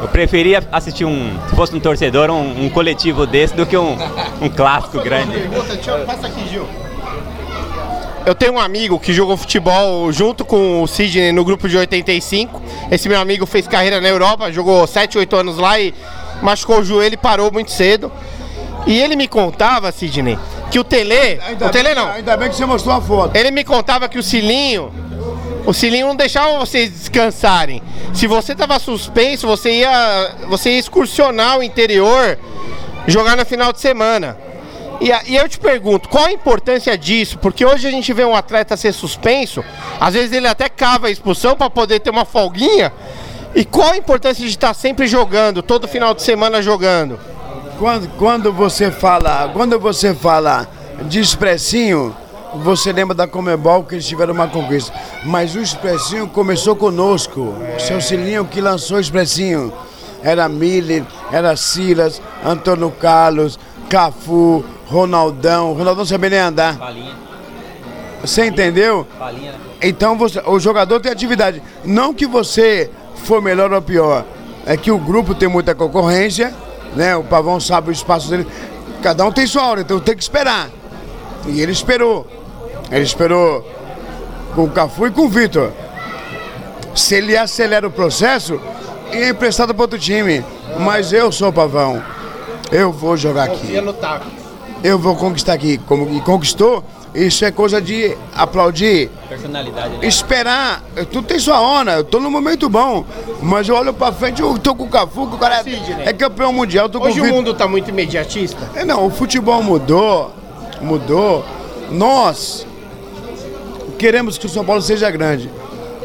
Eu 0.00 0.08
preferia 0.08 0.66
assistir 0.72 1.04
um, 1.04 1.30
se 1.48 1.54
fosse 1.54 1.76
um 1.76 1.78
torcedor, 1.78 2.28
um, 2.28 2.64
um 2.64 2.68
coletivo 2.70 3.24
desse 3.24 3.54
do 3.54 3.64
que 3.64 3.76
um, 3.76 3.96
um 4.40 4.48
clássico 4.48 5.00
grande. 5.00 5.38
Passa 6.06 6.26
aqui, 6.26 6.48
Gil. 6.48 6.66
Eu 8.24 8.34
tenho 8.36 8.52
um 8.54 8.60
amigo 8.60 9.00
que 9.00 9.12
jogou 9.12 9.36
futebol 9.36 10.10
junto 10.12 10.44
com 10.44 10.82
o 10.82 10.86
Sidney 10.86 11.32
no 11.32 11.44
grupo 11.44 11.68
de 11.68 11.76
85. 11.76 12.62
Esse 12.90 13.08
meu 13.08 13.20
amigo 13.20 13.44
fez 13.46 13.66
carreira 13.66 14.00
na 14.00 14.08
Europa, 14.08 14.52
jogou 14.52 14.86
7, 14.86 15.18
8 15.18 15.36
anos 15.36 15.58
lá 15.58 15.78
e 15.80 15.92
machucou 16.40 16.78
o 16.80 16.84
joelho 16.84 17.14
e 17.14 17.16
parou 17.16 17.50
muito 17.52 17.72
cedo. 17.72 18.12
E 18.86 18.96
ele 18.98 19.16
me 19.16 19.26
contava, 19.26 19.90
Sidney, 19.90 20.38
que 20.70 20.78
o 20.78 20.84
Tele. 20.84 21.40
Ainda 21.46 21.66
O 21.66 21.70
Tele 21.70 21.88
bem- 21.88 21.94
não. 21.96 22.10
Ainda 22.12 22.36
bem 22.36 22.48
que 22.48 22.54
você 22.56 22.64
mostrou 22.64 22.94
a 22.94 23.00
foto. 23.00 23.34
Ele 23.36 23.50
me 23.50 23.64
contava 23.64 24.08
que 24.08 24.18
o 24.18 24.22
Cilinho. 24.22 24.92
O 25.66 25.72
Cilinho 25.72 26.06
não 26.08 26.16
deixava 26.16 26.58
vocês 26.58 26.90
descansarem. 26.90 27.82
Se 28.14 28.26
você 28.26 28.54
tava 28.54 28.78
suspenso, 28.78 29.46
você 29.48 29.80
ia. 29.80 30.32
Você 30.48 30.70
ia 30.70 30.78
excursionar 30.78 31.58
o 31.58 31.62
interior, 31.62 32.38
jogar 33.06 33.36
no 33.36 33.44
final 33.44 33.72
de 33.72 33.80
semana. 33.80 34.36
E, 35.02 35.34
eu 35.34 35.48
te 35.48 35.58
pergunto, 35.58 36.08
qual 36.08 36.26
a 36.26 36.32
importância 36.32 36.96
disso? 36.96 37.36
Porque 37.38 37.66
hoje 37.66 37.88
a 37.88 37.90
gente 37.90 38.12
vê 38.12 38.24
um 38.24 38.36
atleta 38.36 38.76
ser 38.76 38.92
suspenso, 38.92 39.64
às 39.98 40.14
vezes 40.14 40.30
ele 40.32 40.46
até 40.46 40.68
cava 40.68 41.08
a 41.08 41.10
expulsão 41.10 41.56
para 41.56 41.68
poder 41.68 41.98
ter 41.98 42.10
uma 42.10 42.24
folguinha. 42.24 42.92
E 43.52 43.64
qual 43.64 43.90
a 43.90 43.96
importância 43.96 44.44
de 44.44 44.50
estar 44.50 44.72
sempre 44.74 45.08
jogando, 45.08 45.60
todo 45.60 45.88
final 45.88 46.14
de 46.14 46.22
semana 46.22 46.62
jogando? 46.62 47.18
Quando, 47.80 48.08
quando 48.16 48.52
você 48.52 48.92
fala, 48.92 49.50
quando 49.52 49.76
você 49.76 50.14
fala 50.14 50.68
de 51.08 51.18
expressinho, 51.18 52.16
você 52.54 52.92
lembra 52.92 53.14
da 53.14 53.26
Comebol 53.26 53.82
que 53.82 53.96
eles 53.96 54.06
tiveram 54.06 54.32
uma 54.32 54.46
conquista. 54.46 54.94
Mas 55.24 55.56
o 55.56 55.60
expressinho 55.60 56.28
começou 56.28 56.76
conosco. 56.76 57.56
Seu 57.78 58.00
Cilinho 58.00 58.44
que 58.44 58.60
lançou 58.60 58.98
o 58.98 59.00
expressinho. 59.00 59.72
Era 60.22 60.48
Miller, 60.48 61.02
era 61.32 61.56
Silas, 61.56 62.22
Antônio 62.44 62.90
Carlos, 62.92 63.58
Cafu, 63.88 64.64
Ronaldão. 64.92 65.72
Ronaldão 65.72 66.04
sabia 66.04 66.28
nem 66.28 66.38
andar. 66.38 66.78
Você 68.20 68.44
entendeu? 68.44 69.06
Então 69.80 70.16
você, 70.18 70.40
o 70.46 70.60
jogador 70.60 71.00
tem 71.00 71.10
atividade. 71.10 71.62
Não 71.82 72.12
que 72.12 72.26
você 72.26 72.90
for 73.24 73.40
melhor 73.40 73.72
ou 73.72 73.80
pior. 73.80 74.24
É 74.66 74.76
que 74.76 74.92
o 74.92 74.98
grupo 74.98 75.34
tem 75.34 75.48
muita 75.48 75.74
concorrência, 75.74 76.54
né? 76.94 77.16
O 77.16 77.24
Pavão 77.24 77.58
sabe 77.58 77.88
o 77.88 77.92
espaço 77.92 78.28
dele. 78.28 78.46
Cada 79.02 79.24
um 79.24 79.32
tem 79.32 79.46
sua 79.46 79.66
hora, 79.66 79.80
então 79.80 79.98
tem 79.98 80.14
que 80.14 80.22
esperar. 80.22 80.68
E 81.46 81.60
ele 81.60 81.72
esperou. 81.72 82.26
Ele 82.90 83.02
esperou 83.02 83.66
com 84.54 84.64
o 84.64 84.70
Cafu 84.70 85.06
e 85.06 85.10
com 85.10 85.22
o 85.22 85.28
Vitor. 85.28 85.72
Se 86.94 87.14
ele 87.14 87.36
acelera 87.36 87.88
o 87.88 87.90
processo, 87.90 88.60
é 89.10 89.30
emprestado 89.30 89.74
para 89.74 89.82
outro 89.82 89.98
time. 89.98 90.44
Mas 90.78 91.12
eu 91.12 91.32
sou 91.32 91.48
o 91.48 91.52
Pavão. 91.52 92.00
Eu 92.70 92.92
vou 92.92 93.16
jogar 93.16 93.44
aqui 93.44 93.80
no 93.80 93.92
taco. 93.92 94.41
Eu 94.82 94.98
vou 94.98 95.14
conquistar 95.16 95.52
aqui, 95.52 95.78
como 95.78 96.12
e 96.14 96.20
conquistou, 96.20 96.84
isso 97.14 97.44
é 97.44 97.50
coisa 97.50 97.80
de 97.80 98.16
aplaudir, 98.34 99.10
Personalidade, 99.28 99.98
né? 99.98 100.06
esperar. 100.06 100.82
Tudo 101.10 101.26
tem 101.26 101.38
sua 101.38 101.60
hora, 101.60 101.92
eu 101.96 102.04
tô 102.04 102.18
num 102.18 102.30
momento 102.30 102.68
bom, 102.68 103.04
mas 103.42 103.68
eu 103.68 103.76
olho 103.76 103.92
pra 103.92 104.10
frente, 104.12 104.40
eu 104.40 104.58
tô 104.58 104.74
com 104.74 104.84
o 104.84 104.88
Cafu, 104.88 105.28
que 105.28 105.36
o 105.36 105.38
cara 105.38 105.62
é, 105.62 106.08
é 106.08 106.12
campeão 106.12 106.52
mundial, 106.52 106.88
tô 106.88 107.00
com 107.00 107.06
Hoje 107.06 107.20
o 107.20 107.26
mundo 107.26 107.54
tá 107.54 107.68
muito 107.68 107.90
imediatista. 107.90 108.70
É, 108.74 108.84
não, 108.84 109.06
o 109.06 109.10
futebol 109.10 109.62
mudou, 109.62 110.34
mudou. 110.80 111.44
Nós 111.90 112.66
queremos 113.98 114.38
que 114.38 114.46
o 114.46 114.48
São 114.48 114.64
Paulo 114.64 114.80
seja 114.80 115.10
grande. 115.10 115.50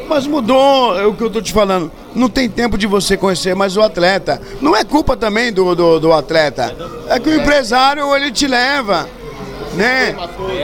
Mas 0.07 0.25
mudou, 0.25 0.97
é 0.97 1.05
o 1.05 1.13
que 1.13 1.21
eu 1.23 1.29
tô 1.29 1.41
te 1.41 1.51
falando. 1.51 1.91
Não 2.15 2.29
tem 2.29 2.49
tempo 2.49 2.77
de 2.77 2.87
você 2.87 3.17
conhecer 3.17 3.53
mais 3.55 3.75
o 3.75 3.81
atleta. 3.81 4.41
Não 4.61 4.75
é 4.75 4.83
culpa 4.83 5.17
também 5.17 5.51
do, 5.51 5.75
do, 5.75 5.99
do 5.99 6.13
atleta. 6.13 6.73
É 7.09 7.19
que 7.19 7.29
o 7.29 7.35
empresário, 7.35 8.15
ele 8.15 8.31
te 8.31 8.47
leva. 8.47 9.07
Né? 9.73 10.15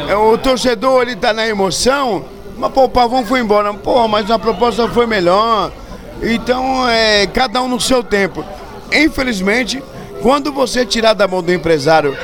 É, 0.07 0.15
O 0.15 0.37
torcedor, 0.37 1.01
ele 1.01 1.15
tá 1.15 1.33
na 1.33 1.45
emoção. 1.47 2.23
Mas, 2.57 2.71
pô, 2.71 2.85
o 2.85 2.89
Pavão 2.89 3.25
foi 3.25 3.41
embora. 3.41 3.73
Pô, 3.73 4.07
mas 4.07 4.31
a 4.31 4.39
proposta 4.39 4.87
foi 4.87 5.05
melhor. 5.05 5.71
Então, 6.21 6.87
é 6.87 7.27
cada 7.27 7.61
um 7.61 7.67
no 7.67 7.81
seu 7.81 8.01
tempo. 8.01 8.45
Infelizmente, 8.93 9.83
quando 10.21 10.53
você 10.53 10.85
tirar 10.85 11.13
da 11.13 11.27
mão 11.27 11.43
do 11.43 11.51
empresário 11.51 12.17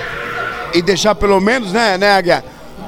e 0.74 0.82
deixar 0.82 1.16
pelo 1.16 1.42
menos, 1.42 1.74
né, 1.74 1.98
né? 1.98 2.44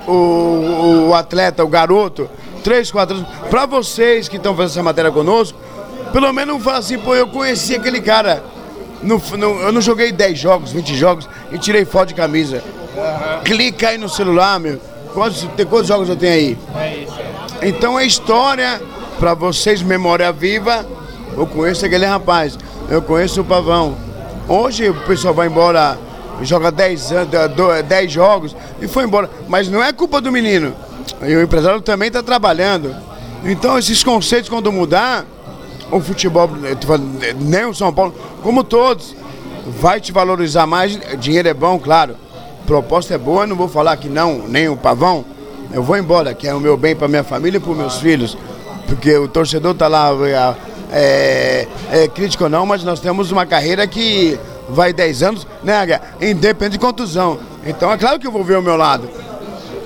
O, 0.08 1.10
o 1.10 1.14
atleta, 1.14 1.64
o 1.64 1.68
garoto, 1.68 2.30
três, 2.62 2.92
quatro 2.92 3.16
anos, 3.18 3.28
pra 3.50 3.66
vocês 3.66 4.28
que 4.30 4.38
estão 4.38 4.56
fazendo 4.56 4.72
essa 4.72 4.84
matéria 4.84 5.12
conosco, 5.12 5.58
pelo 6.14 6.32
menos 6.34 6.64
falar 6.64 6.78
assim, 6.78 6.98
pô, 6.98 7.16
eu 7.16 7.28
conheci 7.28 7.76
aquele 7.76 8.02
cara. 8.02 8.44
No, 9.02 9.18
no- 9.38 9.62
eu 9.62 9.72
não 9.72 9.82
joguei 9.82 10.12
10 10.12 10.38
jogos, 10.38 10.72
20 10.72 10.96
jogos 10.96 11.28
e 11.52 11.58
tirei 11.58 11.86
foto 11.86 12.10
de 12.10 12.14
camisa. 12.14 12.64
Clica 13.44 13.90
aí 13.90 13.98
no 13.98 14.08
celular, 14.10 14.60
meu. 14.60 14.80
Quantos, 15.14 15.42
tem, 15.58 15.66
quantos 15.66 15.88
jogos 15.88 16.08
eu 16.08 16.16
tenho 16.16 16.34
aí? 16.34 16.58
Então 17.62 17.98
é 18.00 18.06
história 18.06 18.82
pra 19.20 19.34
vocês, 19.34 19.82
memória 19.82 20.32
viva. 20.32 20.86
Eu 21.36 21.48
conheço 21.48 21.86
aquele 21.86 22.06
rapaz, 22.06 22.58
eu 22.90 23.02
conheço 23.02 23.42
o 23.42 23.46
Pavão. 23.46 23.96
Hoje 24.48 24.90
o 24.90 24.94
pessoal 25.06 25.34
vai 25.34 25.48
embora, 25.48 25.98
joga 26.42 26.72
10 26.72 27.12
anos, 27.12 27.30
do- 27.56 27.82
10 27.84 28.12
jogos 28.12 28.56
e 28.82 28.88
foi 28.88 29.04
embora. 29.06 29.30
Mas 29.48 29.68
não 29.70 29.82
é 29.84 29.92
culpa 29.94 30.20
do 30.22 30.32
menino. 30.32 30.74
E 31.24 31.36
o 31.36 31.42
empresário 31.42 31.82
também 31.82 32.08
está 32.08 32.24
trabalhando. 32.24 32.96
Então 33.44 33.78
esses 33.78 34.04
conceitos 34.04 34.50
quando 34.50 34.72
mudar, 34.72 35.26
o 35.92 36.00
futebol, 36.00 36.50
nem 37.40 37.66
o 37.66 37.74
São 37.74 37.94
Paulo, 37.94 38.16
como 38.42 38.64
todos, 38.64 39.16
vai 39.80 40.00
te 40.00 40.12
valorizar 40.12 40.66
mais. 40.66 40.98
Dinheiro 41.20 41.48
é 41.48 41.54
bom, 41.54 41.78
claro. 41.80 42.16
Proposta 42.66 43.14
é 43.14 43.18
boa, 43.18 43.46
não 43.46 43.56
vou 43.56 43.68
falar 43.68 43.98
que 43.98 44.08
não, 44.08 44.48
nem 44.48 44.70
o 44.70 44.78
pavão. 44.78 45.26
Eu 45.74 45.84
vou 45.84 45.98
embora, 45.98 46.34
que 46.34 46.48
é 46.48 46.54
o 46.54 46.60
meu 46.60 46.78
bem 46.78 46.96
para 46.96 47.08
minha 47.08 47.24
família 47.24 47.58
e 47.58 47.62
para 47.62 47.74
meus 47.74 47.98
filhos. 47.98 48.38
Porque 48.88 49.16
o 49.18 49.28
torcedor 49.28 49.74
tá 49.74 49.88
lá, 49.88 50.10
é, 50.92 51.68
é 51.92 52.08
crítico 52.08 52.44
ou 52.46 52.50
não, 52.50 52.66
mas 52.66 52.84
nós 52.84 53.00
temos 53.00 53.32
uma 53.32 53.46
carreira 53.46 53.88
que 53.88 54.38
vai 54.70 54.94
10 54.94 55.24
anos, 55.24 55.48
né, 55.64 55.78
Águia? 55.78 56.02
independente 56.22 56.74
de 56.74 56.80
contusão. 56.80 57.40
Então 57.66 57.92
é 57.92 57.98
claro 57.98 58.20
que 58.20 58.28
eu 58.28 58.32
vou 58.32 58.44
ver 58.44 58.58
o 58.58 58.62
meu 58.62 58.76
lado. 58.76 59.10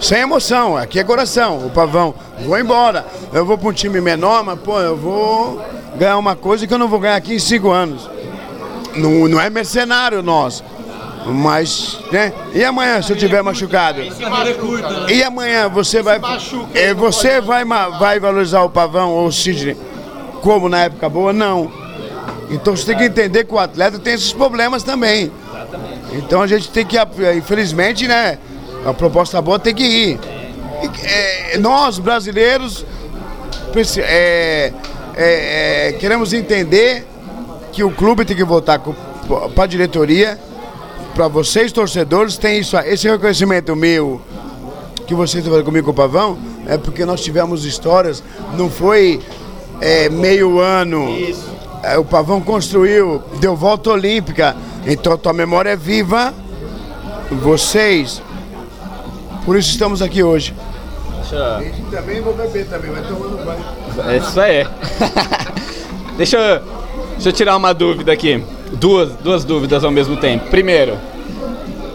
Sem 0.02 0.20
emoção, 0.20 0.78
aqui 0.78 1.00
é 1.00 1.04
coração, 1.04 1.66
o 1.66 1.70
pavão. 1.70 2.14
Vou 2.46 2.60
embora. 2.60 3.06
Eu 3.34 3.46
vou 3.46 3.58
para 3.58 3.70
um 3.70 3.74
time 3.74 4.00
menor, 4.02 4.44
mas 4.44 4.60
pô, 4.60 4.80
eu 4.80 4.96
vou 4.96 5.62
ganhar 5.98 6.18
uma 6.18 6.36
coisa 6.36 6.68
que 6.68 6.74
eu 6.74 6.78
não 6.78 6.88
vou 6.88 7.00
ganhar 7.00 7.16
aqui 7.16 7.34
em 7.36 7.40
cinco 7.40 7.72
anos. 7.72 8.10
Não, 8.96 9.28
não 9.28 9.40
é 9.40 9.50
mercenário 9.50 10.22
nosso. 10.22 10.64
Mas, 11.26 12.00
né? 12.12 12.32
E 12.54 12.64
amanhã, 12.64 13.02
se 13.02 13.12
eu 13.12 13.18
tiver 13.18 13.42
machucado? 13.42 14.00
E 15.10 15.24
amanhã 15.24 15.68
você 15.68 16.02
vai. 16.02 16.20
É, 16.74 16.94
você 16.94 17.42
vai, 17.42 17.66
vai 17.66 18.20
valorizar 18.20 18.62
o 18.62 18.70
pavão 18.70 19.12
ou 19.12 19.28
o 19.28 19.32
Sidney 19.32 19.76
como 20.42 20.70
na 20.70 20.84
época 20.84 21.10
boa? 21.10 21.34
Não. 21.34 21.72
Então 22.52 22.76
você 22.76 22.86
tem 22.86 22.98
que 22.98 23.06
entender 23.06 23.46
que 23.46 23.54
o 23.54 23.58
atleta 23.58 23.98
tem 23.98 24.14
esses 24.14 24.32
problemas 24.32 24.84
também. 24.84 25.32
Então 26.14 26.44
a 26.44 26.48
gente 26.48 26.70
tem 26.70 26.86
que, 26.86 26.96
infelizmente, 27.36 28.08
né? 28.08 28.38
A 28.86 28.94
proposta 28.94 29.42
boa 29.42 29.58
tem 29.58 29.74
que 29.74 29.84
ir. 29.84 30.20
E, 30.84 31.08
é, 31.08 31.58
nós, 31.58 31.98
brasileiros, 31.98 32.86
é, 33.98 34.72
é, 35.18 35.88
é, 35.88 35.92
queremos 35.94 36.32
entender 36.32 37.06
que 37.72 37.84
o 37.84 37.92
clube 37.92 38.24
tem 38.24 38.38
que 38.38 38.44
voltar 38.44 38.80
para 38.80 39.64
a 39.64 39.68
diretoria, 39.68 40.40
para 41.14 41.28
vocês, 41.28 41.72
torcedores, 41.72 42.38
tem 42.38 42.60
isso, 42.60 42.78
esse 42.78 43.10
reconhecimento 43.10 43.76
meu 43.76 44.22
que 45.08 45.14
vocês 45.14 45.36
estão 45.36 45.52
fazendo 45.52 45.66
comigo 45.66 45.86
com 45.86 45.92
o 45.92 45.94
Pavão, 45.94 46.38
é 46.68 46.78
porque 46.78 47.06
nós 47.06 47.22
tivemos 47.22 47.66
histórias, 47.66 48.24
não 48.58 48.70
foi 48.70 49.22
é, 49.82 50.10
meio 50.10 50.60
ano. 50.60 51.08
É, 51.84 51.98
o 51.98 52.06
Pavão 52.06 52.42
construiu, 52.42 53.22
deu 53.40 53.56
volta 53.56 53.92
olímpica, 53.92 54.56
então 54.86 55.14
a 55.14 55.18
tua 55.18 55.34
memória 55.34 55.72
é 55.72 55.76
viva. 55.76 56.34
Vocês, 57.32 58.22
por 59.46 59.58
isso 59.58 59.70
estamos 59.70 60.02
aqui 60.02 60.24
hoje. 60.24 60.54
Também 61.92 62.22
vou 62.22 62.34
beber 62.34 62.68
também, 62.68 62.92
vai 62.92 63.04
tomando 63.04 63.44
banho. 63.44 63.66
É 64.10 64.18
isso 64.18 64.40
aí. 64.40 64.68
deixa, 66.18 66.38
eu, 66.38 66.62
deixa 67.14 67.30
eu 67.30 67.34
tirar 67.34 67.56
uma 67.58 67.74
dúvida 67.74 68.12
aqui. 68.12 68.44
Duas, 68.74 69.14
duas 69.18 69.44
dúvidas 69.44 69.84
ao 69.84 69.92
mesmo 69.92 70.18
tempo. 70.18 70.50
Primeiro, 70.50 70.98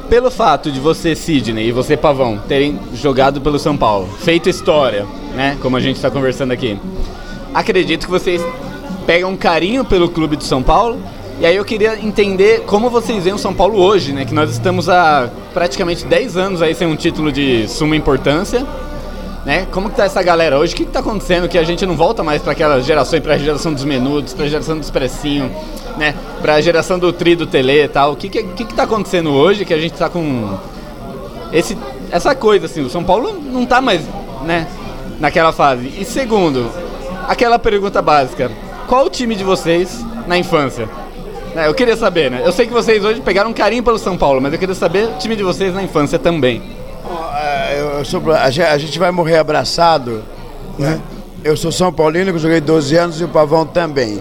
pelo 0.09 0.31
fato 0.31 0.71
de 0.71 0.81
você, 0.81 1.15
Sidney, 1.15 1.69
e 1.69 1.73
você, 1.73 1.97
Pavão, 1.97 2.39
terem 2.39 2.79
jogado 2.95 3.41
pelo 3.41 3.59
São 3.59 3.77
Paulo, 3.77 4.09
feito 4.19 4.49
história, 4.49 5.07
né? 5.35 5.57
Como 5.63 5.77
a 5.77 5.81
gente 5.81 5.97
está 5.97 6.11
conversando 6.11 6.53
aqui. 6.53 6.79
Acredito 7.55 8.07
que 8.07 8.11
vocês 8.11 8.43
pegam 9.07 9.31
um 9.31 9.37
carinho 9.37 9.85
pelo 9.85 10.09
clube 10.09 10.37
de 10.37 10.45
São 10.45 10.63
Paulo. 10.63 11.01
E 11.41 11.47
aí 11.47 11.57
eu 11.57 11.65
queria 11.65 11.99
entender 11.99 12.61
como 12.67 12.91
vocês 12.91 13.25
veem 13.25 13.35
o 13.35 13.39
São 13.39 13.55
Paulo 13.55 13.79
hoje, 13.79 14.13
né? 14.13 14.25
Que 14.25 14.35
nós 14.35 14.51
estamos 14.51 14.89
há 14.89 15.29
praticamente 15.53 16.05
10 16.05 16.37
anos 16.37 16.63
aí 16.63 16.75
sem 16.75 16.87
um 16.87 16.95
título 16.95 17.33
de 17.33 17.67
suma 17.67 17.97
importância 17.97 18.67
né? 19.45 19.67
Como 19.71 19.89
que 19.89 19.97
tá 19.97 20.05
essa 20.05 20.23
galera 20.23 20.59
hoje? 20.59 20.75
O 20.75 20.77
que, 20.77 20.85
que 20.85 20.91
tá 20.91 21.01
acontecendo 21.01 21.49
que 21.49 21.59
a 21.59 21.63
gente 21.63 21.85
não 21.87 21.97
volta 21.97 22.23
mais 22.23 22.43
para 22.43 22.53
aquela 22.53 22.81
geração, 22.81 23.21
para 23.21 23.35
a 23.35 23.39
geração 23.39 23.73
dos 23.73 23.85
menudos, 23.85 24.35
para 24.35 24.45
a 24.45 24.49
geração 24.49 24.77
do 24.77 24.83
expressinho, 24.83 25.51
né? 25.97 26.15
Para 26.41 26.55
a 26.55 26.61
geração 26.61 26.99
do 26.99 27.13
tri 27.13 27.35
do 27.35 27.47
tele 27.47 27.85
e 27.85 27.89
tal. 27.89 28.13
O 28.13 28.17
que 28.17 28.29
que, 28.29 28.43
que 28.43 28.65
que 28.65 28.75
tá 28.75 28.85
acontecendo 28.85 29.31
hoje 29.31 29.65
que 29.65 29.75
a 29.75 29.79
gente 29.79 29.95
tá 29.95 30.09
com 30.09 30.59
esse 31.53 31.77
essa 32.11 32.35
coisa 32.35 32.67
assim, 32.67 32.83
o 32.83 32.91
São 32.91 33.05
Paulo 33.05 33.41
não 33.41 33.65
tá 33.65 33.81
mais, 33.81 34.03
né, 34.43 34.67
naquela 35.21 35.53
fase. 35.53 35.93
E 35.99 36.05
segundo, 36.05 36.71
aquela 37.27 37.59
pergunta 37.59 38.03
básica: 38.03 38.51
qual 38.87 39.07
o 39.07 39.11
time 39.11 39.35
de 39.35 39.45
vocês 39.45 40.05
na 40.27 40.37
infância? 40.37 40.89
Né, 41.55 41.67
eu 41.67 41.75
queria 41.75 41.97
saber, 41.97 42.31
né? 42.31 42.43
Eu 42.45 42.53
sei 42.53 42.67
que 42.67 42.73
vocês 42.73 43.05
hoje 43.05 43.21
pegaram 43.21 43.51
um 43.51 43.53
carinho 43.53 43.83
pelo 43.83 43.99
São 43.99 44.17
Paulo, 44.17 44.41
mas 44.41 44.53
eu 44.53 44.59
queria 44.59 44.75
saber 44.75 45.09
o 45.09 45.19
time 45.19 45.35
de 45.35 45.43
vocês 45.43 45.75
na 45.75 45.83
infância 45.83 46.19
também. 46.19 46.63
É, 47.43 47.81
eu- 47.99 48.05
sou- 48.05 48.23
a, 48.33 48.51
ge- 48.51 48.63
a 48.63 48.79
gente 48.79 48.99
vai 48.99 49.11
morrer 49.11 49.39
abraçado, 49.39 50.23
né? 50.79 51.01
Eu 51.43 51.57
sou 51.57 51.73
São 51.73 51.93
Paulino, 51.93 52.33
que 52.33 52.39
joguei 52.39 52.61
12 52.61 52.97
anos 52.97 53.21
e 53.21 53.25
o 53.25 53.29
Pavão 53.29 53.65
também. 53.67 54.21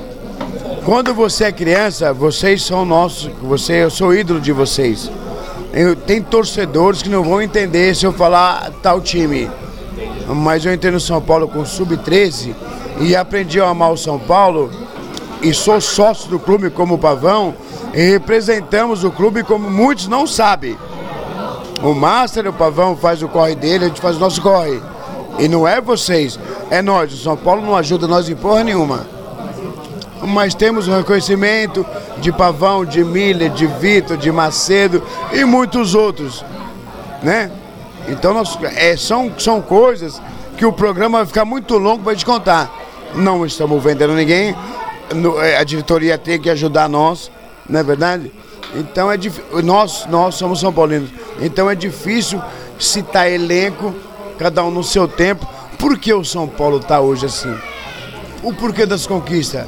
Quando 0.86 1.13
você 1.13 1.46
é 1.46 1.52
criança, 1.52 2.13
vocês 2.13 2.63
são 2.63 2.86
nossos, 2.86 3.30
você, 3.42 3.84
eu 3.84 3.89
sou 3.89 4.13
ídolo 4.15 4.39
de 4.39 4.52
vocês. 4.52 5.12
Eu, 5.74 5.96
tem 5.96 6.22
torcedores 6.22 7.02
que 7.04 7.10
não 7.10 7.22
vão 7.24 7.42
entender 7.42 7.94
se 7.96 8.06
eu 8.06 8.13
falar 8.13 8.72
tal 8.82 9.00
time. 9.02 9.50
Mas 10.28 10.65
eu 10.65 10.74
entrei 10.74 10.92
no 10.92 11.00
São 11.00 11.22
Paulo 11.22 11.48
com 11.48 11.63
sub-13 11.65 12.54
e 13.02 13.15
aprendi 13.15 13.60
a 13.60 13.68
amar 13.68 13.92
o 13.92 13.98
São 13.98 14.18
Paulo 14.18 14.72
e 15.41 15.54
sou 15.54 15.80
sócio 15.80 16.30
do 16.30 16.39
clube 16.39 16.69
como 16.69 16.97
Pavão 16.97 17.56
e 17.93 18.12
representamos 18.12 19.04
o 19.04 19.12
clube 19.12 19.43
como 19.43 19.69
muitos 19.69 20.08
não 20.08 20.28
sabem. 20.28 20.78
O 21.82 21.93
Master, 21.93 22.47
o 22.47 22.54
Pavão 22.54 22.95
faz 22.95 23.23
o 23.23 23.28
corre 23.28 23.56
dele, 23.56 23.86
a 23.86 23.88
gente 23.88 24.02
faz 24.02 24.17
o 24.17 24.19
nosso 24.19 24.41
corre. 24.41 24.82
E 25.38 25.47
não 25.47 25.65
é 25.65 25.80
vocês, 25.80 26.38
é 26.69 26.82
nós. 26.82 27.13
O 27.13 27.17
São 27.17 27.38
Paulo 27.38 27.62
não 27.62 27.75
ajuda 27.75 28.06
nós 28.06 28.28
em 28.28 28.36
porra 28.36 28.63
nenhuma. 28.63 29.08
Mas 30.21 30.54
temos 30.54 30.89
o 30.89 30.91
reconhecimento 30.91 31.86
de 32.17 32.32
Pavão, 32.32 32.84
de 32.84 33.04
Miller, 33.06 33.49
de 33.49 33.65
Vitor, 33.65 34.17
de 34.17 34.30
Macedo 34.30 35.02
e 35.32 35.45
muitos 35.45 35.95
outros. 35.95 36.43
Né? 37.23 37.49
Então 38.10 38.34
nós, 38.34 38.58
é, 38.75 38.97
são, 38.97 39.32
são 39.38 39.62
coisas 39.62 40.21
que 40.58 40.65
o 40.65 40.73
programa 40.73 41.19
vai 41.19 41.28
ficar 41.28 41.45
muito 41.45 41.78
longo 41.78 42.04
para 42.04 42.13
gente 42.13 42.25
contar. 42.25 42.69
Não 43.15 43.45
estamos 43.45 43.82
vendendo 43.82 44.13
ninguém, 44.13 44.54
a 45.60 45.63
diretoria 45.63 46.17
tem 46.17 46.39
que 46.39 46.50
ajudar 46.50 46.88
nós, 46.88 47.32
não 47.67 47.80
é 47.80 47.84
verdade? 47.84 48.32
Então 48.76 49.12
é 49.12 49.17
difí- 49.17 49.41
nós, 49.63 50.06
nós 50.08 50.36
somos 50.36 50.60
São 50.60 50.72
Paulinos. 50.72 51.10
Então 51.41 51.69
é 51.69 51.76
difícil 51.76 52.41
citar 52.78 53.30
elenco, 53.30 53.93
cada 54.38 54.63
um 54.63 54.69
no 54.72 54.84
seu 54.84 55.08
tempo. 55.08 55.48
Por 55.78 55.98
que 55.98 56.13
o 56.13 56.24
São 56.24 56.48
Paulo 56.48 56.78
está 56.78 57.00
hoje 57.00 57.26
assim? 57.26 57.54
O 58.43 58.54
porquê 58.54 58.86
das 58.86 59.08
conquistas? 59.08 59.65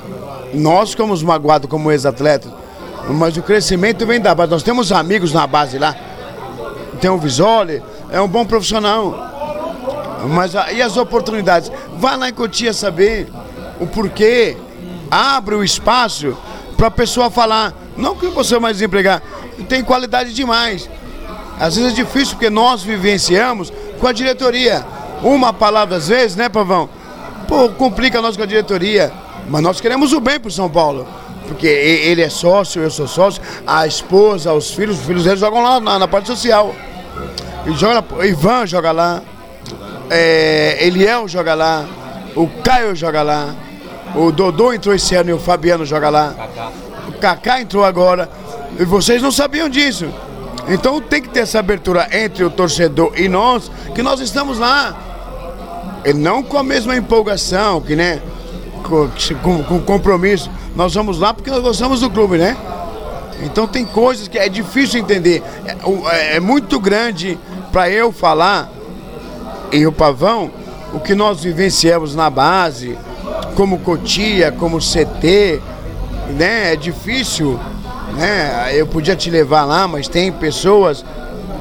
Nós 0.53 0.91
ficamos 0.91 1.23
magoados 1.23 1.69
como 1.69 1.91
ex-atletas, 1.91 2.51
mas 3.09 3.35
o 3.37 3.41
crescimento 3.41 4.05
vem 4.05 4.19
da 4.19 4.35
base. 4.35 4.51
Nós 4.51 4.63
temos 4.63 4.91
amigos 4.91 5.33
na 5.33 5.47
base 5.47 5.79
lá. 5.79 5.95
Tem 6.99 7.09
o 7.09 7.17
Visoli, 7.17 7.81
é 8.11 8.21
um 8.21 8.27
bom 8.27 8.45
profissional. 8.45 9.15
Mas 10.29 10.53
e 10.73 10.81
as 10.81 10.97
oportunidades? 10.97 11.71
Vá 11.97 12.15
lá 12.15 12.29
em 12.29 12.33
Cotia 12.33 12.73
saber 12.73 13.27
o 13.79 13.87
porquê. 13.87 14.55
Abre 15.11 15.55
o 15.55 15.63
espaço 15.63 16.37
para 16.77 16.87
a 16.87 16.91
pessoa 16.91 17.29
falar. 17.29 17.73
Não 17.97 18.15
que 18.15 18.27
você 18.27 18.55
é 18.55 18.59
mais 18.59 18.77
desempregado. 18.77 19.21
Tem 19.67 19.83
qualidade 19.83 20.33
demais. 20.33 20.89
Às 21.59 21.75
vezes 21.75 21.91
é 21.91 21.95
difícil 21.95 22.35
porque 22.35 22.49
nós 22.49 22.81
vivenciamos 22.81 23.71
com 23.99 24.07
a 24.07 24.13
diretoria. 24.13 24.85
Uma 25.21 25.51
palavra 25.51 25.97
às 25.97 26.07
vezes, 26.07 26.37
né, 26.37 26.47
Pavão? 26.47 26.89
Pô, 27.47 27.69
complica 27.69 28.21
nós 28.21 28.37
com 28.37 28.43
a 28.43 28.45
diretoria. 28.45 29.11
Mas 29.49 29.61
nós 29.61 29.81
queremos 29.81 30.13
o 30.13 30.21
bem 30.21 30.39
pro 30.39 30.49
São 30.49 30.69
Paulo. 30.69 31.05
Porque 31.47 31.67
ele 31.67 32.21
é 32.21 32.29
sócio, 32.29 32.81
eu 32.81 32.89
sou 32.89 33.07
sócio, 33.07 33.41
a 33.67 33.85
esposa, 33.85 34.53
os 34.53 34.71
filhos, 34.71 34.99
os 34.99 35.05
filhos 35.05 35.25
deles 35.25 35.39
jogam 35.41 35.61
lá 35.61 35.81
na, 35.81 35.99
na 35.99 36.07
parte 36.07 36.27
social. 36.27 36.73
E 37.65 37.73
joga, 37.73 38.03
Ivan 38.25 38.65
joga 38.65 38.93
lá, 38.93 39.21
é, 40.09 40.77
Eliel 40.79 41.27
joga 41.27 41.53
lá, 41.53 41.85
o 42.35 42.47
Caio 42.47 42.95
joga 42.95 43.21
lá, 43.21 43.53
o 44.15 44.31
Dodô 44.31 44.73
entrou 44.73 44.93
esse 44.95 45.15
ano 45.15 45.29
e 45.29 45.33
o 45.33 45.39
Fabiano 45.39 45.85
joga 45.85 46.09
lá. 46.09 46.33
O 47.07 47.13
Kaká 47.13 47.61
entrou 47.61 47.83
agora. 47.85 48.29
E 48.79 48.85
vocês 48.85 49.21
não 49.21 49.31
sabiam 49.31 49.69
disso. 49.69 50.07
Então 50.67 51.01
tem 51.01 51.21
que 51.21 51.29
ter 51.29 51.41
essa 51.41 51.59
abertura 51.59 52.07
entre 52.11 52.43
o 52.43 52.49
torcedor 52.49 53.13
e 53.15 53.27
nós, 53.27 53.71
que 53.95 54.01
nós 54.01 54.19
estamos 54.19 54.57
lá. 54.59 54.95
E 56.05 56.13
não 56.13 56.41
com 56.43 56.57
a 56.57 56.63
mesma 56.63 56.95
empolgação, 56.95 57.81
que 57.81 57.95
né? 57.95 58.21
Com, 58.83 59.09
com, 59.41 59.63
com 59.63 59.79
compromisso. 59.81 60.49
Nós 60.75 60.93
vamos 60.93 61.19
lá 61.19 61.33
porque 61.33 61.49
nós 61.49 61.61
gostamos 61.61 61.99
do 62.01 62.09
clube, 62.09 62.37
né? 62.37 62.55
Então 63.43 63.67
tem 63.67 63.85
coisas 63.85 64.27
que 64.27 64.37
é 64.37 64.47
difícil 64.49 64.99
entender. 64.99 65.43
É, 65.65 65.71
é- 66.31 66.35
é 66.35 66.39
muito 66.39 66.79
grande 66.79 67.37
para 67.71 67.89
eu 67.89 68.11
falar 68.11 68.69
e 69.71 69.85
o 69.87 69.91
Pavão 69.91 70.51
o 70.93 70.99
que 70.99 71.15
nós 71.15 71.41
vivenciamos 71.41 72.13
na 72.15 72.29
base, 72.29 72.97
como 73.61 73.77
Cotia, 73.77 74.51
como 74.51 74.79
CT, 74.79 75.61
né? 76.35 76.73
É 76.73 76.75
difícil, 76.75 77.59
né? 78.17 78.71
Eu 78.73 78.87
podia 78.87 79.15
te 79.15 79.29
levar 79.29 79.65
lá, 79.65 79.87
mas 79.87 80.07
tem 80.07 80.31
pessoas 80.31 81.05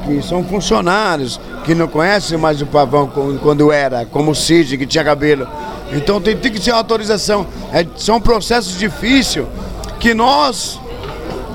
que 0.03 0.19
são 0.23 0.43
funcionários, 0.43 1.39
que 1.63 1.75
não 1.75 1.87
conhecem 1.87 2.39
mais 2.39 2.59
o 2.59 2.65
Pavão 2.65 3.07
quando 3.39 3.71
era, 3.71 4.03
como 4.07 4.31
o 4.31 4.35
Cid, 4.35 4.79
que 4.79 4.87
tinha 4.87 5.03
cabelo. 5.03 5.47
Então 5.91 6.19
tem, 6.19 6.35
tem 6.35 6.51
que 6.51 6.59
ter 6.59 6.71
autorização. 6.71 7.45
É, 7.71 7.85
são 7.95 8.19
processos 8.19 8.79
difíceis 8.79 9.45
que 9.99 10.15
nós 10.15 10.79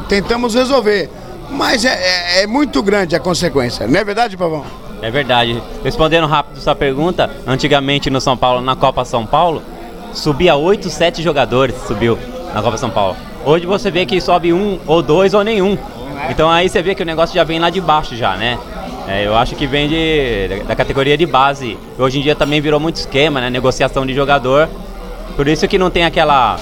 tentamos 0.08 0.54
resolver. 0.54 1.10
Mas 1.50 1.84
é, 1.84 1.88
é- 1.88 2.42
é 2.42 2.46
muito 2.46 2.80
grande 2.84 3.16
a 3.16 3.18
consequência, 3.18 3.84
não 3.88 3.98
é 3.98 4.04
verdade, 4.04 4.36
Pavão? 4.36 4.64
É 5.02 5.10
verdade. 5.10 5.60
Respondendo 5.82 6.28
rápido 6.28 6.60
sua 6.60 6.76
pergunta, 6.76 7.28
antigamente 7.44 8.08
no 8.10 8.20
São 8.20 8.36
Paulo, 8.36 8.60
na 8.60 8.76
Copa 8.76 9.04
São 9.04 9.26
Paulo, 9.26 9.60
subia 10.16 10.56
8, 10.56 10.90
7 10.90 11.22
jogadores, 11.22 11.74
subiu 11.86 12.18
na 12.52 12.62
Copa 12.62 12.76
São 12.76 12.90
Paulo. 12.90 13.16
Hoje 13.44 13.66
você 13.66 13.90
vê 13.90 14.04
que 14.04 14.20
sobe 14.20 14.52
um, 14.52 14.80
ou 14.86 15.02
dois, 15.02 15.34
ou 15.34 15.44
nenhum. 15.44 15.78
Então 16.30 16.50
aí 16.50 16.68
você 16.68 16.82
vê 16.82 16.94
que 16.94 17.02
o 17.02 17.06
negócio 17.06 17.34
já 17.34 17.44
vem 17.44 17.60
lá 17.60 17.70
de 17.70 17.80
baixo 17.80 18.16
já, 18.16 18.36
né? 18.36 18.58
É, 19.06 19.24
eu 19.24 19.36
acho 19.36 19.54
que 19.54 19.66
vem 19.66 19.88
de, 19.88 20.64
da 20.66 20.74
categoria 20.74 21.16
de 21.16 21.26
base. 21.26 21.78
Hoje 21.96 22.18
em 22.18 22.22
dia 22.22 22.34
também 22.34 22.60
virou 22.60 22.80
muito 22.80 22.96
esquema, 22.96 23.40
né? 23.40 23.50
Negociação 23.50 24.04
de 24.04 24.14
jogador. 24.14 24.68
Por 25.36 25.46
isso 25.46 25.68
que 25.68 25.78
não 25.78 25.90
tem 25.90 26.04
aquela, 26.04 26.58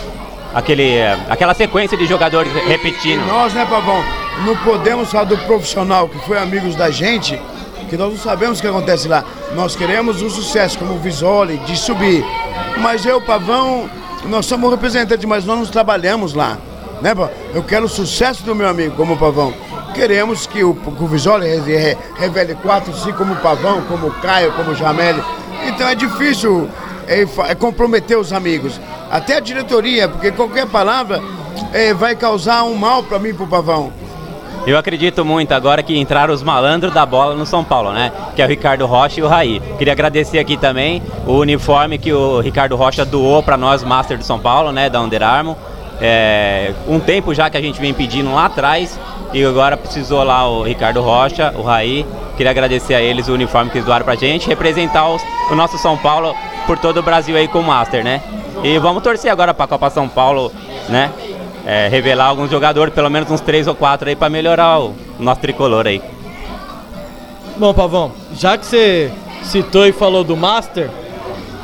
aquele, 0.53 0.99
aquela 1.31 1.55
sequência 1.55 1.97
de 1.97 2.05
jogadores 2.07 2.53
repetindo. 2.67 3.25
Nós, 3.27 3.55
né, 3.55 3.65
Pavão? 3.65 4.03
não 4.43 4.57
podemos 4.57 5.11
falar 5.11 5.25
do 5.25 5.39
profissional 5.39 6.09
que 6.09 6.19
foi 6.27 6.39
amigos 6.39 6.75
da 6.75 6.91
gente, 6.91 7.41
que 7.89 7.97
nós 7.97 8.13
não 8.13 8.19
sabemos 8.19 8.59
o 8.59 8.63
que 8.63 8.69
acontece 8.69 9.07
lá. 9.07 9.25
Nós 9.55 9.77
queremos 9.77 10.23
o 10.23 10.31
sucesso, 10.31 10.79
como 10.79 10.95
o 10.95 10.99
Visoli, 10.99 11.59
de 11.59 11.77
subir. 11.77 12.25
Mas 12.79 13.07
eu, 13.07 13.21
Pavão, 13.21 13.89
nós 14.27 14.47
somos 14.47 14.71
representantes, 14.71 15.25
mas 15.25 15.45
nós 15.45 15.59
não 15.59 15.67
trabalhamos 15.67 16.35
lá. 16.35 16.59
Né, 17.01 17.13
eu 17.55 17.63
quero 17.63 17.87
o 17.87 17.89
sucesso 17.89 18.43
do 18.45 18.55
meu 18.55 18.69
amigo, 18.69 18.95
como 18.97 19.15
o 19.15 19.17
Pavão. 19.17 19.53
Queremos 19.95 20.47
que 20.47 20.65
o, 20.65 20.71
o 20.71 21.07
re- 21.67 21.97
revele 22.17 22.55
quatro, 22.57 22.93
cinco 22.95 23.19
como 23.19 23.35
o 23.35 23.37
Pavão, 23.37 23.83
como 23.83 24.09
o 24.09 24.11
Caio, 24.21 24.53
como 24.53 24.71
o 24.71 24.75
Jamel. 24.75 25.17
Então 25.67 25.87
é 25.87 25.95
difícil 25.95 26.69
é, 27.07 27.27
é 27.49 27.55
comprometer 27.55 28.19
os 28.19 28.33
amigos. 28.33 28.81
Até 29.11 29.37
a 29.37 29.41
diretoria, 29.41 30.09
porque 30.09 30.33
qualquer 30.33 30.67
palavra 30.67 31.23
é, 31.73 31.95
vai 31.95 32.17
causar 32.17 32.65
um 32.65 32.75
mal 32.75 33.03
para 33.03 33.19
mim 33.19 33.29
e 33.29 33.35
pro 33.35 33.47
Pavão. 33.47 33.93
Eu 34.67 34.79
acredito 34.79 35.25
muito 35.25 35.53
agora 35.53 35.83
que 35.83 35.97
entraram 35.99 36.33
os 36.33 36.43
malandros 36.43 36.93
da 36.93 37.05
bola 37.05 37.35
no 37.35 37.45
São 37.45 37.63
Paulo, 37.63 37.93
né? 37.93 38.11
Que 38.35 38.41
é 38.41 38.47
o 38.47 38.49
Ricardo 38.49 38.87
Rocha 38.87 39.21
e 39.21 39.23
o 39.23 39.29
Raí. 39.29 39.61
Queria 39.77 39.93
agradecer 39.93 40.39
aqui 40.39 40.57
também 40.57 41.03
o 41.27 41.33
uniforme 41.35 41.99
que 41.99 42.13
o 42.13 42.41
Ricardo 42.41 42.75
Rocha 42.75 43.05
doou 43.05 43.43
para 43.43 43.57
nós, 43.59 43.85
Master 43.85 44.17
do 44.17 44.25
São 44.25 44.39
Paulo, 44.39 44.73
né? 44.73 44.89
Da 44.89 45.01
Under 45.03 45.23
Armour. 45.23 45.57
É, 46.01 46.73
um 46.89 46.99
tempo 46.99 47.35
já 47.35 47.49
que 47.51 47.57
a 47.57 47.61
gente 47.61 47.81
vem 47.81 47.93
pedindo 47.93 48.33
lá 48.35 48.47
atrás 48.47 48.99
e 49.33 49.45
agora 49.45 49.77
precisou 49.77 50.25
lá 50.25 50.49
o 50.49 50.63
Ricardo 50.63 51.03
Rocha, 51.03 51.53
o 51.57 51.63
Raí. 51.63 52.07
Queria 52.37 52.51
agradecer 52.51 52.95
a 52.95 53.01
eles 53.03 53.29
o 53.29 53.35
uniforme 53.35 53.71
que 53.71 53.77
eles 53.79 53.87
doaram 53.87 54.05
pra 54.05 54.15
gente, 54.17 54.49
representar 54.49 55.09
os- 55.09 55.23
o 55.51 55.55
nosso 55.55 55.77
São 55.79 55.97
Paulo 55.97 56.35
por 56.67 56.79
todo 56.79 56.99
o 56.99 57.03
Brasil 57.03 57.37
aí 57.37 57.47
com 57.47 57.61
o 57.61 57.63
Master, 57.63 58.03
né? 58.03 58.23
E 58.63 58.79
vamos 58.79 59.03
torcer 59.03 59.31
agora 59.31 59.53
pra 59.53 59.67
Copa 59.67 59.91
São 59.91 60.09
Paulo, 60.09 60.51
né? 60.89 61.11
É, 61.67 61.89
revelar 61.89 62.27
alguns 62.27 62.51
jogadores, 62.51 62.93
pelo 62.93 63.09
menos 63.09 63.31
uns 63.31 63.41
três 63.41 63.67
ou 63.67 63.75
quatro 63.75 64.09
aí 64.09 64.15
pra 64.15 64.29
melhorar 64.29 64.81
o 64.81 64.95
nosso 65.19 65.41
tricolor 65.41 65.87
aí. 65.87 66.03
Bom, 67.57 67.73
Pavão, 67.73 68.13
já 68.35 68.59
que 68.59 68.67
você 68.67 69.11
citou 69.43 69.87
e 69.87 69.93
falou 69.93 70.23
do 70.25 70.37
Master, 70.37 70.91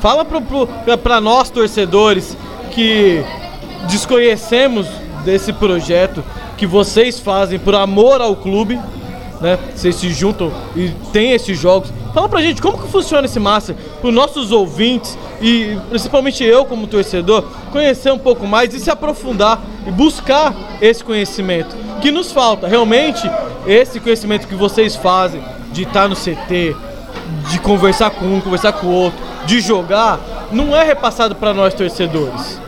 fala 0.00 0.24
pra 0.24 1.20
nós 1.20 1.50
torcedores 1.50 2.36
que 2.70 3.22
desconhecemos 3.90 4.86
desse 5.24 5.52
projeto 5.52 6.24
que 6.56 6.66
vocês 6.66 7.20
fazem 7.20 7.58
por 7.58 7.74
amor 7.74 8.20
ao 8.20 8.36
clube, 8.36 8.80
né? 9.40 9.58
Vocês 9.74 9.96
se 9.96 10.10
juntam 10.10 10.52
e 10.76 10.90
tem 11.12 11.32
esses 11.32 11.58
jogos. 11.58 11.92
Fala 12.12 12.28
pra 12.28 12.42
gente 12.42 12.60
como 12.60 12.76
que 12.76 12.88
funciona 12.88 13.26
esse 13.26 13.38
Master, 13.38 13.76
para 14.00 14.10
nossos 14.10 14.50
ouvintes 14.50 15.16
e 15.40 15.78
principalmente 15.88 16.42
eu 16.42 16.64
como 16.64 16.86
torcedor, 16.86 17.44
conhecer 17.70 18.12
um 18.12 18.18
pouco 18.18 18.46
mais 18.46 18.74
e 18.74 18.80
se 18.80 18.90
aprofundar 18.90 19.60
e 19.86 19.90
buscar 19.90 20.54
esse 20.80 21.04
conhecimento 21.04 21.76
que 22.00 22.10
nos 22.10 22.32
falta. 22.32 22.66
Realmente, 22.66 23.30
esse 23.66 24.00
conhecimento 24.00 24.48
que 24.48 24.54
vocês 24.54 24.96
fazem 24.96 25.42
de 25.72 25.82
estar 25.82 26.08
no 26.08 26.16
CT, 26.16 26.74
de 27.50 27.60
conversar 27.60 28.10
com 28.10 28.26
um, 28.26 28.40
conversar 28.40 28.72
com 28.72 28.88
o 28.88 28.92
outro, 28.92 29.18
de 29.46 29.60
jogar, 29.60 30.18
não 30.50 30.76
é 30.76 30.84
repassado 30.84 31.36
para 31.36 31.54
nós 31.54 31.74
torcedores. 31.74 32.60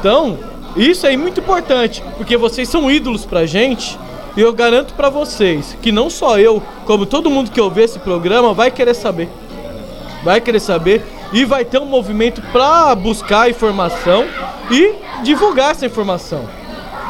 Então, 0.00 0.38
isso 0.76 1.06
é 1.06 1.16
muito 1.16 1.40
importante, 1.40 2.02
porque 2.16 2.36
vocês 2.36 2.68
são 2.68 2.90
ídolos 2.90 3.24
pra 3.24 3.46
gente. 3.46 3.96
E 4.36 4.40
eu 4.40 4.52
garanto 4.52 4.94
pra 4.94 5.10
vocês 5.10 5.76
que 5.82 5.92
não 5.92 6.08
só 6.08 6.38
eu, 6.38 6.62
como 6.86 7.04
todo 7.04 7.30
mundo 7.30 7.50
que 7.50 7.60
ouvir 7.60 7.82
esse 7.82 7.98
programa 7.98 8.54
vai 8.54 8.70
querer 8.70 8.94
saber. 8.94 9.28
Vai 10.24 10.40
querer 10.40 10.60
saber 10.60 11.04
e 11.32 11.44
vai 11.44 11.64
ter 11.64 11.78
um 11.78 11.86
movimento 11.86 12.40
pra 12.52 12.94
buscar 12.94 13.50
informação 13.50 14.26
e 14.70 14.94
divulgar 15.22 15.72
essa 15.72 15.84
informação, 15.84 16.44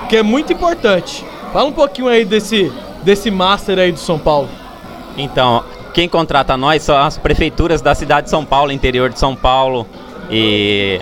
que 0.08 0.16
é 0.16 0.22
muito 0.22 0.52
importante. 0.52 1.24
Fala 1.52 1.68
um 1.68 1.72
pouquinho 1.72 2.08
aí 2.08 2.24
desse 2.24 2.72
desse 3.02 3.30
master 3.30 3.78
aí 3.78 3.92
do 3.92 3.98
São 3.98 4.18
Paulo. 4.18 4.48
Então, 5.16 5.64
quem 5.92 6.08
contrata 6.08 6.56
nós 6.56 6.82
são 6.82 6.96
as 6.96 7.18
prefeituras 7.18 7.82
da 7.82 7.94
cidade 7.94 8.24
de 8.24 8.30
São 8.30 8.44
Paulo, 8.44 8.72
interior 8.72 9.10
de 9.10 9.18
São 9.18 9.36
Paulo. 9.36 9.86
E 10.30 11.00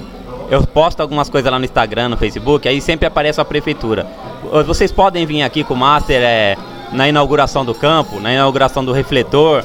eu 0.50 0.62
posto 0.66 1.00
algumas 1.00 1.30
coisas 1.30 1.50
lá 1.50 1.58
no 1.58 1.64
Instagram, 1.64 2.08
no 2.10 2.16
Facebook, 2.16 2.68
aí 2.68 2.80
sempre 2.80 3.06
aparece 3.06 3.40
a 3.40 3.44
prefeitura. 3.44 4.06
Vocês 4.66 4.90
podem 4.90 5.24
vir 5.24 5.42
aqui 5.42 5.62
com 5.64 5.74
o 5.74 5.76
Master 5.76 6.20
é, 6.22 6.56
na 6.92 7.08
inauguração 7.08 7.64
do 7.64 7.74
campo, 7.74 8.18
na 8.20 8.32
inauguração 8.32 8.84
do 8.84 8.92
refletor, 8.92 9.62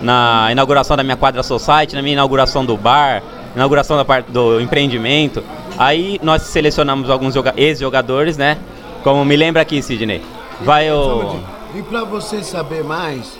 na 0.00 0.48
inauguração 0.52 0.96
da 0.96 1.02
minha 1.02 1.16
quadra 1.16 1.42
society, 1.42 1.94
na 1.96 2.02
minha 2.02 2.12
inauguração 2.14 2.64
do 2.64 2.76
bar, 2.76 3.22
inauguração 3.54 3.96
da 3.96 4.04
parte 4.04 4.30
do 4.30 4.60
empreendimento. 4.60 5.42
Aí 5.76 6.20
nós 6.22 6.42
selecionamos 6.42 7.10
alguns 7.10 7.34
joga- 7.34 7.54
ex-jogadores, 7.56 8.36
né? 8.36 8.58
Como 9.02 9.24
me 9.24 9.36
lembra 9.36 9.62
aqui, 9.62 9.82
Sidney. 9.82 10.22
Vai 10.60 10.90
o. 10.90 11.40
E 11.74 11.82
para 11.82 12.04
você 12.04 12.42
saber 12.42 12.82
mais, 12.84 13.38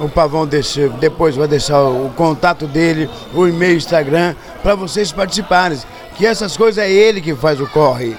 o 0.00 0.08
Pavão 0.08 0.48
depois 0.98 1.36
vai 1.36 1.46
deixar 1.46 1.82
o, 1.82 2.10
contato 2.10 2.66
dele, 2.66 3.08
o 3.32 3.46
e-mail, 3.46 3.76
Instagram, 3.76 4.34
para 4.62 4.74
vocês 4.74 5.12
participarem. 5.12 5.78
Que 6.16 6.26
essas 6.26 6.56
coisas 6.56 6.82
é 6.82 6.90
ele 6.90 7.20
que 7.20 7.34
faz 7.34 7.60
o 7.60 7.66
corre. 7.66 8.16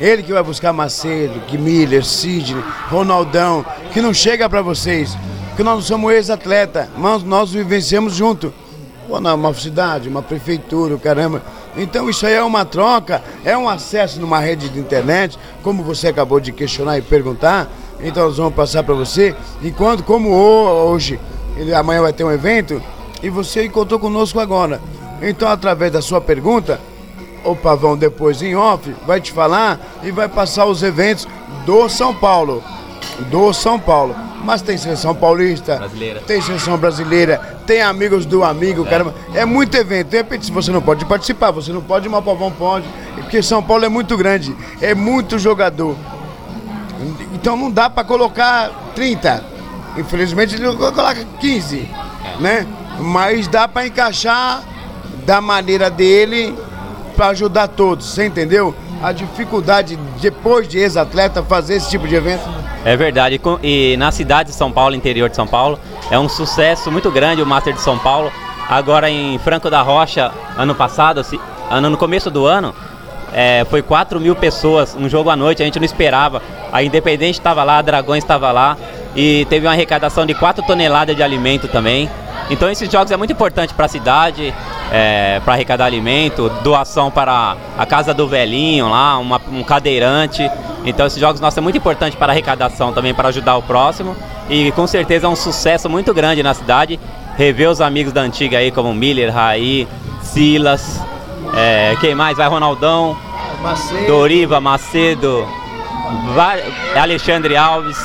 Ele 0.00 0.22
que 0.22 0.32
vai 0.32 0.42
buscar 0.42 0.72
Macedo, 0.72 1.40
que 1.46 1.56
Miller, 1.58 2.04
Sidney, 2.04 2.62
Ronaldão, 2.88 3.64
que 3.92 4.00
não 4.00 4.12
chega 4.12 4.48
para 4.48 4.62
vocês. 4.62 5.16
Que 5.56 5.62
nós 5.62 5.74
não 5.74 5.82
somos 5.82 6.12
ex-atleta, 6.12 6.88
mas 6.96 7.22
nós 7.22 7.52
vivenciamos 7.52 8.14
junto. 8.14 8.52
Pô, 9.06 9.18
uma 9.18 9.54
cidade, 9.54 10.08
uma 10.08 10.22
prefeitura, 10.22 10.96
caramba. 10.96 11.42
Então 11.76 12.08
isso 12.08 12.26
aí 12.26 12.34
é 12.34 12.42
uma 12.42 12.64
troca, 12.64 13.22
é 13.44 13.56
um 13.56 13.68
acesso 13.68 14.20
numa 14.20 14.38
rede 14.38 14.68
de 14.68 14.78
internet, 14.78 15.38
como 15.62 15.82
você 15.82 16.08
acabou 16.08 16.40
de 16.40 16.52
questionar 16.52 16.98
e 16.98 17.02
perguntar. 17.02 17.68
Então 18.02 18.24
nós 18.26 18.36
vamos 18.36 18.54
passar 18.54 18.82
para 18.82 18.94
você. 18.94 19.34
Enquanto, 19.62 20.02
como 20.02 20.30
ho- 20.30 20.90
hoje, 20.90 21.18
amanhã 21.76 22.02
vai 22.02 22.12
ter 22.12 22.24
um 22.24 22.32
evento, 22.32 22.82
e 23.22 23.30
você 23.30 23.64
encontrou 23.64 24.00
conosco 24.00 24.40
agora. 24.40 24.80
Então, 25.20 25.48
através 25.48 25.92
da 25.92 26.02
sua 26.02 26.20
pergunta, 26.20 26.80
o 27.44 27.54
Pavão 27.54 27.96
depois 27.96 28.42
em 28.42 28.56
off 28.56 28.92
vai 29.06 29.20
te 29.20 29.30
falar 29.32 29.78
e 30.02 30.10
vai 30.10 30.28
passar 30.28 30.66
os 30.66 30.82
eventos 30.82 31.28
do 31.64 31.88
São 31.88 32.12
Paulo. 32.14 32.62
Do 33.30 33.52
São 33.52 33.78
Paulo. 33.78 34.14
Mas 34.44 34.60
tem 34.60 34.76
seleção 34.76 35.14
paulista, 35.14 35.76
Brasileira. 35.76 36.20
tem 36.26 36.40
seleção 36.42 36.76
brasileira, 36.76 37.38
tem 37.64 37.80
amigos 37.80 38.26
do 38.26 38.42
amigo, 38.42 38.84
caramba. 38.84 39.14
É 39.34 39.44
muito 39.44 39.76
evento. 39.76 40.08
De 40.08 40.16
repente, 40.16 40.46
se 40.46 40.50
você 40.50 40.72
não 40.72 40.82
pode 40.82 41.04
participar, 41.04 41.52
você 41.52 41.72
não 41.72 41.80
pode, 41.80 42.08
mas 42.08 42.18
o 42.18 42.22
Pavão 42.24 42.50
pode. 42.50 42.84
Porque 43.14 43.40
São 43.40 43.62
Paulo 43.62 43.84
é 43.84 43.88
muito 43.88 44.16
grande, 44.16 44.52
é 44.80 44.96
muito 44.96 45.38
jogador. 45.38 45.94
Então 47.42 47.56
não 47.56 47.72
dá 47.72 47.90
para 47.90 48.04
colocar 48.04 48.70
30. 48.94 49.44
Infelizmente 49.98 50.54
ele 50.54 50.64
coloca 50.76 51.26
15, 51.40 51.90
né? 52.38 52.64
Mas 53.00 53.48
dá 53.48 53.66
para 53.66 53.84
encaixar 53.84 54.62
da 55.26 55.40
maneira 55.40 55.90
dele 55.90 56.56
para 57.16 57.30
ajudar 57.30 57.66
todos, 57.66 58.06
você 58.06 58.26
entendeu? 58.26 58.72
A 59.02 59.10
dificuldade 59.10 59.98
depois 60.20 60.68
de 60.68 60.78
ex-atleta 60.78 61.42
fazer 61.42 61.74
esse 61.74 61.90
tipo 61.90 62.06
de 62.06 62.14
evento. 62.14 62.48
É 62.84 62.96
verdade. 62.96 63.40
E 63.60 63.96
na 63.96 64.12
cidade 64.12 64.50
de 64.50 64.54
São 64.54 64.70
Paulo, 64.70 64.94
interior 64.94 65.28
de 65.28 65.34
São 65.34 65.46
Paulo, 65.46 65.80
é 66.12 66.18
um 66.18 66.28
sucesso 66.28 66.92
muito 66.92 67.10
grande 67.10 67.42
o 67.42 67.46
Master 67.46 67.74
de 67.74 67.80
São 67.80 67.98
Paulo. 67.98 68.30
Agora 68.68 69.10
em 69.10 69.36
Franco 69.40 69.68
da 69.68 69.82
Rocha, 69.82 70.30
ano 70.56 70.76
passado, 70.76 71.26
ano 71.68 71.90
no 71.90 71.96
começo 71.96 72.30
do 72.30 72.46
ano, 72.46 72.72
é, 73.32 73.64
foi 73.70 73.82
4 73.82 74.20
mil 74.20 74.34
pessoas, 74.36 74.94
um 74.98 75.08
jogo 75.08 75.30
à 75.30 75.36
noite, 75.36 75.62
a 75.62 75.64
gente 75.64 75.78
não 75.78 75.84
esperava. 75.86 76.42
A 76.72 76.82
Independente 76.82 77.38
estava 77.38 77.62
lá, 77.64 77.78
a 77.78 77.82
Dragões 77.82 78.22
estava 78.24 78.50
lá 78.52 78.76
e 79.16 79.46
teve 79.50 79.66
uma 79.66 79.72
arrecadação 79.72 80.24
de 80.26 80.34
4 80.34 80.64
toneladas 80.66 81.14
de 81.16 81.22
alimento 81.22 81.68
também. 81.68 82.08
Então 82.50 82.70
esses 82.70 82.90
jogos 82.90 83.10
é 83.10 83.16
muito 83.16 83.32
importante 83.32 83.72
para 83.72 83.86
a 83.86 83.88
cidade, 83.88 84.52
para 85.44 85.54
arrecadar 85.54 85.84
alimento, 85.86 86.50
doação 86.62 87.10
para 87.10 87.56
a 87.78 87.86
casa 87.86 88.12
do 88.12 88.26
velhinho 88.28 88.88
lá, 88.90 89.16
uma- 89.18 89.40
um 89.50 89.62
cadeirante. 89.62 90.50
Então 90.84 91.06
esses 91.06 91.20
jogos 91.20 91.40
nossos 91.40 91.56
é 91.56 91.60
muito 91.60 91.78
importante 91.78 92.16
para 92.16 92.32
arrecadação 92.32 92.92
também, 92.92 93.14
para 93.14 93.28
ajudar 93.28 93.56
o 93.56 93.62
próximo. 93.62 94.16
E 94.50 94.72
com 94.72 94.86
certeza 94.86 95.26
é 95.26 95.30
um 95.30 95.36
sucesso 95.36 95.88
muito 95.88 96.12
grande 96.12 96.42
na 96.42 96.52
cidade. 96.52 96.98
Rever 97.36 97.70
os 97.70 97.80
amigos 97.80 98.12
da 98.12 98.20
antiga 98.22 98.58
aí, 98.58 98.70
como 98.70 98.92
Miller, 98.92 99.32
Raí, 99.32 99.86
Silas, 100.22 101.00
é, 101.54 101.94
quem 102.00 102.14
mais? 102.14 102.36
Vai 102.36 102.48
Ronaldão, 102.48 103.16
Doriva, 104.06 104.60
Macedo, 104.60 105.46
Alexandre 106.94 107.56
Alves, 107.56 107.96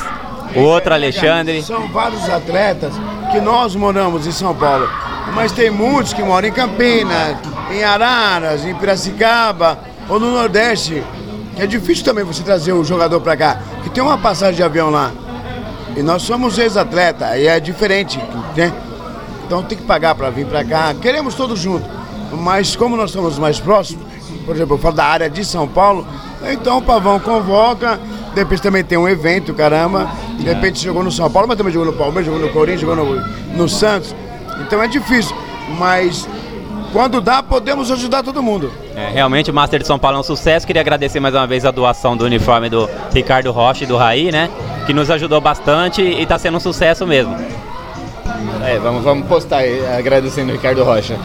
o 0.54 0.60
outro 0.60 0.94
Alexandre. 0.94 1.62
São 1.62 1.88
vários 1.88 2.28
atletas 2.28 2.92
que 3.30 3.40
nós 3.40 3.74
moramos 3.74 4.26
em 4.26 4.32
São 4.32 4.54
Paulo, 4.54 4.88
mas 5.34 5.52
tem 5.52 5.70
muitos 5.70 6.12
que 6.12 6.22
moram 6.22 6.48
em 6.48 6.52
Campinas, 6.52 7.36
em 7.70 7.82
Araras, 7.82 8.64
em 8.64 8.74
Piracicaba 8.74 9.78
ou 10.08 10.18
no 10.18 10.30
Nordeste. 10.30 11.02
É 11.56 11.66
difícil 11.66 12.04
também 12.04 12.24
você 12.24 12.42
trazer 12.42 12.72
o 12.72 12.84
jogador 12.84 13.20
para 13.20 13.36
cá, 13.36 13.58
que 13.82 13.90
tem 13.90 14.02
uma 14.02 14.16
passagem 14.16 14.54
de 14.54 14.62
avião 14.62 14.90
lá. 14.90 15.10
E 15.96 16.02
nós 16.02 16.22
somos 16.22 16.56
ex-atleta, 16.56 17.36
e 17.36 17.48
é 17.48 17.58
diferente, 17.58 18.18
né? 18.56 18.72
Então 19.44 19.62
tem 19.62 19.76
que 19.76 19.84
pagar 19.84 20.14
para 20.14 20.30
vir 20.30 20.46
para 20.46 20.64
cá. 20.64 20.94
Queremos 20.94 21.34
todos 21.34 21.58
juntos, 21.58 21.88
mas 22.32 22.76
como 22.76 22.96
nós 22.96 23.10
estamos 23.10 23.38
mais 23.38 23.58
próximos, 23.58 24.06
por 24.48 24.56
exemplo, 24.56 24.76
eu 24.76 24.78
falo 24.78 24.94
da 24.94 25.04
área 25.04 25.28
de 25.28 25.44
São 25.44 25.68
Paulo, 25.68 26.06
então 26.50 26.78
o 26.78 26.82
Pavão 26.82 27.20
convoca 27.20 28.00
De 28.32 28.40
repente 28.40 28.62
também 28.62 28.82
tem 28.82 28.96
um 28.96 29.06
evento, 29.06 29.52
caramba. 29.52 30.10
De 30.38 30.44
repente 30.44 30.82
jogou 30.82 31.04
no 31.04 31.12
São 31.12 31.30
Paulo, 31.30 31.46
mas 31.46 31.58
também 31.58 31.70
jogou 31.70 31.92
no 31.92 31.98
Palmeiras, 31.98 32.24
jogou 32.24 32.40
no 32.40 32.48
Corinthians, 32.48 32.80
jogou 32.80 32.96
no, 32.96 33.22
no 33.54 33.68
Santos. 33.68 34.14
Então 34.62 34.82
é 34.82 34.88
difícil. 34.88 35.36
Mas 35.78 36.26
quando 36.94 37.20
dá, 37.20 37.42
podemos 37.42 37.90
ajudar 37.90 38.22
todo 38.22 38.42
mundo. 38.42 38.72
É, 38.96 39.10
realmente 39.10 39.50
o 39.50 39.54
Master 39.54 39.80
de 39.80 39.86
São 39.86 39.98
Paulo 39.98 40.16
é 40.16 40.20
um 40.20 40.22
sucesso. 40.22 40.66
Queria 40.66 40.80
agradecer 40.80 41.20
mais 41.20 41.34
uma 41.34 41.46
vez 41.46 41.66
a 41.66 41.70
doação 41.70 42.16
do 42.16 42.24
uniforme 42.24 42.70
do 42.70 42.88
Ricardo 43.12 43.52
Rocha 43.52 43.84
e 43.84 43.86
do 43.86 43.98
Raí, 43.98 44.32
né? 44.32 44.48
Que 44.86 44.94
nos 44.94 45.10
ajudou 45.10 45.42
bastante 45.42 46.00
e 46.00 46.22
está 46.22 46.38
sendo 46.38 46.56
um 46.56 46.60
sucesso 46.60 47.06
mesmo. 47.06 47.36
É, 48.64 48.78
vamos, 48.78 49.04
vamos 49.04 49.26
postar 49.26 49.58
aí, 49.58 49.86
agradecendo 49.86 50.52
o 50.52 50.54
Ricardo 50.54 50.82
Rocha. 50.84 51.18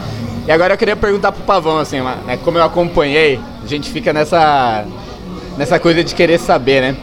E 0.46 0.52
agora 0.52 0.74
eu 0.74 0.78
queria 0.78 0.94
perguntar 0.94 1.32
pro 1.32 1.42
Pavão, 1.42 1.78
assim, 1.78 2.00
né, 2.00 2.38
como 2.44 2.58
eu 2.58 2.64
acompanhei, 2.64 3.40
a 3.62 3.66
gente 3.66 3.90
fica 3.90 4.12
nessa, 4.12 4.84
nessa 5.56 5.78
coisa 5.78 6.04
de 6.04 6.14
querer 6.14 6.38
saber, 6.38 6.82
né? 6.82 6.96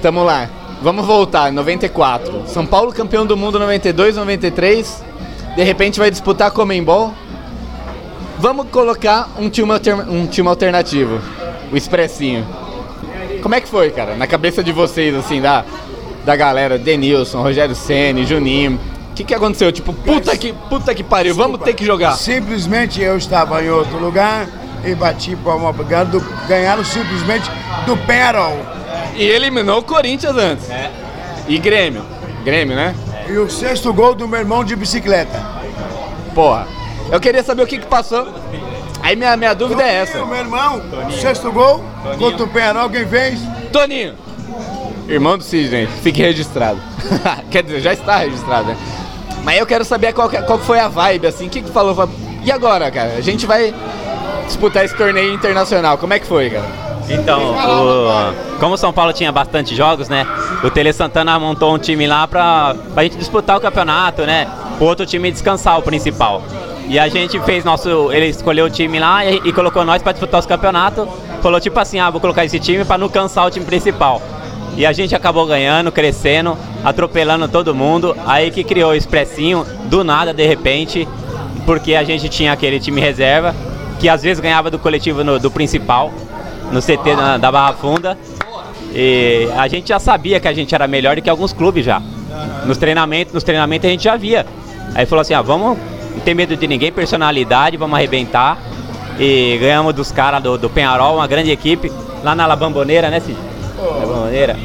Tamo 0.00 0.24
lá, 0.24 0.48
vamos 0.80 1.04
voltar, 1.06 1.52
94. 1.52 2.44
São 2.46 2.64
Paulo 2.64 2.92
campeão 2.92 3.26
do 3.26 3.36
mundo 3.36 3.58
92, 3.58 4.16
93. 4.16 5.04
De 5.54 5.62
repente 5.62 6.00
vai 6.00 6.10
disputar 6.10 6.50
Comembol. 6.50 7.12
Vamos 8.38 8.68
colocar 8.70 9.28
um 9.38 9.50
time, 9.50 9.70
um 10.08 10.26
time 10.26 10.48
alternativo, 10.48 11.20
o 11.70 11.76
Expressinho. 11.76 12.46
Como 13.42 13.54
é 13.54 13.60
que 13.60 13.68
foi, 13.68 13.90
cara? 13.90 14.16
Na 14.16 14.26
cabeça 14.26 14.64
de 14.64 14.72
vocês, 14.72 15.14
assim, 15.14 15.40
da, 15.40 15.64
da 16.24 16.34
galera, 16.34 16.78
Denilson, 16.78 17.42
Rogério 17.42 17.74
Ceni, 17.74 18.24
Juninho. 18.24 18.80
O 19.12 19.14
que, 19.14 19.24
que 19.24 19.34
aconteceu? 19.34 19.70
Tipo, 19.70 19.92
puta 19.92 20.34
que, 20.38 20.54
puta 20.70 20.94
que 20.94 21.04
pariu, 21.04 21.34
vamos 21.34 21.60
ter 21.60 21.74
que 21.74 21.84
jogar. 21.84 22.16
Simplesmente 22.16 23.02
eu 23.02 23.18
estava 23.18 23.62
em 23.62 23.68
outro 23.68 23.98
lugar 23.98 24.48
e 24.82 24.94
bati 24.94 25.36
palma 25.36 25.72
pro 25.72 25.84
Galo, 25.84 26.24
ganharam 26.48 26.82
simplesmente 26.82 27.50
do 27.84 27.94
Penharol. 27.94 28.58
E 29.14 29.22
eliminou 29.22 29.80
o 29.80 29.82
Corinthians 29.82 30.34
antes. 30.34 30.66
E 31.46 31.58
Grêmio. 31.58 32.02
Grêmio, 32.42 32.74
né? 32.74 32.94
E 33.28 33.32
o 33.32 33.50
sexto 33.50 33.92
gol 33.92 34.14
do 34.14 34.26
meu 34.26 34.40
irmão 34.40 34.64
de 34.64 34.74
bicicleta. 34.74 35.44
Porra. 36.34 36.66
Eu 37.10 37.20
queria 37.20 37.42
saber 37.42 37.64
o 37.64 37.66
que, 37.66 37.78
que 37.78 37.86
passou. 37.86 38.26
Aí 39.02 39.14
minha, 39.14 39.36
minha 39.36 39.52
dúvida 39.52 39.82
é 39.82 39.96
essa. 39.96 40.22
O 40.24 40.26
meu 40.26 40.38
irmão, 40.38 40.80
sexto 41.20 41.52
gol, 41.52 41.84
contra 42.18 42.44
o 42.44 42.48
Penharol, 42.48 42.88
quem 42.88 43.06
fez? 43.06 43.40
Toninho. 43.70 44.14
Irmão 45.06 45.36
do 45.36 45.44
Sidney, 45.44 45.86
fique 46.02 46.22
registrado. 46.22 46.80
Quer 47.50 47.62
dizer, 47.62 47.80
já 47.80 47.92
está 47.92 48.16
registrado, 48.16 48.68
né? 48.68 48.76
Mas 49.44 49.58
eu 49.58 49.66
quero 49.66 49.84
saber 49.84 50.12
qual, 50.12 50.28
que- 50.28 50.40
qual 50.42 50.58
foi 50.58 50.78
a 50.78 50.88
vibe, 50.88 51.26
assim. 51.26 51.46
O 51.46 51.50
que, 51.50 51.62
que 51.62 51.70
falou? 51.70 52.08
E 52.44 52.50
agora, 52.52 52.90
cara? 52.90 53.14
A 53.16 53.20
gente 53.20 53.44
vai 53.46 53.74
disputar 54.46 54.84
esse 54.84 54.94
torneio 54.96 55.32
internacional. 55.34 55.98
Como 55.98 56.12
é 56.14 56.18
que 56.18 56.26
foi, 56.26 56.50
cara? 56.50 56.66
Então, 57.08 57.50
o- 57.52 58.58
como 58.60 58.76
São 58.76 58.92
Paulo 58.92 59.12
tinha 59.12 59.32
bastante 59.32 59.74
jogos, 59.74 60.08
né? 60.08 60.26
O 60.62 60.70
Tele 60.70 60.92
Santana 60.92 61.38
montou 61.38 61.74
um 61.74 61.78
time 61.78 62.06
lá 62.06 62.26
pra, 62.28 62.74
pra 62.94 63.02
gente 63.02 63.16
disputar 63.16 63.56
o 63.56 63.60
campeonato, 63.60 64.22
né? 64.22 64.46
O 64.80 64.84
outro 64.84 65.04
time 65.04 65.30
descansar 65.30 65.78
o 65.78 65.82
principal. 65.82 66.42
E 66.88 66.98
a 66.98 67.08
gente 67.08 67.38
fez 67.40 67.64
nosso. 67.64 68.12
Ele 68.12 68.26
escolheu 68.26 68.66
o 68.66 68.70
time 68.70 68.98
lá 68.98 69.24
e, 69.24 69.40
e 69.44 69.52
colocou 69.52 69.84
nós 69.84 70.02
pra 70.02 70.12
disputar 70.12 70.40
os 70.40 70.46
campeonatos. 70.46 71.08
Falou 71.42 71.60
tipo 71.60 71.78
assim: 71.78 71.98
ah, 71.98 72.10
vou 72.10 72.20
colocar 72.20 72.44
esse 72.44 72.58
time 72.60 72.84
pra 72.84 72.96
não 72.98 73.08
cansar 73.08 73.46
o 73.46 73.50
time 73.50 73.64
principal. 73.66 74.20
E 74.76 74.86
a 74.86 74.92
gente 74.92 75.14
acabou 75.14 75.46
ganhando, 75.46 75.92
crescendo, 75.92 76.56
atropelando 76.82 77.46
todo 77.48 77.74
mundo. 77.74 78.16
Aí 78.26 78.50
que 78.50 78.64
criou 78.64 78.92
o 78.92 78.94
Expressinho, 78.94 79.66
do 79.84 80.02
nada, 80.02 80.32
de 80.32 80.46
repente, 80.46 81.06
porque 81.66 81.94
a 81.94 82.02
gente 82.04 82.28
tinha 82.28 82.52
aquele 82.52 82.80
time 82.80 83.00
reserva, 83.00 83.54
que 84.00 84.08
às 84.08 84.22
vezes 84.22 84.40
ganhava 84.40 84.70
do 84.70 84.78
coletivo 84.78 85.22
no- 85.22 85.38
do 85.38 85.50
principal, 85.50 86.10
no 86.70 86.80
CT 86.80 87.14
da, 87.14 87.36
da 87.36 87.52
Barra 87.52 87.74
Funda. 87.74 88.16
E 88.94 89.48
a 89.56 89.68
gente 89.68 89.88
já 89.88 89.98
sabia 89.98 90.40
que 90.40 90.48
a 90.48 90.52
gente 90.52 90.74
era 90.74 90.86
melhor 90.88 91.16
do 91.16 91.22
que 91.22 91.30
alguns 91.30 91.52
clubes 91.52 91.84
já. 91.84 92.00
Nos 92.66 92.78
treinamentos, 92.78 93.32
nos 93.34 93.44
treinamentos 93.44 93.86
a 93.88 93.90
gente 93.90 94.04
já 94.04 94.16
via. 94.16 94.46
Aí 94.94 95.06
falou 95.06 95.20
assim, 95.20 95.34
ah, 95.34 95.42
vamos 95.42 95.76
não 96.14 96.20
ter 96.24 96.34
medo 96.34 96.56
de 96.56 96.66
ninguém, 96.66 96.90
personalidade, 96.92 97.76
vamos 97.76 97.96
arrebentar. 97.96 98.58
E 99.18 99.58
ganhamos 99.60 99.94
dos 99.94 100.10
caras 100.10 100.42
do, 100.42 100.56
do 100.58 100.68
Penharol, 100.70 101.16
uma 101.16 101.26
grande 101.26 101.50
equipe, 101.50 101.92
lá 102.24 102.34
na 102.34 102.46
La 102.46 102.56
Bamboneira, 102.56 103.10
né, 103.10 103.20
Cid? 103.20 103.36
La 103.84 104.06
Bamboneira. 104.06 104.56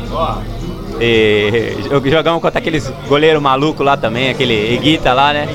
E 1.00 1.76
jog- 1.90 2.10
jogamos 2.10 2.42
contra 2.42 2.60
aqueles 2.60 2.90
goleiro 3.08 3.40
maluco 3.42 3.84
lá 3.84 3.96
também, 3.96 4.30
aquele 4.30 4.74
Eguita 4.74 5.14
lá, 5.14 5.32
né? 5.34 5.48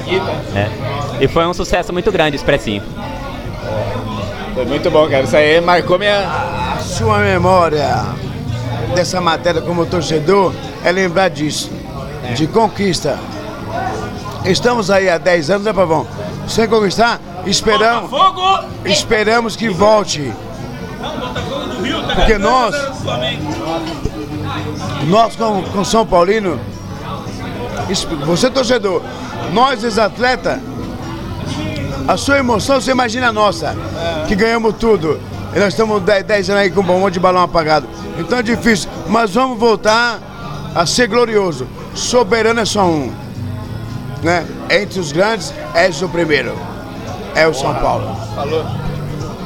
É. 0.55 1.25
E 1.25 1.29
foi 1.29 1.45
um 1.47 1.53
sucesso 1.55 1.93
muito 1.93 2.13
grande, 2.13 2.37
o 2.37 2.39
Expressinho. 2.39 2.83
Foi 4.55 4.65
muito 4.67 4.91
bom, 4.91 5.09
cara. 5.09 5.25
Isso 5.25 5.37
aí 5.37 5.61
marcou 5.61 5.99
minha. 5.99 6.19
A 6.19 6.79
sua 6.81 7.19
memória 7.19 8.05
dessa 8.95 9.21
matéria 9.21 9.61
como 9.63 9.87
torcedor 9.87 10.53
é 10.85 10.93
lembrar 10.93 11.29
disso, 11.29 11.71
de 12.35 12.47
conquista. 12.47 13.19
Estamos 14.45 14.91
aí 14.91 15.09
há 15.09 15.19
10 15.19 15.51
anos, 15.51 15.65
né, 15.65 15.73
Pavão? 15.73 16.07
Sem 16.49 16.67
conquistar, 16.69 17.21
esperamos, 17.47 18.11
esperamos 18.85 19.55
que 19.57 19.69
volte. 19.69 20.33
Porque 22.15 22.39
nós, 22.39 22.75
nós 25.09 25.37
como, 25.37 25.63
como 25.65 25.85
São 25.85 26.07
Paulino, 26.07 26.59
você 28.25 28.51
torcedor, 28.51 29.03
nós 29.53 29.83
ex-atleta, 29.83 30.61
a 32.07 32.17
sua 32.17 32.39
emoção, 32.39 32.81
você 32.81 32.91
imagina 32.91 33.29
a 33.29 33.33
nossa, 33.33 33.77
que 34.27 34.35
ganhamos 34.35 34.75
tudo. 34.77 35.21
E 35.55 35.59
nós 35.59 35.69
estamos 35.69 36.03
10, 36.03 36.25
10 36.25 36.51
anos 36.51 36.63
aí 36.63 36.71
com 36.71 36.81
um 36.81 36.85
monte 36.85 37.15
de 37.15 37.21
balão 37.21 37.43
apagado. 37.43 37.87
Então 38.19 38.39
é 38.39 38.43
difícil, 38.43 38.89
mas 39.09 39.35
vamos 39.35 39.59
voltar 39.59 40.19
a 40.75 40.87
ser 40.87 41.07
glorioso. 41.09 41.67
Soberano 41.95 42.61
é 42.61 42.65
só 42.65 42.85
um. 42.85 43.13
Né? 44.23 44.47
Entre 44.71 44.99
os 44.99 45.13
grandes, 45.13 45.53
és 45.75 46.01
o 46.01 46.09
primeiro. 46.09 46.57
É 47.35 47.47
o 47.47 47.53
São 47.53 47.75
Paulo. 47.75 48.17
Falou. 48.35 48.65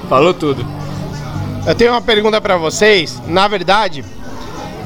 Falou 0.08 0.34
tudo. 0.34 0.75
Eu 1.66 1.74
tenho 1.74 1.90
uma 1.90 2.00
pergunta 2.00 2.40
pra 2.40 2.56
vocês. 2.56 3.20
Na 3.26 3.48
verdade, 3.48 4.04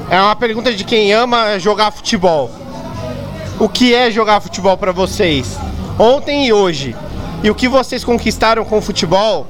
é 0.09 0.19
uma 0.19 0.35
pergunta 0.35 0.73
de 0.73 0.83
quem 0.83 1.13
ama 1.13 1.59
jogar 1.59 1.91
futebol. 1.91 2.49
O 3.59 3.69
que 3.69 3.93
é 3.93 4.09
jogar 4.09 4.41
futebol 4.41 4.75
pra 4.75 4.91
vocês? 4.91 5.59
Ontem 5.99 6.47
e 6.47 6.51
hoje. 6.51 6.95
E 7.43 7.51
o 7.51 7.55
que 7.55 7.67
vocês 7.67 8.03
conquistaram 8.03 8.65
com 8.65 8.79
o 8.79 8.81
futebol 8.81 9.45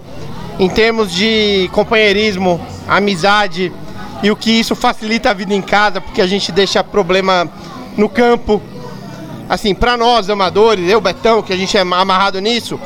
em 0.59 0.67
termos 0.67 1.09
de 1.09 1.69
companheirismo, 1.71 2.59
amizade 2.85 3.71
e 4.21 4.29
o 4.29 4.35
que 4.35 4.51
isso 4.51 4.75
facilita 4.75 5.29
a 5.29 5.33
vida 5.33 5.53
em 5.53 5.61
casa, 5.61 6.01
porque 6.01 6.21
a 6.21 6.27
gente 6.27 6.51
deixa 6.51 6.83
problema 6.83 7.49
no 7.95 8.09
campo. 8.09 8.61
Assim, 9.47 9.73
pra 9.73 9.95
nós 9.95 10.29
amadores, 10.29 10.89
eu, 10.89 10.99
Betão, 10.99 11.41
que 11.41 11.53
a 11.53 11.57
gente 11.57 11.77
é 11.77 11.81
amarrado 11.81 12.41
nisso, 12.41 12.77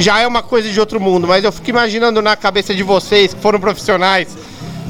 já 0.00 0.20
é 0.20 0.26
uma 0.26 0.42
coisa 0.42 0.70
de 0.70 0.80
outro 0.80 0.98
mundo, 0.98 1.28
mas 1.28 1.44
eu 1.44 1.52
fico 1.52 1.70
imaginando 1.70 2.22
na 2.22 2.34
cabeça 2.34 2.74
de 2.74 2.82
vocês, 2.82 3.34
que 3.34 3.40
foram 3.40 3.60
profissionais, 3.60 4.36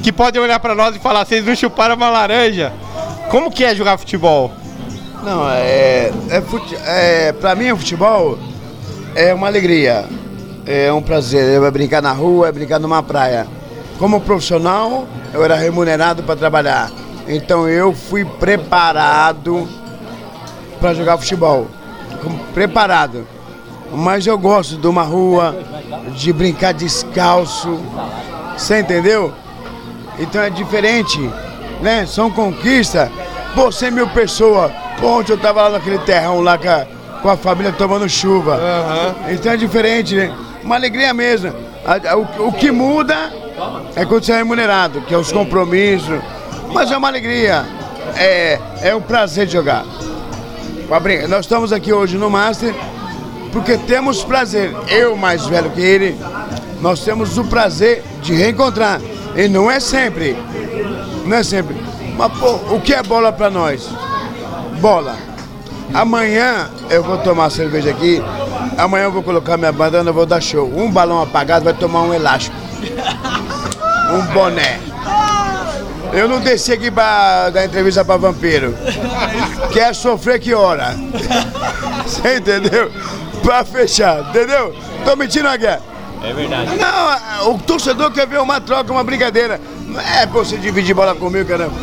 que 0.03 0.13
podem 0.13 0.41
olhar 0.41 0.61
pra 0.61 0.75
nós 0.75 0.95
e 0.95 0.99
falar, 0.99 1.27
vocês 1.27 1.45
não 1.45 1.55
chuparam 1.55 1.97
uma 1.97 2.09
laranja. 2.09 2.73
Como 3.29 3.51
que 3.51 3.65
é 3.65 3.75
jogar 3.75 3.99
futebol? 3.99 4.53
Não, 5.23 5.49
é, 5.51 6.11
é, 6.31 7.35
é. 7.43 7.55
Mim, 7.55 7.73
o 7.73 7.77
futebol 7.77 8.39
é 9.15 9.35
uma 9.35 9.49
alegria. 9.49 10.05
É 10.65 10.93
um 10.93 11.03
prazer. 11.03 11.63
É 11.63 11.71
brincar 11.71 12.01
na 12.01 12.13
rua, 12.13 12.49
é 12.49 12.53
brincar 12.53 12.79
numa 12.79 13.03
praia. 13.03 13.47
Como 13.99 14.21
profissional, 14.21 15.07
eu 15.35 15.45
era 15.45 15.57
remunerado 15.57 16.23
para 16.23 16.37
trabalhar. 16.37 16.91
Então 17.29 17.69
eu 17.69 17.93
fui 17.93 18.25
preparado 18.25 19.69
para 20.81 20.95
jogar 20.95 21.19
futebol. 21.19 21.67
Preparado. 22.55 23.27
Mas 23.93 24.27
eu 24.27 24.39
gosto 24.39 24.77
de 24.77 24.87
uma 24.87 25.03
rua, 25.03 25.57
de 26.15 26.33
brincar 26.33 26.73
descalço. 26.73 27.81
Você 28.57 28.81
entendeu? 28.81 29.33
Então 30.19 30.41
é 30.41 30.51
diferente, 30.51 31.19
né? 31.81 32.07
São 32.07 32.31
conquistas. 32.31 33.09
Pô, 33.55 33.73
100 33.73 33.91
mil 33.91 34.09
pessoas. 34.09 34.71
Ontem 35.03 35.33
eu 35.33 35.39
tava 35.39 35.63
lá 35.63 35.71
naquele 35.71 35.99
terrão 35.99 36.41
lá 36.41 36.59
com 36.59 36.69
a, 36.69 36.87
com 37.23 37.29
a 37.31 37.37
família 37.37 37.73
tomando 37.73 38.09
chuva. 38.09 38.61
Então 39.31 39.53
é 39.53 39.57
diferente, 39.57 40.15
né? 40.15 40.33
Uma 40.63 40.77
alegria 40.77 41.13
mesmo. 41.15 41.53
O, 42.39 42.49
o 42.49 42.53
que 42.53 42.71
muda 42.71 43.33
é 43.97 44.05
quando 44.05 44.25
você 44.25 44.33
é 44.33 44.37
remunerado, 44.37 45.01
que 45.03 45.15
é 45.15 45.19
os 45.19 45.33
compromissos. 45.33 46.21
Mas 46.73 46.91
é 46.93 46.97
uma 46.97 47.09
alegria. 47.09 47.65
É, 48.17 48.61
é 48.83 48.95
um 48.95 49.01
prazer 49.01 49.47
de 49.47 49.53
jogar. 49.53 49.85
Nós 51.29 51.47
estamos 51.47 51.73
aqui 51.73 51.93
hoje 51.93 52.17
no 52.17 52.29
Master 52.29 52.75
porque 53.53 53.77
temos 53.77 54.23
prazer. 54.25 54.75
Eu, 54.89 55.17
mais 55.17 55.47
velho 55.47 55.71
que 55.71 55.81
ele, 55.81 56.19
nós 56.81 57.01
temos 57.01 57.37
o 57.39 57.45
prazer 57.45 58.03
de 58.23 58.35
reencontrar. 58.35 59.01
E 59.37 59.49
não 59.49 59.71
é 59.71 59.79
sempre. 59.81 60.37
Não 61.25 61.37
é 61.37 61.43
sempre. 61.43 61.77
Mas, 62.17 62.33
pô, 62.39 62.53
o 62.75 62.81
que 62.81 62.95
é 62.95 63.03
bola 63.03 63.33
pra 63.33 63.51
nós? 63.51 63.89
Bola. 64.81 65.17
Amanhã 65.93 66.71
eu 66.89 67.03
vou 67.03 67.19
tomar 67.19 67.51
cerveja 67.51 67.91
aqui. 67.91 68.23
Amanhã 68.79 69.05
eu 69.05 69.13
vou 69.13 69.23
colocar 69.23 69.57
minha 69.57 69.73
bandana, 69.73 70.13
vou 70.13 70.27
dar 70.27 70.41
show. 70.41 70.71
Um 70.75 70.91
balão 70.91 71.21
apagado 71.21 71.65
vai 71.65 71.75
tomar 71.75 72.03
um 72.03 72.15
elástico. 72.15 72.57
Um 74.13 74.33
boné. 74.33 74.81
Eu 76.13 76.29
não 76.29 76.41
desci 76.41 76.73
aqui 76.73 76.91
pra 76.91 77.51
dar 77.51 77.65
entrevista 77.65 78.05
pra 78.05 78.17
vampiro. 78.17 78.75
Quer 79.73 79.95
sofrer 79.95 80.41
que 80.41 80.53
hora? 80.53 80.97
Você 82.05 82.37
entendeu? 82.37 82.91
Pra 83.43 83.65
fechar, 83.65 84.21
entendeu? 84.29 84.75
Tô 85.05 85.17
mentindo 85.17 85.49
aqui. 85.49 85.67
É 85.67 86.33
verdade. 86.35 86.71
Não, 86.77 87.55
o 87.55 87.59
torcedor 87.59 88.11
quer 88.13 88.27
ver 88.27 88.41
uma 88.41 88.61
troca, 88.61 88.93
uma 88.93 89.03
brincadeira. 89.03 89.61
Não 89.87 90.01
é 90.01 90.27
pra 90.27 90.39
você 90.41 90.57
dividir 90.57 90.95
bola 90.95 91.15
comigo, 91.15 91.49
caramba. 91.49 91.75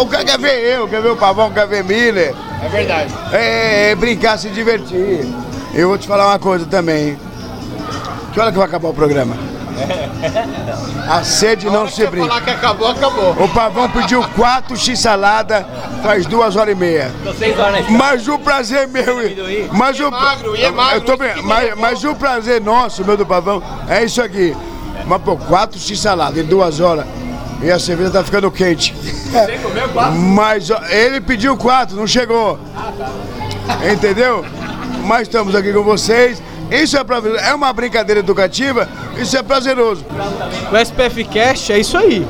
O 0.00 0.06
cara 0.06 0.24
quer 0.24 0.38
ver 0.38 0.76
eu, 0.76 0.88
quer 0.88 1.02
ver 1.02 1.10
o 1.10 1.16
Pavão, 1.16 1.52
quer 1.52 1.66
ver 1.66 1.84
Miller. 1.84 2.34
É 2.62 2.68
verdade. 2.68 3.14
É, 3.32 3.90
é 3.90 3.94
brincar, 3.94 4.38
se 4.38 4.48
divertir. 4.48 5.26
Eu 5.74 5.88
vou 5.88 5.98
te 5.98 6.06
falar 6.08 6.28
uma 6.28 6.38
coisa 6.38 6.64
também. 6.64 7.18
Que 8.32 8.40
hora 8.40 8.50
que 8.50 8.58
vai 8.58 8.66
acabar 8.66 8.88
o 8.88 8.94
programa? 8.94 9.36
A 11.08 11.22
sede 11.22 11.66
não 11.66 11.88
se 11.88 12.06
brinca. 12.06 12.28
falar 12.28 12.40
que 12.40 12.50
acabou, 12.50 12.88
acabou. 12.88 13.32
O 13.32 13.48
Pavão 13.48 13.88
pediu 13.90 14.22
quatro 14.30 14.76
x-salada 14.76 15.66
faz 16.02 16.26
duas 16.26 16.56
horas 16.56 16.74
e 16.74 16.78
meia. 16.78 17.10
Horas. 17.58 17.88
Mas 17.90 18.28
o 18.28 18.38
prazer 18.38 18.88
meu. 18.88 19.04
Mas 19.72 20.00
o, 20.00 20.10
magro, 20.10 20.56
e 20.56 20.62
é 20.62 20.70
magro, 20.70 20.96
eu 20.96 21.00
tô 21.02 21.16
bem, 21.16 21.42
mas, 21.42 21.74
mas 21.76 22.04
o 22.04 22.14
prazer 22.14 22.60
nosso, 22.60 23.04
meu 23.04 23.16
do 23.16 23.26
Pavão, 23.26 23.62
é 23.88 24.04
isso 24.04 24.22
aqui. 24.22 24.56
Mas, 25.06 25.22
pô, 25.22 25.36
quatro 25.36 25.78
x-salada 25.78 26.40
em 26.40 26.44
duas 26.44 26.80
horas. 26.80 27.06
E 27.62 27.70
a 27.70 27.78
cerveja 27.78 28.10
tá 28.10 28.24
ficando 28.24 28.50
quente. 28.50 28.94
Mas 30.34 30.70
ó, 30.70 30.80
ele 30.88 31.20
pediu 31.20 31.56
quatro, 31.56 31.96
não 31.96 32.06
chegou. 32.06 32.58
Entendeu? 33.90 34.44
Mas 35.04 35.22
estamos 35.22 35.54
aqui 35.54 35.72
com 35.72 35.82
vocês. 35.82 36.42
Isso 36.70 36.96
é, 36.96 37.04
pra, 37.04 37.18
é 37.40 37.54
uma 37.54 37.72
brincadeira 37.72 38.20
educativa, 38.20 38.88
isso 39.18 39.36
é 39.36 39.42
prazeroso. 39.42 40.04
O 40.72 40.76
SPF 40.76 41.24
Cast 41.24 41.72
é 41.72 41.78
isso 41.78 41.96
aí. 41.96 42.26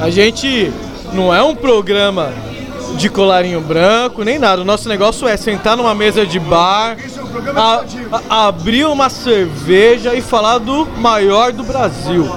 A 0.00 0.10
gente 0.10 0.72
não 1.12 1.34
é 1.34 1.42
um 1.42 1.54
programa 1.54 2.32
de 2.96 3.08
colarinho 3.08 3.60
branco, 3.60 4.24
nem 4.24 4.38
nada. 4.38 4.62
O 4.62 4.64
nosso 4.64 4.88
negócio 4.88 5.28
é 5.28 5.36
sentar 5.36 5.76
numa 5.76 5.94
mesa 5.94 6.24
de 6.26 6.38
bar, 6.40 6.96
a- 7.54 7.84
a- 8.30 8.46
abrir 8.48 8.86
uma 8.86 9.08
cerveja 9.10 10.14
e 10.14 10.20
falar 10.22 10.58
do 10.58 10.86
maior 10.98 11.52
do 11.52 11.62
Brasil. 11.62 12.28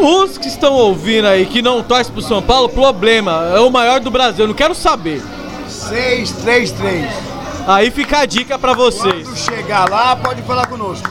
Os 0.00 0.38
que 0.38 0.48
estão 0.48 0.72
ouvindo 0.74 1.26
aí 1.26 1.44
que 1.46 1.60
não 1.60 1.82
torcem 1.82 2.12
pro 2.12 2.22
São 2.22 2.40
Paulo, 2.40 2.68
problema, 2.68 3.50
é 3.54 3.60
o 3.60 3.70
maior 3.70 4.00
do 4.00 4.10
Brasil, 4.10 4.44
eu 4.44 4.48
não 4.48 4.54
quero 4.54 4.74
saber. 4.74 5.20
633. 5.68 7.08
Aí 7.68 7.90
fica 7.90 8.20
a 8.20 8.24
dica 8.24 8.58
pra 8.58 8.72
vocês. 8.72 9.28
Quando 9.28 9.36
chegar 9.36 9.90
lá, 9.90 10.16
pode 10.16 10.40
falar 10.40 10.66
conosco. 10.66 11.06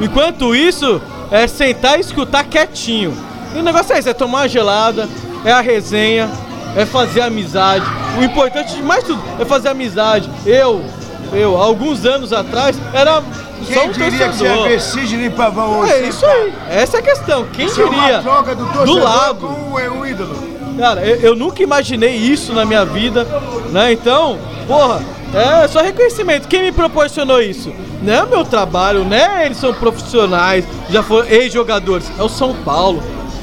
Enquanto 0.00 0.52
isso, 0.52 1.00
é 1.30 1.46
sentar 1.46 1.98
e 1.98 2.00
escutar 2.00 2.42
quietinho. 2.42 3.16
E 3.54 3.58
o 3.60 3.62
negócio 3.62 3.94
é 3.94 4.00
isso, 4.00 4.08
é 4.08 4.12
tomar 4.12 4.38
uma 4.40 4.48
gelada, 4.48 5.08
é 5.44 5.52
a 5.52 5.60
resenha, 5.60 6.28
é 6.76 6.84
fazer 6.84 7.20
amizade. 7.20 7.84
O 8.18 8.24
importante 8.24 8.74
de 8.74 8.82
mais 8.82 9.04
tudo 9.04 9.22
é 9.38 9.44
fazer 9.44 9.68
amizade. 9.68 10.28
Eu, 10.44 10.84
eu, 11.32 11.56
alguns 11.56 12.04
anos 12.04 12.32
atrás, 12.32 12.76
era 12.92 13.22
só 13.62 13.80
Quem 13.80 13.88
um 13.88 13.92
diria 13.92 14.10
que 14.10 14.34
você 14.34 14.44
torcedor. 14.44 14.68
ver 14.68 14.80
Sidney 14.80 15.30
Pavão 15.30 15.78
hoje? 15.78 15.92
É 15.92 16.08
isso 16.08 16.26
aí, 16.26 16.52
essa 16.70 16.96
é 16.96 17.00
a 17.00 17.02
questão. 17.04 17.46
Quem 17.52 17.66
Isso 17.66 17.80
é 17.80 17.84
uma 17.84 18.00
diria? 18.02 18.18
troca 18.20 18.54
do 18.56 18.64
Do 18.64 18.72
torcedor 18.72 19.04
lado. 19.04 19.46
com 19.46 19.78
é, 19.78 19.88
o 19.88 20.04
ídolo. 20.04 20.54
Cara, 20.76 21.06
eu, 21.06 21.20
eu 21.20 21.36
nunca 21.36 21.62
imaginei 21.62 22.16
isso 22.16 22.52
na 22.52 22.64
minha 22.64 22.84
vida, 22.84 23.24
né? 23.70 23.92
Então, 23.92 24.36
porra, 24.66 25.00
é 25.34 25.68
só 25.68 25.80
reconhecimento. 25.80 26.48
Quem 26.48 26.62
me 26.62 26.72
proporcionou 26.72 27.40
isso? 27.40 27.72
Não 28.02 28.12
é 28.12 28.22
o 28.22 28.28
meu 28.28 28.44
trabalho, 28.44 29.04
né? 29.04 29.46
Eles 29.46 29.58
são 29.58 29.72
profissionais, 29.72 30.64
já 30.90 31.02
foram 31.02 31.28
ex-jogadores. 31.28 32.10
É 32.18 32.22
o 32.22 32.28
São 32.28 32.54
Paulo. 32.54 33.02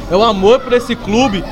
É 0.10 0.16
o 0.16 0.24
amor 0.24 0.60
por 0.60 0.74
esse 0.74 0.96
clube 0.96 1.44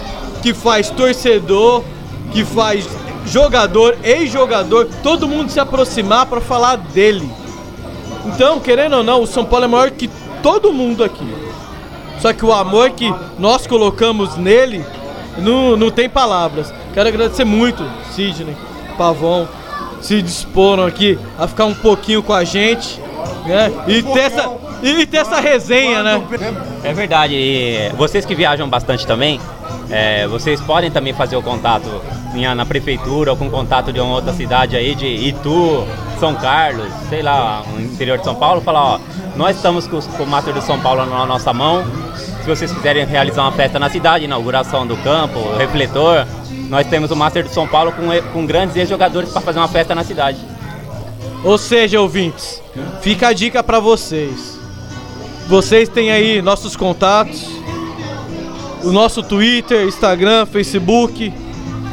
que 0.42 0.54
faz 0.54 0.90
torcedor, 0.90 1.84
que 2.32 2.44
faz 2.44 2.88
jogador, 3.26 3.98
ex-jogador, 4.04 4.88
todo 5.04 5.28
mundo 5.28 5.52
se 5.52 5.60
aproximar 5.60 6.26
pra 6.26 6.42
falar 6.42 6.78
dele. 6.78 7.30
Então, 8.26 8.60
querendo 8.60 8.98
ou 8.98 9.04
não, 9.04 9.22
o 9.22 9.28
São 9.28 9.46
Paulo 9.46 9.66
é 9.66 9.68
maior 9.68 9.92
que 9.92 10.10
todo 10.42 10.74
mundo 10.74 11.04
aqui. 11.04 11.28
Só 12.20 12.34
que 12.34 12.46
o 12.46 12.52
amor 12.52 12.92
que 12.92 13.14
nós 13.38 13.66
colocamos 13.66 14.36
nele 14.36 14.86
não, 15.38 15.78
não 15.78 15.90
tem 15.90 16.10
palavras. 16.10 16.74
Quero 16.94 17.08
agradecer 17.08 17.46
muito, 17.46 17.84
Sidney, 18.14 18.58
Pavão, 18.98 19.48
se 20.02 20.22
disporam 20.22 20.86
aqui 20.86 21.18
a 21.38 21.48
ficar 21.48 21.66
um 21.66 21.74
pouquinho 21.74 22.24
com 22.24 22.34
a 22.34 22.44
gente, 22.44 23.00
né? 23.46 23.72
E 23.88 24.04
ter 24.04 24.20
essa, 24.20 24.50
e 24.82 25.06
ter 25.06 25.18
essa 25.18 25.40
resenha, 25.40 26.04
né? 26.04 26.22
É 26.84 26.94
verdade. 26.94 27.34
E 27.36 27.92
vocês 27.98 28.26
que 28.26 28.36
viajam 28.36 28.70
bastante 28.70 29.06
também, 29.06 29.40
é, 29.90 30.28
vocês 30.28 30.62
podem 30.62 30.92
também 30.92 31.14
fazer 31.14 31.36
o 31.36 31.42
contato 31.42 31.90
na 32.56 32.66
prefeitura 32.66 33.32
ou 33.32 33.38
com 33.38 33.50
contato 33.50 33.92
de 33.92 34.00
uma 34.00 34.14
outra 34.14 34.32
cidade 34.34 34.76
aí, 34.76 34.94
de 34.94 35.08
Itu, 35.08 35.86
São 36.20 36.36
Carlos, 36.36 36.88
sei 37.10 37.22
lá, 37.22 37.64
no 37.74 37.82
interior 37.82 38.18
de 38.18 38.24
São 38.24 38.36
Paulo, 38.36 38.62
falar, 38.62 38.84
ó, 38.84 39.00
nós 39.36 39.56
estamos 39.56 39.88
com, 39.88 40.00
com 40.00 40.24
o 40.24 40.28
Master 40.28 40.54
do 40.54 40.62
São 40.62 40.80
Paulo 40.80 41.06
na 41.06 41.26
nossa 41.26 41.52
mão. 41.52 41.84
Vocês 42.50 42.72
quiserem 42.72 43.06
realizar 43.06 43.44
uma 43.44 43.52
festa 43.52 43.78
na 43.78 43.92
cidade, 43.92 44.26
inauguração 44.26 44.88
do 44.88 44.98
campo, 44.98 45.56
refletor, 45.56 46.26
nós 46.68 46.88
temos 46.88 47.12
o 47.12 47.16
Master 47.16 47.44
do 47.44 47.54
São 47.54 47.68
Paulo 47.68 47.92
com, 47.92 48.08
com 48.34 48.44
grandes 48.44 48.76
ex-jogadores 48.76 49.30
para 49.30 49.40
fazer 49.40 49.60
uma 49.60 49.68
festa 49.68 49.94
na 49.94 50.04
cidade. 50.04 50.40
Ou 51.44 51.60
seja, 51.60 52.02
ouvintes, 52.02 52.60
fica 53.02 53.28
a 53.28 53.34
dica 53.34 53.62
pra 53.62 53.80
vocês. 53.80 54.58
Vocês 55.48 55.88
têm 55.88 56.12
aí 56.12 56.42
nossos 56.42 56.76
contatos, 56.76 57.48
o 58.84 58.92
nosso 58.92 59.22
Twitter, 59.22 59.86
Instagram, 59.86 60.48
Facebook. 60.48 61.32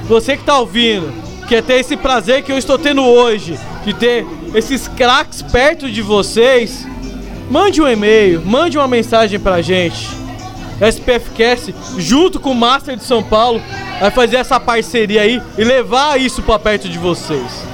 Você 0.08 0.38
que 0.38 0.44
tá 0.44 0.58
ouvindo, 0.58 1.12
quer 1.46 1.62
ter 1.62 1.80
esse 1.80 1.98
prazer 1.98 2.42
que 2.42 2.50
eu 2.50 2.56
estou 2.56 2.78
tendo 2.78 3.04
hoje, 3.04 3.60
de 3.84 3.92
ter 3.92 4.26
esses 4.54 4.88
craques 4.88 5.42
perto 5.42 5.90
de 5.90 6.00
vocês, 6.00 6.86
mande 7.50 7.82
um 7.82 7.86
e-mail, 7.86 8.40
mande 8.42 8.78
uma 8.78 8.88
mensagem 8.88 9.38
pra 9.38 9.60
gente. 9.60 10.25
SPFcast, 10.80 11.74
junto 11.98 12.38
com 12.38 12.50
o 12.50 12.54
Master 12.54 12.96
de 12.96 13.04
São 13.04 13.22
Paulo, 13.22 13.60
vai 14.00 14.10
fazer 14.10 14.36
essa 14.36 14.60
parceria 14.60 15.22
aí 15.22 15.40
e 15.56 15.64
levar 15.64 16.20
isso 16.20 16.42
pra 16.42 16.58
perto 16.58 16.88
de 16.88 16.98
vocês. 16.98 17.64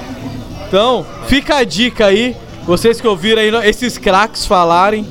Então, 0.67 1.05
fica 1.27 1.57
a 1.57 1.63
dica 1.63 2.07
aí, 2.07 2.35
vocês 2.65 2.99
que 2.99 3.07
ouviram 3.07 3.41
aí 3.41 3.69
esses 3.69 3.97
craques 3.97 4.45
falarem. 4.45 5.05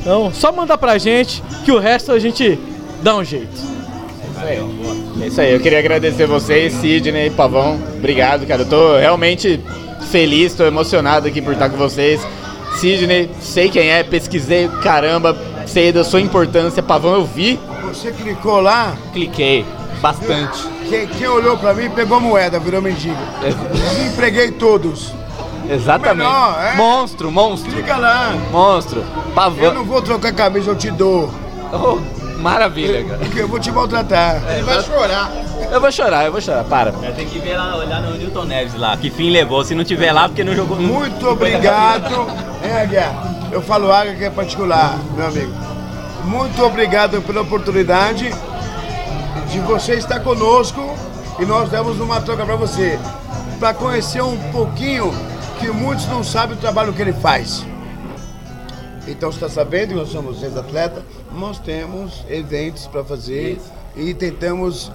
Então, 0.00 0.32
só 0.32 0.52
mandar 0.52 0.78
pra 0.78 0.98
gente 0.98 1.42
que 1.64 1.72
o 1.72 1.78
resto 1.78 2.12
a 2.12 2.18
gente 2.18 2.58
dá 3.02 3.16
um 3.16 3.24
jeito. 3.24 3.70
É 5.20 5.26
isso 5.26 5.40
aí, 5.40 5.52
eu 5.52 5.60
queria 5.60 5.78
agradecer 5.78 6.26
vocês, 6.26 6.72
Sidney 6.74 7.26
e 7.26 7.30
Pavão. 7.30 7.78
Obrigado, 7.96 8.46
cara. 8.46 8.62
Eu 8.62 8.68
tô 8.68 8.96
realmente 8.96 9.60
feliz, 10.10 10.54
tô 10.54 10.64
emocionado 10.64 11.28
aqui 11.28 11.42
por 11.42 11.52
estar 11.52 11.68
com 11.68 11.76
vocês. 11.76 12.20
Sidney, 12.76 13.30
sei 13.40 13.68
quem 13.68 13.90
é, 13.90 14.02
pesquisei, 14.02 14.68
caramba, 14.82 15.36
sei 15.70 15.92
da 15.92 16.02
sua 16.04 16.20
importância. 16.20 16.82
Pavão, 16.82 17.14
eu 17.14 17.24
vi, 17.24 17.58
Você 17.84 18.10
clicou 18.12 18.60
lá, 18.60 18.94
cliquei 19.12 19.64
bastante. 20.00 20.58
quem, 20.88 21.06
quem 21.06 21.28
olhou 21.28 21.56
pra 21.56 21.72
mim 21.74 21.88
pegou 21.90 22.20
moeda, 22.20 22.58
virou 22.58 22.82
mendigo. 22.82 23.16
Empreguei 24.12 24.50
todos. 24.52 25.12
Exatamente. 25.68 26.26
Melhor, 26.26 26.60
é? 26.72 26.76
Monstro, 26.76 27.30
monstro, 27.30 27.70
Fica 27.70 27.96
lá. 27.96 28.34
monstro. 28.50 29.00
Eu 29.00 29.32
Pavão. 29.34 29.74
não 29.74 29.84
vou 29.84 30.02
trocar 30.02 30.32
camisa, 30.32 30.70
eu 30.70 30.76
te 30.76 30.90
dou. 30.90 31.32
Oh, 31.72 31.98
maravilha, 32.40 33.04
cara. 33.04 33.18
Porque 33.18 33.40
eu 33.40 33.46
vou 33.46 33.60
te 33.60 33.70
maltratar. 33.70 34.42
Ele 34.52 34.62
vai 34.62 34.82
chorar. 34.82 35.30
Eu 35.70 35.80
vou 35.80 35.92
chorar, 35.92 36.24
eu 36.24 36.32
vou 36.32 36.40
chorar, 36.40 36.64
para. 36.64 36.90
Tem 36.90 37.26
que 37.26 37.38
ver 37.38 37.56
lá, 37.56 37.76
olhar 37.76 38.00
no 38.02 38.16
Newton 38.16 38.44
Neves 38.46 38.74
lá, 38.74 38.96
que 38.96 39.10
fim 39.10 39.30
levou. 39.30 39.62
Se 39.64 39.72
não 39.74 39.84
tiver 39.84 40.10
lá, 40.12 40.28
porque 40.28 40.42
não 40.42 40.54
jogou. 40.56 40.76
não- 40.80 40.88
Muito 40.88 41.28
obrigado. 41.28 42.26
É, 42.62 42.84
Guerra. 42.86 43.39
Eu 43.52 43.60
falo 43.60 43.90
água 43.90 44.14
que 44.14 44.24
é 44.24 44.30
particular, 44.30 44.96
meu 45.16 45.26
amigo. 45.26 45.52
Muito 46.24 46.62
obrigado 46.62 47.20
pela 47.22 47.40
oportunidade 47.40 48.30
de 49.50 49.58
você 49.60 49.94
estar 49.94 50.20
conosco 50.20 50.80
e 51.38 51.44
nós 51.44 51.68
demos 51.68 51.98
uma 51.98 52.20
troca 52.20 52.46
para 52.46 52.54
você. 52.54 52.96
Para 53.58 53.74
conhecer 53.74 54.22
um 54.22 54.36
pouquinho 54.52 55.12
que 55.58 55.68
muitos 55.68 56.06
não 56.06 56.22
sabem 56.22 56.56
o 56.56 56.60
trabalho 56.60 56.92
que 56.92 57.02
ele 57.02 57.12
faz. 57.12 57.66
Então 59.08 59.32
você 59.32 59.44
está 59.44 59.48
sabendo 59.48 59.88
que 59.88 59.94
nós 59.94 60.10
somos 60.10 60.42
ex-atleta, 60.44 61.02
nós 61.32 61.58
temos 61.58 62.24
eventos 62.28 62.86
para 62.86 63.02
fazer 63.02 63.60
e 63.96 64.14
tentamos 64.14 64.92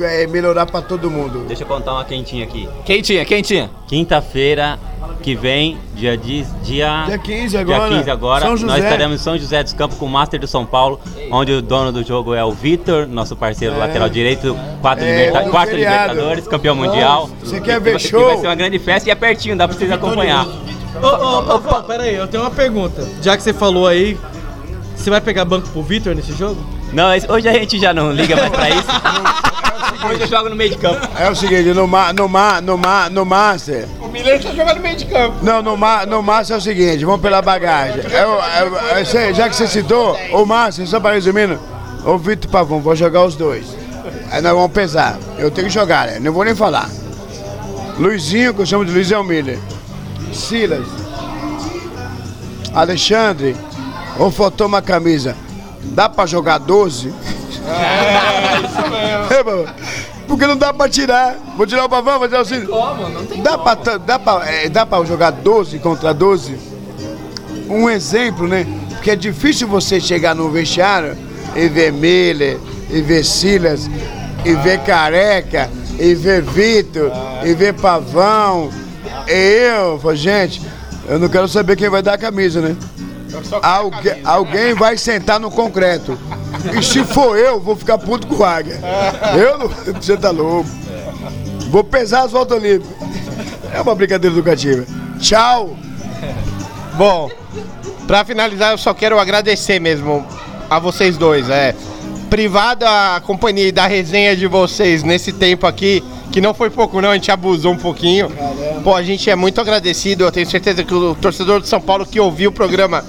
é, 0.00 0.26
melhorar 0.26 0.66
para 0.66 0.82
todo 0.82 1.10
mundo. 1.10 1.44
Deixa 1.46 1.62
eu 1.62 1.66
contar 1.66 1.92
uma 1.92 2.04
quentinha 2.04 2.44
aqui. 2.44 2.68
Quem 2.84 3.00
tinha, 3.02 3.24
quem 3.24 3.42
tinha? 3.42 3.70
Quinta-feira 3.86 4.78
que 5.22 5.34
vem, 5.34 5.76
dia, 5.94 6.16
de, 6.16 6.42
dia, 6.62 7.04
Dia 7.06 7.18
15 7.18 7.56
agora, 7.58 7.88
dia 7.88 7.98
15 7.98 8.10
agora, 8.10 8.40
São 8.46 8.66
nós 8.66 8.82
estaremos 8.82 9.20
em 9.20 9.22
São 9.22 9.36
José 9.36 9.62
dos 9.62 9.72
Campos 9.74 9.98
com 9.98 10.06
o 10.06 10.08
Master 10.08 10.40
do 10.40 10.46
São 10.46 10.64
Paulo, 10.64 10.98
onde 11.30 11.52
o 11.52 11.60
dono 11.60 11.92
do 11.92 12.02
jogo 12.02 12.34
é 12.34 12.42
o 12.42 12.52
Vitor, 12.52 13.06
nosso 13.06 13.36
parceiro 13.36 13.76
lateral 13.78 14.08
direito, 14.08 14.56
quatro 14.80 15.04
É, 15.04 15.26
liberta- 15.26 15.66
feriado. 15.66 15.76
Libertadores, 16.14 16.48
campeão 16.48 16.74
mundial. 16.74 17.28
Você 17.42 17.60
quer 17.60 17.78
ver 17.80 17.92
vai- 17.92 18.00
show? 18.00 18.24
Vai 18.28 18.38
ser 18.38 18.46
uma 18.46 18.54
grande 18.54 18.78
festa 18.78 19.08
e 19.08 19.12
é 19.12 19.14
pertinho, 19.14 19.56
dá 19.56 19.68
pra 19.68 19.76
vocês 19.76 19.90
acompanhar. 19.92 20.46
Ô, 20.46 21.06
ô, 21.06 21.54
ô, 21.56 21.58
pô, 21.60 21.82
pera 21.82 22.04
aí, 22.04 22.14
eu 22.14 22.26
tenho 22.26 22.42
uma 22.42 22.50
pergunta. 22.50 23.06
Já 23.22 23.36
que 23.36 23.42
você 23.42 23.52
falou 23.52 23.86
aí, 23.86 24.18
você 24.96 25.10
vai 25.10 25.20
pegar 25.20 25.44
banco 25.44 25.68
pro 25.68 25.82
Vitor 25.82 26.14
nesse 26.14 26.32
jogo? 26.32 26.60
Não, 26.92 27.08
hoje 27.28 27.48
a 27.48 27.52
gente 27.52 27.78
já 27.78 27.94
não 27.94 28.10
liga 28.12 28.34
mais 28.36 28.50
pra 28.50 28.68
isso. 28.70 28.86
hoje 30.08 30.20
eu 30.22 30.26
jogo 30.26 30.48
no 30.48 30.56
meio 30.56 30.70
de 30.70 30.76
campo. 30.78 31.06
É 31.18 31.30
o 31.30 31.34
seguinte, 31.36 31.72
no, 31.72 31.86
ma, 31.86 32.12
no, 32.12 32.28
ma, 32.28 32.60
no, 32.60 32.76
ma, 32.76 33.08
no 33.08 33.24
Master. 33.24 33.86
O 34.00 34.08
Miller 34.08 34.42
tá 34.42 34.50
jogando 34.50 34.76
no 34.76 34.82
meio 34.82 34.96
de 34.96 35.04
campo. 35.06 35.36
Não, 35.42 35.62
no, 35.62 35.76
ma, 35.76 36.04
no 36.04 36.22
Master 36.22 36.56
é 36.56 36.58
o 36.58 36.62
seguinte, 36.62 37.04
vamos 37.04 37.20
pela 37.20 37.40
bagagem. 37.40 38.00
É, 38.10 38.96
é, 38.96 39.00
é, 39.00 39.04
cê- 39.04 39.32
já 39.32 39.48
que 39.48 39.54
você 39.56 39.68
citou, 39.68 40.16
o 40.32 40.44
Master, 40.44 40.86
só 40.86 40.98
para 40.98 41.14
resumindo, 41.14 41.58
o 42.04 42.18
Vitor 42.18 42.50
Pavão, 42.50 42.80
vou 42.80 42.96
jogar 42.96 43.24
os 43.24 43.36
dois. 43.36 43.66
Aí 44.32 44.40
nós 44.42 44.52
vamos 44.52 44.72
pesar. 44.72 45.18
Eu 45.38 45.50
tenho 45.50 45.68
que 45.68 45.72
jogar, 45.72 46.06
né? 46.06 46.18
Não 46.20 46.32
vou 46.32 46.44
nem 46.44 46.54
falar. 46.54 46.88
Luizinho, 47.98 48.54
que 48.54 48.62
eu 48.62 48.66
chamo 48.66 48.84
de 48.84 48.90
Luizão 48.92 49.22
Miller. 49.22 49.58
Silas. 50.32 50.86
Alexandre. 52.74 53.56
Ou 54.18 54.30
faltou 54.30 54.66
uma 54.66 54.80
camisa. 54.82 55.36
Dá 55.82 56.08
pra 56.08 56.26
jogar 56.26 56.58
12? 56.58 57.12
É, 57.66 58.66
isso 58.66 58.82
mesmo. 58.90 59.32
É, 59.34 59.42
mano. 59.42 59.74
Porque 60.26 60.46
não 60.46 60.56
dá 60.56 60.72
pra 60.72 60.88
tirar. 60.88 61.36
Vou 61.56 61.66
tirar 61.66 61.84
o 61.84 61.88
pavão, 61.88 62.18
vou 62.18 62.28
tirar 62.28 62.42
o 62.42 62.44
Silas. 62.44 62.68
Como? 62.68 63.08
Não 63.08 63.26
tem 63.26 63.42
Dá 63.42 63.58
pra, 63.58 63.74
ta- 63.76 63.96
dá, 63.98 64.18
pra, 64.18 64.48
é, 64.48 64.68
dá 64.68 64.86
pra 64.86 65.04
jogar 65.04 65.30
12 65.32 65.78
contra 65.80 66.12
12? 66.14 66.56
Um 67.68 67.88
exemplo, 67.90 68.46
né? 68.46 68.66
Porque 68.90 69.10
é 69.10 69.16
difícil 69.16 69.66
você 69.66 70.00
chegar 70.00 70.34
no 70.34 70.50
vestiário 70.50 71.16
e 71.56 71.68
ver 71.68 71.92
Miller, 71.92 72.58
e 72.90 73.00
ver 73.00 73.24
Silas, 73.24 73.88
e 74.44 74.54
ver 74.54 74.80
Careca, 74.80 75.70
e 75.98 76.14
ver 76.14 76.42
Vitor, 76.42 77.10
e 77.44 77.52
ver 77.54 77.74
Pavão, 77.74 78.70
e 79.26 79.32
eu. 79.32 80.00
Gente, 80.14 80.62
eu 81.08 81.18
não 81.18 81.28
quero 81.28 81.48
saber 81.48 81.76
quem 81.76 81.88
vai 81.88 82.02
dar 82.02 82.14
a 82.14 82.18
camisa, 82.18 82.60
né? 82.60 82.76
Algu 83.62 83.96
alguém 84.24 84.74
vai 84.74 84.96
sentar 84.96 85.38
no 85.38 85.50
concreto. 85.50 86.18
E 86.78 86.82
se 86.82 87.04
for 87.04 87.38
eu, 87.38 87.60
vou 87.60 87.76
ficar 87.76 87.98
puto 87.98 88.26
com 88.26 88.36
o 88.36 88.44
Águia. 88.44 88.80
Eu 89.38 89.58
não. 89.58 89.68
Você 90.00 90.16
tá 90.16 90.30
louco. 90.30 90.68
Vou 91.70 91.84
pesar 91.84 92.22
as 92.22 92.32
voltas 92.32 92.58
olímpicas. 92.58 92.96
É 93.72 93.80
uma 93.80 93.94
brincadeira 93.94 94.34
educativa. 94.34 94.84
Tchau. 95.18 95.76
Bom, 96.94 97.30
pra 98.06 98.24
finalizar, 98.24 98.72
eu 98.72 98.78
só 98.78 98.92
quero 98.92 99.18
agradecer 99.18 99.80
mesmo 99.80 100.26
a 100.68 100.78
vocês 100.78 101.16
dois. 101.16 101.48
É, 101.48 101.74
privada 102.28 103.16
a 103.16 103.20
companhia 103.20 103.68
e 103.68 103.72
da 103.72 103.86
resenha 103.86 104.36
de 104.36 104.46
vocês 104.46 105.02
nesse 105.02 105.32
tempo 105.32 105.66
aqui, 105.66 106.02
que 106.30 106.40
não 106.40 106.54
foi 106.54 106.70
pouco 106.70 107.00
não, 107.00 107.10
a 107.10 107.14
gente 107.14 107.30
abusou 107.30 107.72
um 107.72 107.76
pouquinho. 107.76 108.30
Pô, 108.84 108.94
a 108.94 109.02
gente 109.02 109.28
é 109.28 109.34
muito 109.34 109.60
agradecido, 109.60 110.24
eu 110.24 110.32
tenho 110.32 110.48
certeza 110.48 110.84
que 110.84 110.94
o 110.94 111.14
torcedor 111.14 111.60
de 111.60 111.68
São 111.68 111.80
Paulo 111.80 112.06
que 112.06 112.20
ouviu 112.20 112.50
o 112.50 112.52
programa 112.52 113.04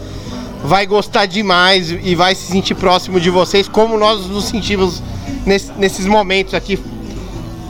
vai 0.64 0.86
gostar 0.86 1.26
demais 1.26 1.90
e 1.92 2.16
vai 2.16 2.36
se 2.36 2.46
sentir 2.52 2.76
próximo 2.76 3.20
de 3.20 3.30
vocês, 3.30 3.68
como 3.68 3.98
nós 3.98 4.26
nos 4.28 4.46
sentimos 4.46 5.02
nesse- 5.46 5.72
nesses 5.78 6.06
momentos 6.06 6.54
aqui 6.54 6.80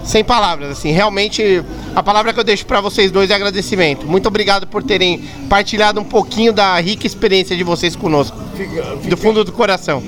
sem 0.04 0.24
palavras, 0.24 0.72
assim, 0.72 0.92
realmente 0.92 1.64
a 1.96 2.02
palavra 2.02 2.34
que 2.34 2.40
eu 2.40 2.44
deixo 2.44 2.66
pra 2.66 2.82
vocês 2.82 3.12
dois 3.12 3.30
é 3.30 3.36
agradecimento. 3.36 4.06
Muito 4.08 4.28
obrigado 4.28 4.66
por 4.66 4.82
terem 4.82 5.20
partilhado 5.48 6.00
um 6.02 6.04
pouquinho 6.04 6.52
da 6.52 6.80
rica 6.80 7.06
experiência 7.06 7.56
de 7.56 7.64
vocês 7.64 7.96
conosco, 7.96 8.36
do 9.08 9.16
fundo 9.16 9.44
do 9.44 9.52
coração. 9.52 10.02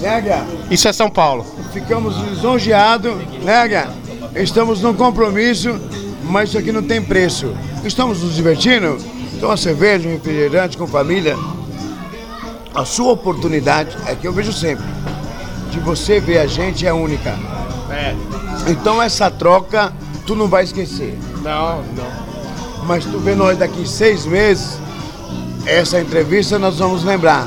Nega, 0.00 0.44
Isso 0.70 0.86
é 0.86 0.92
São 0.92 1.10
Paulo. 1.10 1.44
ficamos 1.72 2.16
lisonjeados. 2.28 3.14
Nega, 3.42 3.90
estamos 4.36 4.80
num 4.82 4.94
compromisso, 4.94 5.78
mas 6.24 6.50
isso 6.50 6.58
aqui 6.58 6.70
não 6.72 6.82
tem 6.82 7.02
preço. 7.02 7.52
Estamos 7.84 8.22
nos 8.22 8.34
divertindo? 8.34 8.96
Então 9.34 9.48
uma 9.48 9.56
cerveja, 9.56 10.08
um 10.08 10.12
refrigerante 10.12 10.76
com 10.76 10.86
família. 10.86 11.36
A 12.74 12.84
sua 12.84 13.12
oportunidade 13.12 13.96
é 14.06 14.14
que 14.14 14.26
eu 14.26 14.32
vejo 14.32 14.52
sempre. 14.52 14.84
De 15.70 15.80
você 15.80 16.20
ver 16.20 16.38
a 16.38 16.46
gente 16.46 16.86
é 16.86 16.92
única. 16.92 17.36
É. 17.90 18.14
Então 18.68 19.02
essa 19.02 19.30
troca 19.30 19.92
tu 20.26 20.34
não 20.34 20.48
vai 20.48 20.64
esquecer. 20.64 21.18
Não, 21.42 21.82
não. 21.82 22.86
Mas 22.86 23.04
tu 23.04 23.18
vê 23.18 23.34
nós 23.34 23.58
daqui 23.58 23.86
seis 23.88 24.24
meses, 24.24 24.78
essa 25.66 26.00
entrevista 26.00 26.58
nós 26.58 26.78
vamos 26.78 27.04
lembrar. 27.04 27.46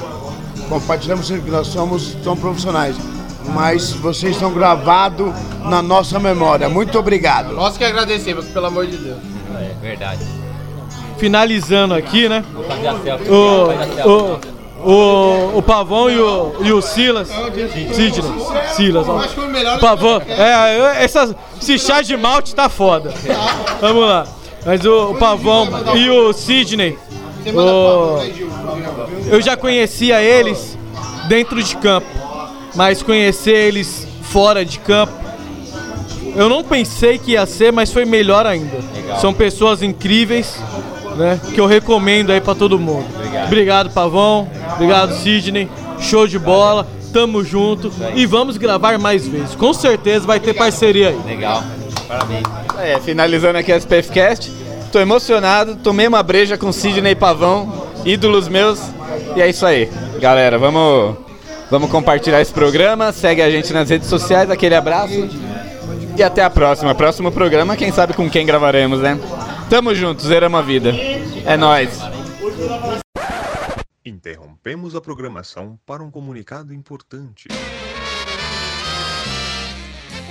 Compartilhamos 0.69 1.28
sempre 1.28 1.43
que 1.43 1.51
nós 1.51 1.67
somos, 1.67 2.15
somos 2.24 2.39
profissionais. 2.39 2.95
Mas 3.53 3.91
vocês 3.91 4.34
estão 4.36 4.53
gravados 4.53 5.34
na 5.65 5.82
nossa 5.82 6.19
memória. 6.19 6.69
Muito 6.69 6.97
obrigado. 6.97 7.53
Nós 7.53 7.78
que 7.78 7.84
agradecemos, 7.84 8.45
pelo 8.45 8.67
amor 8.67 8.88
de 8.88 8.97
Deus. 8.97 9.17
É 9.55 9.74
verdade. 9.82 10.26
Finalizando 11.17 11.93
aqui, 11.93 12.28
né? 12.30 12.43
Vou 12.53 12.63
fazer 12.63 12.88
a 12.88 12.99
selfie. 12.99 13.30
O, 13.30 13.65
Faz 13.67 13.82
a 13.82 13.86
selfie. 13.95 14.09
o, 14.09 14.53
o, 14.86 15.57
o 15.57 15.61
Pavão 15.61 16.09
e 16.09 16.19
o, 16.19 16.53
e 16.61 16.71
o 16.73 16.81
Silas. 16.81 17.29
Sidney. 17.93 18.34
Silas, 18.75 19.07
ó. 19.07 19.17
O. 19.17 19.79
Pavão. 19.79 20.21
É, 20.27 20.77
eu- 20.79 20.86
essa, 20.88 21.36
esse 21.61 21.77
chá 21.79 22.01
de 22.01 22.15
malte 22.17 22.53
tá 22.55 22.69
foda. 22.69 23.13
Vamos 23.79 24.05
lá. 24.05 24.25
Mas 24.65 24.84
o, 24.86 25.11
o 25.11 25.15
Pavão 25.15 25.67
e 25.95 26.09
o 26.09 26.34
Sidney. 26.34 26.97
o- 27.53 28.17
eu 29.27 29.41
já 29.41 29.55
conhecia 29.57 30.21
eles 30.21 30.77
dentro 31.27 31.61
de 31.61 31.75
campo. 31.77 32.07
Mas 32.75 33.03
conhecer 33.03 33.55
eles 33.55 34.07
fora 34.23 34.65
de 34.65 34.79
campo. 34.79 35.13
Eu 36.36 36.49
não 36.49 36.63
pensei 36.63 37.19
que 37.19 37.31
ia 37.34 37.45
ser, 37.45 37.71
mas 37.71 37.91
foi 37.91 38.05
melhor 38.05 38.45
ainda. 38.47 38.77
São 39.21 39.31
pessoas 39.31 39.84
incríveis, 39.84 40.57
né? 41.15 41.39
Que 41.53 41.61
eu 41.61 41.67
recomendo 41.67 42.31
aí 42.31 42.41
pra 42.41 42.55
todo 42.55 42.79
mundo. 42.79 43.05
Obrigado, 43.45 43.89
Pavão. 43.91 44.47
Obrigado, 44.73 45.13
Sidney. 45.15 45.69
Show 45.99 46.27
de 46.27 46.39
bola. 46.39 46.88
Tamo 47.11 47.43
junto. 47.43 47.91
E 48.15 48.25
vamos 48.25 48.57
gravar 48.57 48.97
mais 48.97 49.27
vezes. 49.27 49.55
Com 49.55 49.73
certeza 49.73 50.25
vai 50.25 50.39
ter 50.39 50.53
parceria 50.53 51.09
aí. 51.09 51.19
Legal. 51.25 51.63
Parabéns. 52.07 52.43
É, 52.79 52.99
finalizando 52.99 53.57
aqui 53.57 53.71
a 53.71 53.77
SPFcast. 53.77 54.51
Tô 54.91 54.99
emocionado, 54.99 55.75
tomei 55.77 56.05
uma 56.07 56.21
breja 56.21 56.55
com 56.55 56.71
Sidney 56.71 57.13
e 57.13 57.15
Pavão, 57.15 57.88
ídolos 58.05 58.47
meus. 58.47 58.79
E 59.36 59.41
é 59.41 59.49
isso 59.49 59.65
aí. 59.65 59.89
Galera, 60.19 60.59
vamos, 60.59 61.15
vamos 61.71 61.89
compartilhar 61.89 62.41
esse 62.41 62.53
programa. 62.53 63.11
Segue 63.11 63.41
a 63.41 63.49
gente 63.49 63.73
nas 63.73 63.89
redes 63.89 64.07
sociais. 64.07 64.51
Aquele 64.51 64.75
abraço. 64.75 65.29
E 66.15 66.21
até 66.21 66.43
a 66.43 66.49
próxima. 66.49 66.93
Próximo 66.93 67.31
programa, 67.31 67.75
quem 67.75 67.91
sabe 67.91 68.13
com 68.13 68.29
quem 68.29 68.45
gravaremos, 68.45 68.99
né? 68.99 69.19
Tamo 69.69 69.95
junto, 69.95 70.21
zeramos 70.21 70.59
a 70.59 70.63
vida. 70.63 70.93
É 71.45 71.57
nóis. 71.57 71.89
Interrompemos 74.06 74.95
a 74.95 75.01
programação 75.01 75.80
para 75.86 76.04
um 76.04 76.12
comunicado 76.12 76.74
importante. 76.74 77.47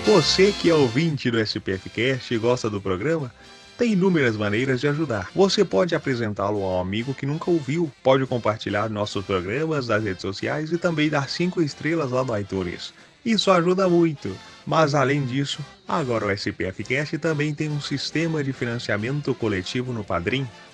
Você 0.05 0.53
que 0.53 0.68
é 0.68 0.75
ouvinte 0.75 1.31
do 1.31 1.41
SPFcast 1.41 2.35
e 2.35 2.39
gosta 2.39 2.68
do 2.68 2.83
programa, 2.83 3.33
tem 3.79 3.93
inúmeras 3.93 4.37
maneiras 4.37 4.79
de 4.79 4.89
ajudar. 4.89 5.31
Você 5.35 5.64
pode 5.64 5.95
apresentá-lo 5.95 6.62
a 6.62 6.77
um 6.77 6.81
amigo 6.83 7.14
que 7.14 7.25
nunca 7.25 7.51
ouviu, 7.51 7.91
pode 8.03 8.27
compartilhar 8.27 8.91
nossos 8.91 9.25
programas 9.25 9.89
nas 9.89 10.05
redes 10.05 10.20
sociais 10.20 10.70
e 10.70 10.77
também 10.77 11.09
dar 11.09 11.31
5 11.31 11.62
estrelas 11.62 12.11
lá 12.11 12.23
no 12.23 12.37
iTunes. 12.37 12.93
Isso 13.25 13.51
ajuda 13.51 13.89
muito. 13.89 14.37
Mas 14.66 14.95
além 14.95 15.25
disso, 15.25 15.64
agora 15.89 16.27
o 16.27 16.31
SPFcast 16.31 17.16
também 17.16 17.55
tem 17.55 17.70
um 17.70 17.81
sistema 17.81 18.45
de 18.45 18.53
financiamento 18.53 19.35
coletivo 19.35 19.95
no 19.95 20.05
Padrim, 20.05 20.47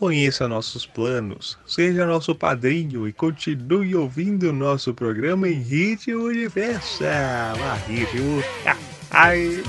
Conheça 0.00 0.48
nossos 0.48 0.86
planos, 0.86 1.58
seja 1.66 2.06
nosso 2.06 2.34
padrinho 2.34 3.06
e 3.06 3.12
continue 3.12 3.94
ouvindo 3.94 4.50
nosso 4.50 4.94
programa 4.94 5.46
em 5.46 5.60
ritmo 5.60 6.32
de 6.32 6.48
festa. 6.48 7.52
Ah, 7.60 7.78
ritmo. 7.86 8.42
Ai, 9.12 9.62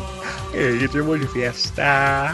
ritmo 0.79 1.19
de 1.19 1.27
festa. 1.27 2.33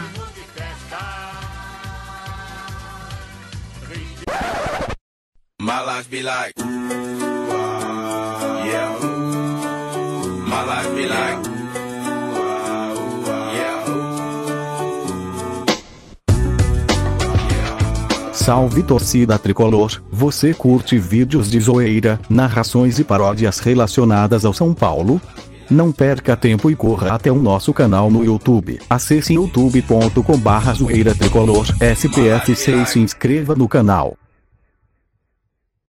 My 5.60 5.84
life 5.84 6.08
be 6.08 6.22
like. 6.22 6.52
Yeah. 6.56 6.68
My 10.46 10.62
life 10.64 10.94
be 10.94 11.06
like. 11.08 11.47
Salve 18.48 18.82
torcida 18.82 19.38
tricolor, 19.38 20.02
você 20.10 20.54
curte 20.54 20.98
vídeos 20.98 21.50
de 21.50 21.60
zoeira, 21.60 22.18
narrações 22.30 22.98
e 22.98 23.04
paródias 23.04 23.58
relacionadas 23.58 24.42
ao 24.42 24.54
São 24.54 24.72
Paulo? 24.72 25.20
Não 25.70 25.92
perca 25.92 26.34
tempo 26.34 26.70
e 26.70 26.74
corra 26.74 27.12
até 27.12 27.30
o 27.30 27.34
nosso 27.34 27.74
canal 27.74 28.10
no 28.10 28.24
YouTube. 28.24 28.80
Acesse 28.88 29.34
youtube.com 29.34 30.38
barra 30.38 30.72
zoeira 30.72 31.14
tricolor 31.14 31.66
SPF6 31.78 32.82
e 32.82 32.86
se 32.86 32.98
inscreva 32.98 33.54
no 33.54 33.68
canal. 33.68 34.16